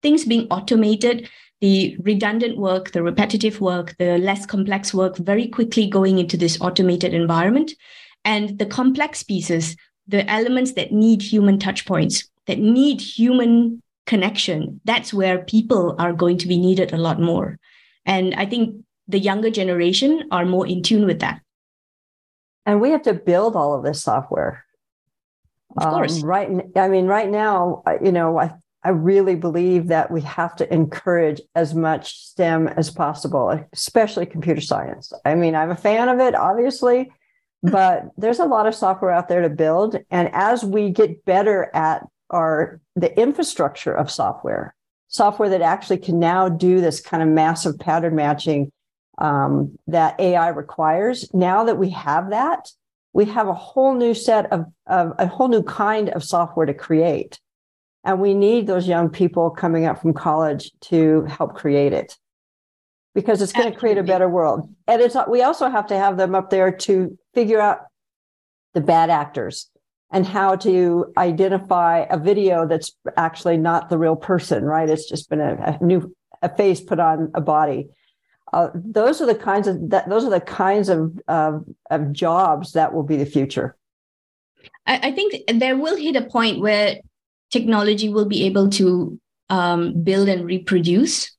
things 0.01 0.25
being 0.25 0.47
automated, 0.49 1.29
the 1.61 1.95
redundant 2.01 2.57
work, 2.57 2.91
the 2.91 3.03
repetitive 3.03 3.61
work, 3.61 3.95
the 3.99 4.17
less 4.17 4.45
complex 4.45 4.93
work 4.93 5.17
very 5.17 5.47
quickly 5.47 5.87
going 5.87 6.17
into 6.17 6.35
this 6.35 6.59
automated 6.59 7.13
environment. 7.13 7.71
And 8.25 8.57
the 8.57 8.65
complex 8.65 9.21
pieces, 9.21 9.75
the 10.07 10.29
elements 10.29 10.73
that 10.73 10.91
need 10.91 11.21
human 11.21 11.59
touch 11.59 11.85
points, 11.85 12.29
that 12.47 12.59
need 12.59 12.99
human 12.99 13.81
connection, 14.07 14.81
that's 14.85 15.13
where 15.13 15.43
people 15.43 15.95
are 15.99 16.13
going 16.13 16.37
to 16.39 16.47
be 16.47 16.57
needed 16.57 16.93
a 16.93 16.97
lot 16.97 17.21
more. 17.21 17.59
And 18.05 18.33
I 18.35 18.45
think 18.45 18.83
the 19.07 19.19
younger 19.19 19.49
generation 19.49 20.27
are 20.31 20.45
more 20.45 20.65
in 20.65 20.81
tune 20.81 21.05
with 21.05 21.19
that 21.19 21.41
and 22.65 22.81
we 22.81 22.91
have 22.91 23.03
to 23.03 23.13
build 23.13 23.55
all 23.55 23.73
of 23.73 23.83
this 23.83 24.01
software. 24.01 24.65
Of 25.77 25.83
course. 25.83 26.21
Um, 26.21 26.29
right. 26.29 26.49
I 26.75 26.87
mean, 26.87 27.07
right 27.07 27.29
now, 27.29 27.83
you 28.01 28.11
know, 28.11 28.39
I, 28.39 28.53
I 28.83 28.89
really 28.89 29.35
believe 29.35 29.87
that 29.87 30.11
we 30.11 30.21
have 30.21 30.55
to 30.57 30.73
encourage 30.73 31.41
as 31.55 31.73
much 31.73 32.17
STEM 32.19 32.67
as 32.67 32.89
possible, 32.89 33.65
especially 33.71 34.25
computer 34.25 34.61
science. 34.61 35.11
I 35.25 35.35
mean, 35.35 35.55
I'm 35.55 35.71
a 35.71 35.75
fan 35.75 36.09
of 36.09 36.19
it, 36.19 36.35
obviously, 36.35 37.11
but 37.63 38.09
there's 38.17 38.39
a 38.39 38.45
lot 38.45 38.67
of 38.67 38.75
software 38.75 39.11
out 39.11 39.29
there 39.29 39.41
to 39.41 39.49
build. 39.49 39.97
And 40.11 40.29
as 40.33 40.63
we 40.63 40.89
get 40.89 41.25
better 41.25 41.71
at 41.73 42.05
our 42.29 42.81
the 42.95 43.17
infrastructure 43.19 43.93
of 43.93 44.11
software, 44.11 44.75
software 45.07 45.49
that 45.49 45.61
actually 45.61 45.97
can 45.97 46.19
now 46.19 46.49
do 46.49 46.81
this 46.81 46.99
kind 46.99 47.23
of 47.23 47.29
massive 47.29 47.79
pattern 47.79 48.15
matching 48.15 48.71
um, 49.17 49.77
that 49.87 50.19
AI 50.19 50.49
requires. 50.49 51.31
Now 51.33 51.65
that 51.65 51.77
we 51.77 51.89
have 51.91 52.31
that, 52.31 52.71
we 53.13 53.25
have 53.25 53.47
a 53.47 53.53
whole 53.53 53.93
new 53.93 54.13
set 54.13 54.51
of, 54.51 54.65
of 54.87 55.13
a 55.19 55.27
whole 55.27 55.47
new 55.47 55.63
kind 55.63 56.09
of 56.09 56.23
software 56.23 56.65
to 56.65 56.73
create. 56.73 57.39
And 58.03 58.19
we 58.19 58.33
need 58.33 58.67
those 58.67 58.87
young 58.87 59.09
people 59.09 59.49
coming 59.49 59.85
up 59.85 60.01
from 60.01 60.13
college 60.13 60.71
to 60.81 61.23
help 61.25 61.55
create 61.55 61.93
it 61.93 62.17
because 63.15 63.41
it's 63.41 63.53
going 63.53 63.71
to 63.71 63.77
create 63.77 63.97
a 63.97 64.03
better 64.03 64.27
world. 64.27 64.67
And 64.87 65.01
it's 65.01 65.15
we 65.29 65.41
also 65.41 65.69
have 65.69 65.87
to 65.87 65.97
have 65.97 66.17
them 66.17 66.35
up 66.35 66.49
there 66.49 66.71
to 66.71 67.17
figure 67.33 67.61
out 67.61 67.79
the 68.73 68.81
bad 68.81 69.09
actors 69.09 69.69
and 70.11 70.25
how 70.25 70.55
to 70.57 71.13
identify 71.17 72.05
a 72.09 72.17
video 72.17 72.67
that's 72.67 72.91
actually 73.15 73.57
not 73.57 73.89
the 73.89 73.97
real 73.97 74.15
person, 74.15 74.63
right? 74.63 74.89
It's 74.89 75.07
just 75.07 75.29
been 75.29 75.41
a, 75.41 75.77
a 75.79 75.83
new 75.83 76.13
a 76.41 76.53
face 76.53 76.81
put 76.81 76.99
on 76.99 77.31
a 77.33 77.41
body 77.41 77.87
uh, 78.51 78.69
those 78.73 79.21
are 79.21 79.25
the 79.25 79.35
kinds 79.35 79.67
of 79.67 79.89
that 79.89 80.09
those 80.09 80.23
are 80.25 80.29
the 80.29 80.41
kinds 80.41 80.89
of 80.89 81.19
uh, 81.27 81.59
of 81.89 82.11
jobs 82.11 82.73
that 82.73 82.93
will 82.93 83.03
be 83.03 83.15
the 83.15 83.25
future. 83.25 83.75
I, 84.85 84.99
I, 85.09 85.11
think 85.11 85.35
there 85.59 85.77
will 85.77 85.95
hit 85.95 86.15
a 86.15 86.25
point 86.25 86.59
where 86.59 86.99
technology 87.51 88.09
will 88.09 88.25
be 88.25 88.45
able 88.45 88.69
to 88.71 89.19
um, 89.49 90.03
build 90.03 90.29
and 90.29 90.45
reproduce 90.45 91.33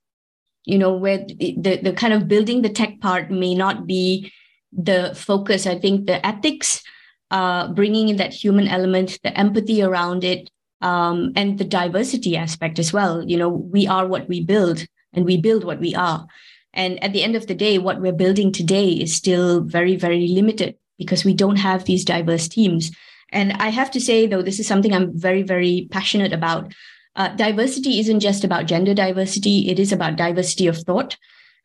you 0.65 0.79
know 0.79 0.95
where 0.95 1.19
the, 1.19 1.81
the 1.83 1.93
kind 1.93 2.13
of 2.13 2.29
building 2.29 2.63
the 2.63 2.69
tech 2.69 3.01
part 3.01 3.31
may 3.31 3.55
not 3.55 3.87
be 3.87 4.33
the 4.73 5.13
focus. 5.15 5.67
I 5.67 5.79
think 5.79 6.07
the 6.07 6.25
ethics 6.27 6.83
uh, 7.31 7.69
bringing 7.69 8.09
in 8.09 8.17
that 8.17 8.33
human 8.33 8.67
element 8.67 9.19
the 9.23 9.39
empathy 9.39 9.83
around 9.83 10.25
it 10.25 10.51
um, 10.81 11.33
and 11.37 11.59
the 11.59 11.65
diversity 11.65 12.37
aspect 12.37 12.79
as 12.79 12.93
well. 12.93 13.23
You 13.23 13.37
know 13.37 13.49
we 13.49 13.87
are 13.87 14.07
what 14.07 14.29
we 14.29 14.43
build 14.43 14.87
and 15.13 15.25
we 15.25 15.37
build 15.37 15.65
what 15.65 15.81
we 15.81 15.95
are 15.95 16.27
and 16.75 17.03
at 17.03 17.13
the 17.13 17.23
end 17.23 17.35
of 17.35 17.47
the 17.47 17.55
day 17.55 17.79
what 17.79 18.01
we're 18.01 18.13
building 18.13 18.53
today 18.53 18.91
is 18.91 19.15
still 19.15 19.63
very 19.63 19.97
very 19.97 20.29
limited 20.29 20.77
because 20.99 21.25
we 21.25 21.35
don't 21.35 21.57
have 21.57 21.85
these 21.85 22.05
diverse 22.05 22.49
teams 22.49 22.91
and 23.33 23.53
i 23.55 23.69
have 23.69 23.91
to 23.91 24.01
say 24.01 24.27
though 24.27 24.43
this 24.43 24.61
is 24.61 24.67
something 24.67 24.93
i'm 24.93 25.17
very 25.19 25.43
very 25.43 25.89
passionate 25.91 26.33
about 26.33 26.73
uh, 27.17 27.29
diversity 27.29 28.01
isn't 28.01 28.21
just 28.21 28.45
about 28.45 28.67
gender 28.67 28.95
diversity, 28.95 29.69
it 29.69 29.79
is 29.79 29.93
about 29.93 30.17
diversity 30.17 30.67
of 30.67 30.79
thought. 30.79 31.17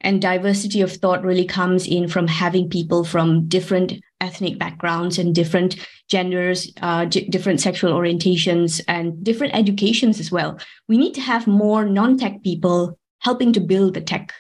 And 0.02 0.22
diversity 0.22 0.80
of 0.80 0.94
thought 0.94 1.26
really 1.26 1.46
comes 1.46 1.86
in 1.86 2.08
from 2.08 2.28
having 2.28 2.70
people 2.70 3.04
from 3.04 3.48
different 3.48 3.94
ethnic 4.22 4.58
backgrounds 4.58 5.18
and 5.18 5.36
different 5.36 5.76
genders, 6.08 6.72
uh, 6.82 7.06
d- 7.06 7.28
different 7.28 7.60
sexual 7.60 7.92
orientations, 7.92 8.80
and 8.88 9.22
different 9.24 9.56
educations 9.56 10.20
as 10.20 10.32
well. 10.32 10.58
We 10.88 10.98
need 10.98 11.16
to 11.16 11.22
have 11.22 11.48
more 11.48 11.86
non 11.86 12.18
tech 12.18 12.44
people 12.44 12.98
helping 13.20 13.52
to 13.54 13.60
build 13.60 13.96
the 13.96 14.02
tech. 14.02 14.32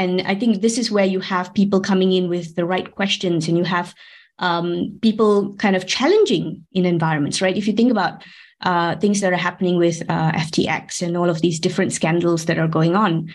And 0.00 0.22
I 0.22 0.34
think 0.34 0.62
this 0.62 0.78
is 0.78 0.90
where 0.90 1.04
you 1.04 1.20
have 1.20 1.52
people 1.52 1.78
coming 1.78 2.12
in 2.12 2.30
with 2.30 2.56
the 2.56 2.64
right 2.64 2.90
questions 2.94 3.46
and 3.48 3.58
you 3.58 3.64
have 3.64 3.94
um, 4.38 4.98
people 5.02 5.54
kind 5.56 5.76
of 5.76 5.86
challenging 5.86 6.64
in 6.72 6.86
environments, 6.86 7.42
right? 7.42 7.54
If 7.54 7.66
you 7.66 7.74
think 7.74 7.90
about 7.90 8.24
uh, 8.62 8.96
things 8.96 9.20
that 9.20 9.34
are 9.34 9.44
happening 9.48 9.76
with 9.76 10.00
uh, 10.08 10.32
FTX 10.32 11.02
and 11.02 11.18
all 11.18 11.28
of 11.28 11.42
these 11.42 11.60
different 11.60 11.92
scandals 11.92 12.46
that 12.46 12.58
are 12.58 12.66
going 12.66 12.96
on. 12.96 13.28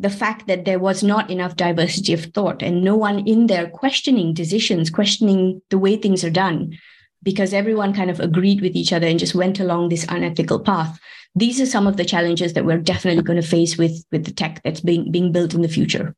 The 0.00 0.10
fact 0.10 0.48
that 0.48 0.64
there 0.64 0.80
was 0.80 1.04
not 1.04 1.30
enough 1.30 1.54
diversity 1.54 2.12
of 2.12 2.24
thought 2.34 2.62
and 2.62 2.82
no 2.82 2.96
one 2.96 3.20
in 3.26 3.46
there 3.46 3.70
questioning 3.70 4.34
decisions, 4.34 4.90
questioning 4.90 5.62
the 5.70 5.78
way 5.78 5.96
things 5.96 6.24
are 6.24 6.30
done, 6.30 6.76
because 7.22 7.54
everyone 7.54 7.94
kind 7.94 8.10
of 8.10 8.18
agreed 8.18 8.60
with 8.60 8.74
each 8.74 8.92
other 8.92 9.06
and 9.06 9.20
just 9.20 9.36
went 9.36 9.60
along 9.60 9.88
this 9.88 10.06
unethical 10.08 10.58
path. 10.58 10.98
These 11.34 11.60
are 11.60 11.66
some 11.66 11.86
of 11.86 11.96
the 11.96 12.04
challenges 12.04 12.52
that 12.52 12.64
we're 12.64 12.78
definitely 12.78 13.22
going 13.22 13.40
to 13.40 13.46
face 13.46 13.78
with, 13.78 14.04
with 14.12 14.24
the 14.24 14.32
tech 14.32 14.60
that's 14.62 14.80
being, 14.80 15.10
being 15.10 15.32
built 15.32 15.54
in 15.54 15.62
the 15.62 15.68
future. 15.68 16.14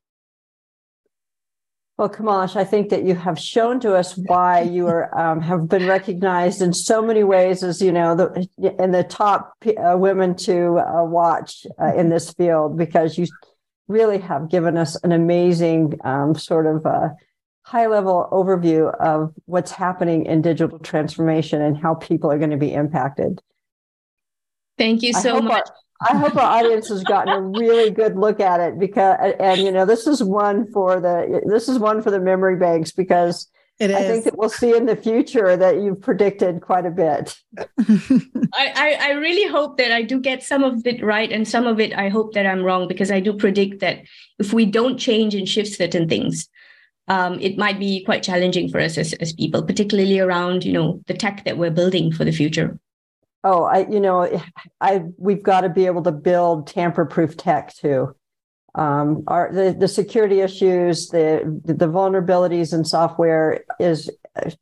Well, 1.97 2.09
Kamales, 2.09 2.57
I 2.57 2.65
think 2.65 2.89
that 2.89 3.05
you 3.05 3.15
have 3.15 3.39
shown 3.39 3.79
to 3.81 3.95
us 3.95 4.17
why 4.17 4.63
you 4.63 4.89
are 4.89 5.17
um, 5.17 5.41
have 5.41 5.69
been 5.69 5.87
recognized 5.87 6.61
in 6.61 6.73
so 6.73 7.01
many 7.01 7.23
ways 7.23 7.63
as 7.63 7.81
you 7.81 7.93
know 7.93 8.17
the 8.17 8.49
in 8.83 8.91
the 8.91 9.05
top 9.05 9.55
uh, 9.65 9.97
women 9.97 10.35
to 10.39 10.79
uh, 10.81 11.05
watch 11.05 11.65
uh, 11.81 11.95
in 11.95 12.09
this 12.09 12.33
field 12.33 12.77
because 12.77 13.17
you 13.17 13.29
really 13.87 14.19
have 14.19 14.51
given 14.51 14.77
us 14.77 14.97
an 15.05 15.13
amazing 15.13 15.97
um, 16.03 16.35
sort 16.35 16.67
of 16.67 16.85
uh, 16.85 17.11
high 17.63 17.87
level 17.87 18.29
overview 18.33 18.93
of 18.99 19.33
what's 19.45 19.71
happening 19.71 20.27
in 20.27 20.43
digital 20.43 20.81
transformation 20.81 21.63
and 21.63 21.79
how 21.79 21.95
people 21.95 22.29
are 22.29 22.39
going 22.39 22.51
to 22.51 22.57
be 22.57 22.73
impacted. 22.73 23.41
Thank 24.79 25.03
you 25.03 25.13
so 25.13 25.41
much. 25.41 25.69
Our, 25.69 26.17
I 26.17 26.19
hope 26.19 26.37
our 26.37 26.59
audience 26.59 26.89
has 26.89 27.03
gotten 27.05 27.33
a 27.33 27.41
really 27.41 27.91
good 27.91 28.17
look 28.17 28.41
at 28.41 28.61
it 28.61 28.79
because, 28.79 29.17
and 29.39 29.61
you 29.61 29.71
know, 29.71 29.87
this 29.87 30.07
is 30.07 30.23
one 30.23 30.71
for 30.73 31.01
the 31.01 31.41
this 31.47 31.69
is 31.69 31.79
one 31.79 32.03
for 32.03 32.11
the 32.11 32.21
memory 32.21 32.57
banks 32.57 32.93
because 32.93 33.49
I 33.81 33.87
think 33.87 34.25
that 34.25 34.39
we'll 34.39 34.49
see 34.49 34.77
in 34.77 34.87
the 34.87 34.97
future 34.97 35.57
that 35.57 35.81
you've 35.81 36.01
predicted 36.01 36.61
quite 36.61 36.87
a 36.87 36.91
bit. 36.91 37.37
I, 37.59 38.45
I, 38.55 38.99
I 39.01 39.11
really 39.13 39.51
hope 39.51 39.79
that 39.79 39.93
I 39.93 40.03
do 40.03 40.21
get 40.21 40.43
some 40.43 40.63
of 40.63 40.87
it 40.87 41.03
right, 41.03 41.31
and 41.31 41.47
some 41.47 41.67
of 41.67 41.81
it 41.81 41.93
I 41.97 42.09
hope 42.09 42.35
that 42.35 42.47
I'm 42.47 42.63
wrong 42.63 42.87
because 42.87 43.11
I 43.11 43.21
do 43.21 43.33
predict 43.33 43.81
that 43.81 44.03
if 44.39 44.53
we 44.53 44.67
don't 44.67 44.99
change 44.99 45.35
and 45.35 45.49
shift 45.49 45.75
certain 45.77 46.09
things, 46.09 46.49
um, 47.09 47.41
it 47.41 47.59
might 47.59 47.79
be 47.79 48.05
quite 48.05 48.23
challenging 48.23 48.69
for 48.69 48.79
us 48.81 48.97
as, 48.97 49.13
as 49.15 49.33
people, 49.33 49.63
particularly 49.63 50.21
around 50.21 50.65
you 50.65 50.73
know 50.73 51.01
the 51.07 51.15
tech 51.15 51.45
that 51.45 51.59
we're 51.59 51.71
building 51.71 52.13
for 52.13 52.25
the 52.25 52.33
future 52.33 52.79
oh 53.45 53.65
i 53.65 53.87
you 53.89 54.01
know 54.01 54.29
i 54.81 55.03
we've 55.19 55.43
got 55.43 55.61
to 55.61 55.69
be 55.69 55.87
able 55.87 56.03
to 56.03 56.13
build 56.13 56.67
tamper 56.67 57.05
proof 57.05 57.37
tech 57.37 57.75
too. 57.75 58.15
Um, 58.77 59.23
our 59.29 59.53
the, 59.53 59.77
the 59.79 59.87
security 59.87 60.41
issues 60.41 61.09
the 61.09 61.61
the 61.65 61.87
vulnerabilities 61.87 62.73
in 62.73 62.85
software 62.85 63.65
is 63.79 64.11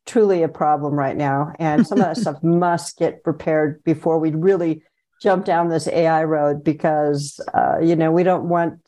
truly 0.04 0.42
a 0.42 0.48
problem 0.48 0.94
right 0.94 1.16
now. 1.16 1.52
And 1.58 1.86
some 1.86 1.98
of 1.98 2.04
that 2.04 2.16
stuff 2.18 2.36
must 2.42 2.98
get 2.98 3.24
prepared 3.24 3.82
before 3.84 4.18
we 4.18 4.30
really 4.30 4.82
jump 5.22 5.44
down 5.44 5.68
this 5.68 5.86
ai 5.86 6.24
road 6.24 6.64
because 6.64 7.40
uh, 7.54 7.78
you 7.80 7.94
know 7.94 8.10
we 8.10 8.24
don't 8.24 8.48
want 8.48 8.80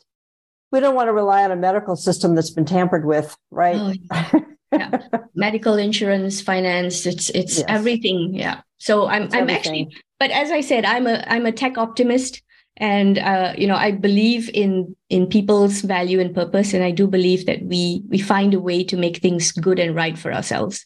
we 0.71 0.79
don't 0.79 0.95
want 0.95 1.07
to 1.07 1.13
rely 1.13 1.43
on 1.43 1.51
a 1.51 1.55
medical 1.55 1.95
system 1.95 2.35
that's 2.35 2.51
been 2.51 2.65
tampered 2.65 3.05
with 3.05 3.35
right? 3.49 3.77
Oh, 3.77 3.93
yeah. 4.11 4.31
medical 5.35 5.75
insurance 5.75 6.41
finance 6.41 7.05
it's 7.05 7.29
it's 7.29 7.59
yes. 7.59 7.65
everything 7.67 8.33
yeah. 8.33 8.61
So 8.77 9.07
i'm 9.07 9.23
it's 9.23 9.35
i'm 9.35 9.43
everything. 9.43 9.57
actually 9.57 9.97
but 10.19 10.31
as 10.31 10.51
i 10.51 10.61
said 10.61 10.85
i'm 10.85 11.07
a 11.07 11.23
i'm 11.27 11.45
a 11.45 11.51
tech 11.51 11.77
optimist 11.77 12.41
and 12.77 13.17
uh, 13.17 13.53
you 13.57 13.67
know 13.67 13.75
i 13.75 13.91
believe 13.91 14.49
in 14.53 14.95
in 15.09 15.27
people's 15.27 15.81
value 15.81 16.19
and 16.19 16.35
purpose 16.35 16.73
and 16.73 16.83
i 16.83 16.91
do 16.91 17.07
believe 17.07 17.45
that 17.45 17.61
we 17.63 18.03
we 18.09 18.19
find 18.19 18.53
a 18.53 18.59
way 18.59 18.83
to 18.83 18.97
make 18.97 19.17
things 19.17 19.51
good 19.51 19.79
and 19.79 19.95
right 19.95 20.17
for 20.17 20.33
ourselves. 20.33 20.85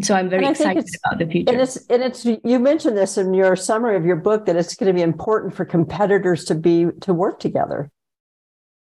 So 0.00 0.14
i'm 0.14 0.28
very 0.30 0.46
excited 0.46 0.86
about 1.04 1.18
the 1.18 1.26
future. 1.26 1.52
and 1.52 1.60
it's 1.60 1.76
and 1.88 2.02
it's 2.02 2.24
you 2.24 2.58
mentioned 2.60 2.96
this 2.96 3.18
in 3.18 3.34
your 3.34 3.56
summary 3.56 3.96
of 3.96 4.04
your 4.04 4.16
book 4.16 4.46
that 4.46 4.54
it's 4.54 4.76
going 4.76 4.86
to 4.86 4.92
be 4.92 5.02
important 5.02 5.54
for 5.54 5.64
competitors 5.64 6.44
to 6.44 6.54
be 6.54 6.86
to 7.00 7.12
work 7.12 7.40
together 7.40 7.90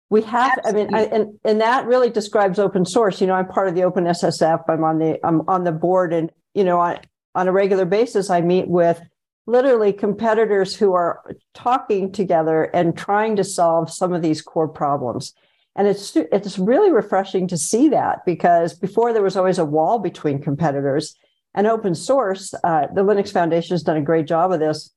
we 0.10 0.22
have 0.24 0.58
Absolutely. 0.60 0.82
i 0.82 0.86
mean 0.86 0.96
I, 0.96 1.16
and 1.16 1.40
and 1.44 1.62
that 1.62 1.86
really 1.86 2.10
describes 2.10 2.60
open 2.60 2.86
source. 2.86 3.22
You 3.22 3.28
know 3.28 3.36
i'm 3.36 3.48
part 3.48 3.68
of 3.68 3.76
the 3.76 3.84
open 3.84 4.06
ssf 4.06 4.64
i'm 4.68 4.84
on 4.84 5.00
the 5.00 5.20
i'm 5.26 5.42
on 5.48 5.64
the 5.64 5.72
board 5.72 6.14
and 6.14 6.32
you 6.54 6.64
know 6.64 6.80
on, 6.80 7.00
on 7.36 7.48
a 7.48 7.52
regular 7.52 7.86
basis 7.86 8.30
i 8.30 8.42
meet 8.42 8.68
with 8.68 9.02
literally 9.50 9.92
competitors 9.92 10.76
who 10.76 10.94
are 10.94 11.24
talking 11.56 12.12
together 12.12 12.66
and 12.66 12.96
trying 12.96 13.36
to 13.36 13.44
solve 13.44 13.92
some 13.92 14.14
of 14.14 14.22
these 14.22 14.44
core 14.44 14.68
problems. 14.68 15.34
And 15.76 15.88
it's 15.88 16.16
it's 16.16 16.60
really 16.60 16.92
refreshing 16.92 17.48
to 17.48 17.58
see 17.58 17.90
that 17.90 18.20
because 18.26 18.78
before 18.78 19.12
there 19.12 19.24
was 19.24 19.36
always 19.36 19.58
a 19.58 19.66
wall 19.66 19.98
between 19.98 20.42
competitors 20.42 21.16
and 21.56 21.66
open 21.66 21.96
source 21.96 22.54
uh, 22.64 22.88
the 22.94 23.02
linux 23.02 23.32
foundation 23.32 23.74
has 23.74 23.82
done 23.82 23.98
a 23.98 24.02
great 24.02 24.28
job 24.28 24.52
of 24.52 24.60
this 24.60 24.92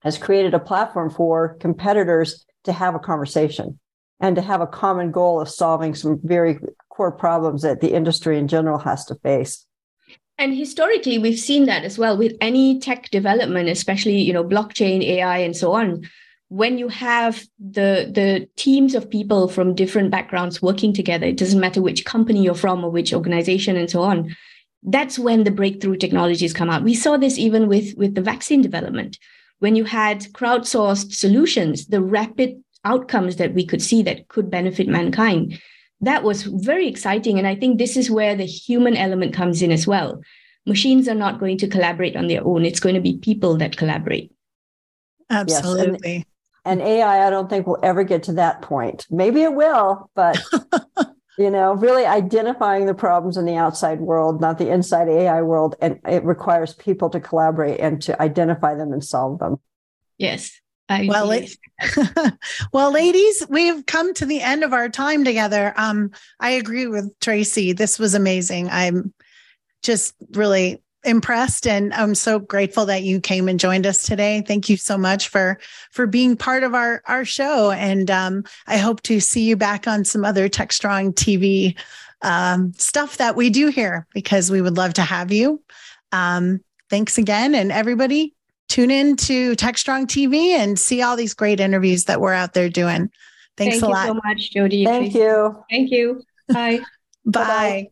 has 0.00 0.18
created 0.18 0.54
a 0.54 0.58
platform 0.58 1.08
for 1.08 1.56
competitors 1.60 2.44
to 2.64 2.72
have 2.72 2.94
a 2.94 2.98
conversation 2.98 3.78
and 4.20 4.36
to 4.36 4.42
have 4.42 4.60
a 4.60 4.66
common 4.66 5.10
goal 5.10 5.40
of 5.40 5.48
solving 5.48 5.94
some 5.94 6.20
very 6.22 6.58
core 6.88 7.12
problems 7.12 7.62
that 7.62 7.80
the 7.80 7.92
industry 7.92 8.38
in 8.38 8.48
general 8.48 8.78
has 8.78 9.04
to 9.06 9.14
face. 9.16 9.64
And 10.36 10.56
historically 10.56 11.18
we've 11.18 11.38
seen 11.38 11.66
that 11.66 11.84
as 11.84 11.98
well 11.98 12.16
with 12.16 12.36
any 12.40 12.78
tech 12.78 13.10
development 13.10 13.68
especially 13.68 14.18
you 14.20 14.32
know 14.32 14.44
blockchain 14.44 15.02
ai 15.02 15.38
and 15.38 15.56
so 15.56 15.72
on. 15.72 16.08
When 16.48 16.78
you 16.78 16.88
have 16.88 17.44
the 17.58 18.10
the 18.12 18.48
teams 18.56 18.94
of 18.94 19.10
people 19.10 19.48
from 19.48 19.74
different 19.74 20.10
backgrounds 20.10 20.62
working 20.62 20.92
together 20.92 21.26
it 21.26 21.36
doesn't 21.36 21.60
matter 21.60 21.82
which 21.82 22.04
company 22.04 22.42
you're 22.42 22.54
from 22.54 22.84
or 22.84 22.90
which 22.90 23.12
organization 23.12 23.76
and 23.76 23.90
so 23.90 24.02
on 24.02 24.36
that's 24.84 25.18
when 25.18 25.42
the 25.44 25.50
breakthrough 25.50 25.96
technologies 25.96 26.52
come 26.52 26.70
out. 26.70 26.84
We 26.84 26.94
saw 26.94 27.16
this 27.16 27.36
even 27.38 27.68
with 27.68 27.96
with 27.96 28.14
the 28.14 28.22
vaccine 28.22 28.62
development. 28.62 29.18
When 29.58 29.74
you 29.74 29.84
had 29.84 30.22
crowdsourced 30.32 31.12
solutions 31.12 31.86
the 31.86 32.00
rapid 32.00 32.62
outcomes 32.84 33.36
that 33.36 33.54
we 33.54 33.66
could 33.66 33.82
see 33.82 34.02
that 34.02 34.28
could 34.28 34.50
benefit 34.50 34.88
mankind. 34.88 35.60
That 36.00 36.22
was 36.22 36.44
very 36.44 36.86
exciting. 36.86 37.38
And 37.38 37.46
I 37.46 37.54
think 37.54 37.78
this 37.78 37.96
is 37.96 38.10
where 38.10 38.36
the 38.36 38.46
human 38.46 38.96
element 38.96 39.34
comes 39.34 39.62
in 39.62 39.72
as 39.72 39.86
well. 39.86 40.20
Machines 40.66 41.08
are 41.08 41.14
not 41.14 41.40
going 41.40 41.58
to 41.58 41.68
collaborate 41.68 42.16
on 42.16 42.28
their 42.28 42.44
own, 42.44 42.64
it's 42.64 42.80
going 42.80 42.94
to 42.94 43.00
be 43.00 43.18
people 43.18 43.56
that 43.56 43.76
collaborate. 43.76 44.32
Absolutely. 45.30 46.12
Yes, 46.12 46.24
and, 46.64 46.80
and 46.80 46.88
AI, 46.88 47.26
I 47.26 47.30
don't 47.30 47.50
think 47.50 47.66
will 47.66 47.78
ever 47.82 48.04
get 48.04 48.24
to 48.24 48.34
that 48.34 48.62
point. 48.62 49.06
Maybe 49.10 49.42
it 49.42 49.54
will, 49.54 50.10
but 50.14 50.38
you 51.38 51.50
know, 51.50 51.74
really 51.74 52.04
identifying 52.04 52.86
the 52.86 52.94
problems 52.94 53.36
in 53.36 53.46
the 53.46 53.54
outside 53.54 54.00
world, 54.00 54.40
not 54.40 54.58
the 54.58 54.70
inside 54.70 55.08
AI 55.08 55.40
world. 55.42 55.76
And 55.80 56.00
it 56.06 56.24
requires 56.24 56.74
people 56.74 57.10
to 57.10 57.20
collaborate 57.20 57.78
and 57.78 58.02
to 58.02 58.20
identify 58.20 58.74
them 58.74 58.92
and 58.92 59.04
solve 59.04 59.38
them. 59.38 59.60
Yes. 60.18 60.60
I 60.88 61.06
well, 61.06 61.30
well, 62.72 62.92
ladies, 62.92 63.46
we've 63.48 63.84
come 63.86 64.14
to 64.14 64.26
the 64.26 64.40
end 64.40 64.64
of 64.64 64.72
our 64.72 64.88
time 64.88 65.24
together. 65.24 65.74
Um, 65.76 66.10
I 66.40 66.50
agree 66.50 66.86
with 66.86 67.18
Tracy. 67.20 67.72
This 67.72 67.98
was 67.98 68.14
amazing. 68.14 68.68
I'm 68.70 69.12
just 69.82 70.14
really 70.32 70.82
impressed 71.04 71.66
and 71.66 71.94
I'm 71.94 72.14
so 72.14 72.38
grateful 72.38 72.86
that 72.86 73.02
you 73.02 73.20
came 73.20 73.48
and 73.48 73.60
joined 73.60 73.86
us 73.86 74.02
today. 74.02 74.42
Thank 74.46 74.68
you 74.68 74.76
so 74.76 74.98
much 74.98 75.28
for 75.28 75.58
for 75.92 76.06
being 76.06 76.36
part 76.36 76.64
of 76.64 76.74
our 76.74 77.02
our 77.06 77.24
show 77.24 77.70
and 77.70 78.10
um, 78.10 78.44
I 78.66 78.78
hope 78.78 79.02
to 79.02 79.20
see 79.20 79.42
you 79.42 79.56
back 79.56 79.86
on 79.86 80.04
some 80.04 80.24
other 80.24 80.48
Tech 80.48 80.72
Strong 80.72 81.12
TV 81.12 81.78
um, 82.22 82.72
stuff 82.74 83.18
that 83.18 83.36
we 83.36 83.48
do 83.48 83.68
here 83.68 84.06
because 84.12 84.50
we 84.50 84.60
would 84.60 84.76
love 84.76 84.94
to 84.94 85.02
have 85.02 85.30
you. 85.30 85.62
Um, 86.10 86.60
thanks 86.90 87.16
again 87.16 87.54
and 87.54 87.70
everybody 87.70 88.34
tune 88.68 88.90
in 88.90 89.16
to 89.16 89.54
Tech 89.56 89.78
Strong 89.78 90.06
TV 90.06 90.50
and 90.50 90.78
see 90.78 91.02
all 91.02 91.16
these 91.16 91.34
great 91.34 91.60
interviews 91.60 92.04
that 92.04 92.20
we're 92.20 92.32
out 92.32 92.54
there 92.54 92.68
doing. 92.68 93.10
Thanks 93.56 93.80
Thank 93.80 93.82
a 93.82 93.86
lot. 93.88 94.06
Thank 94.06 94.14
you 94.14 94.20
so 94.22 94.28
much, 94.28 94.50
Jodi. 94.52 94.84
Thank 94.84 95.14
you. 95.14 95.64
Thank 95.70 95.90
you. 95.90 96.22
Bye. 96.48 96.80
Bye. 97.24 97.42
Bye-bye. 97.42 97.90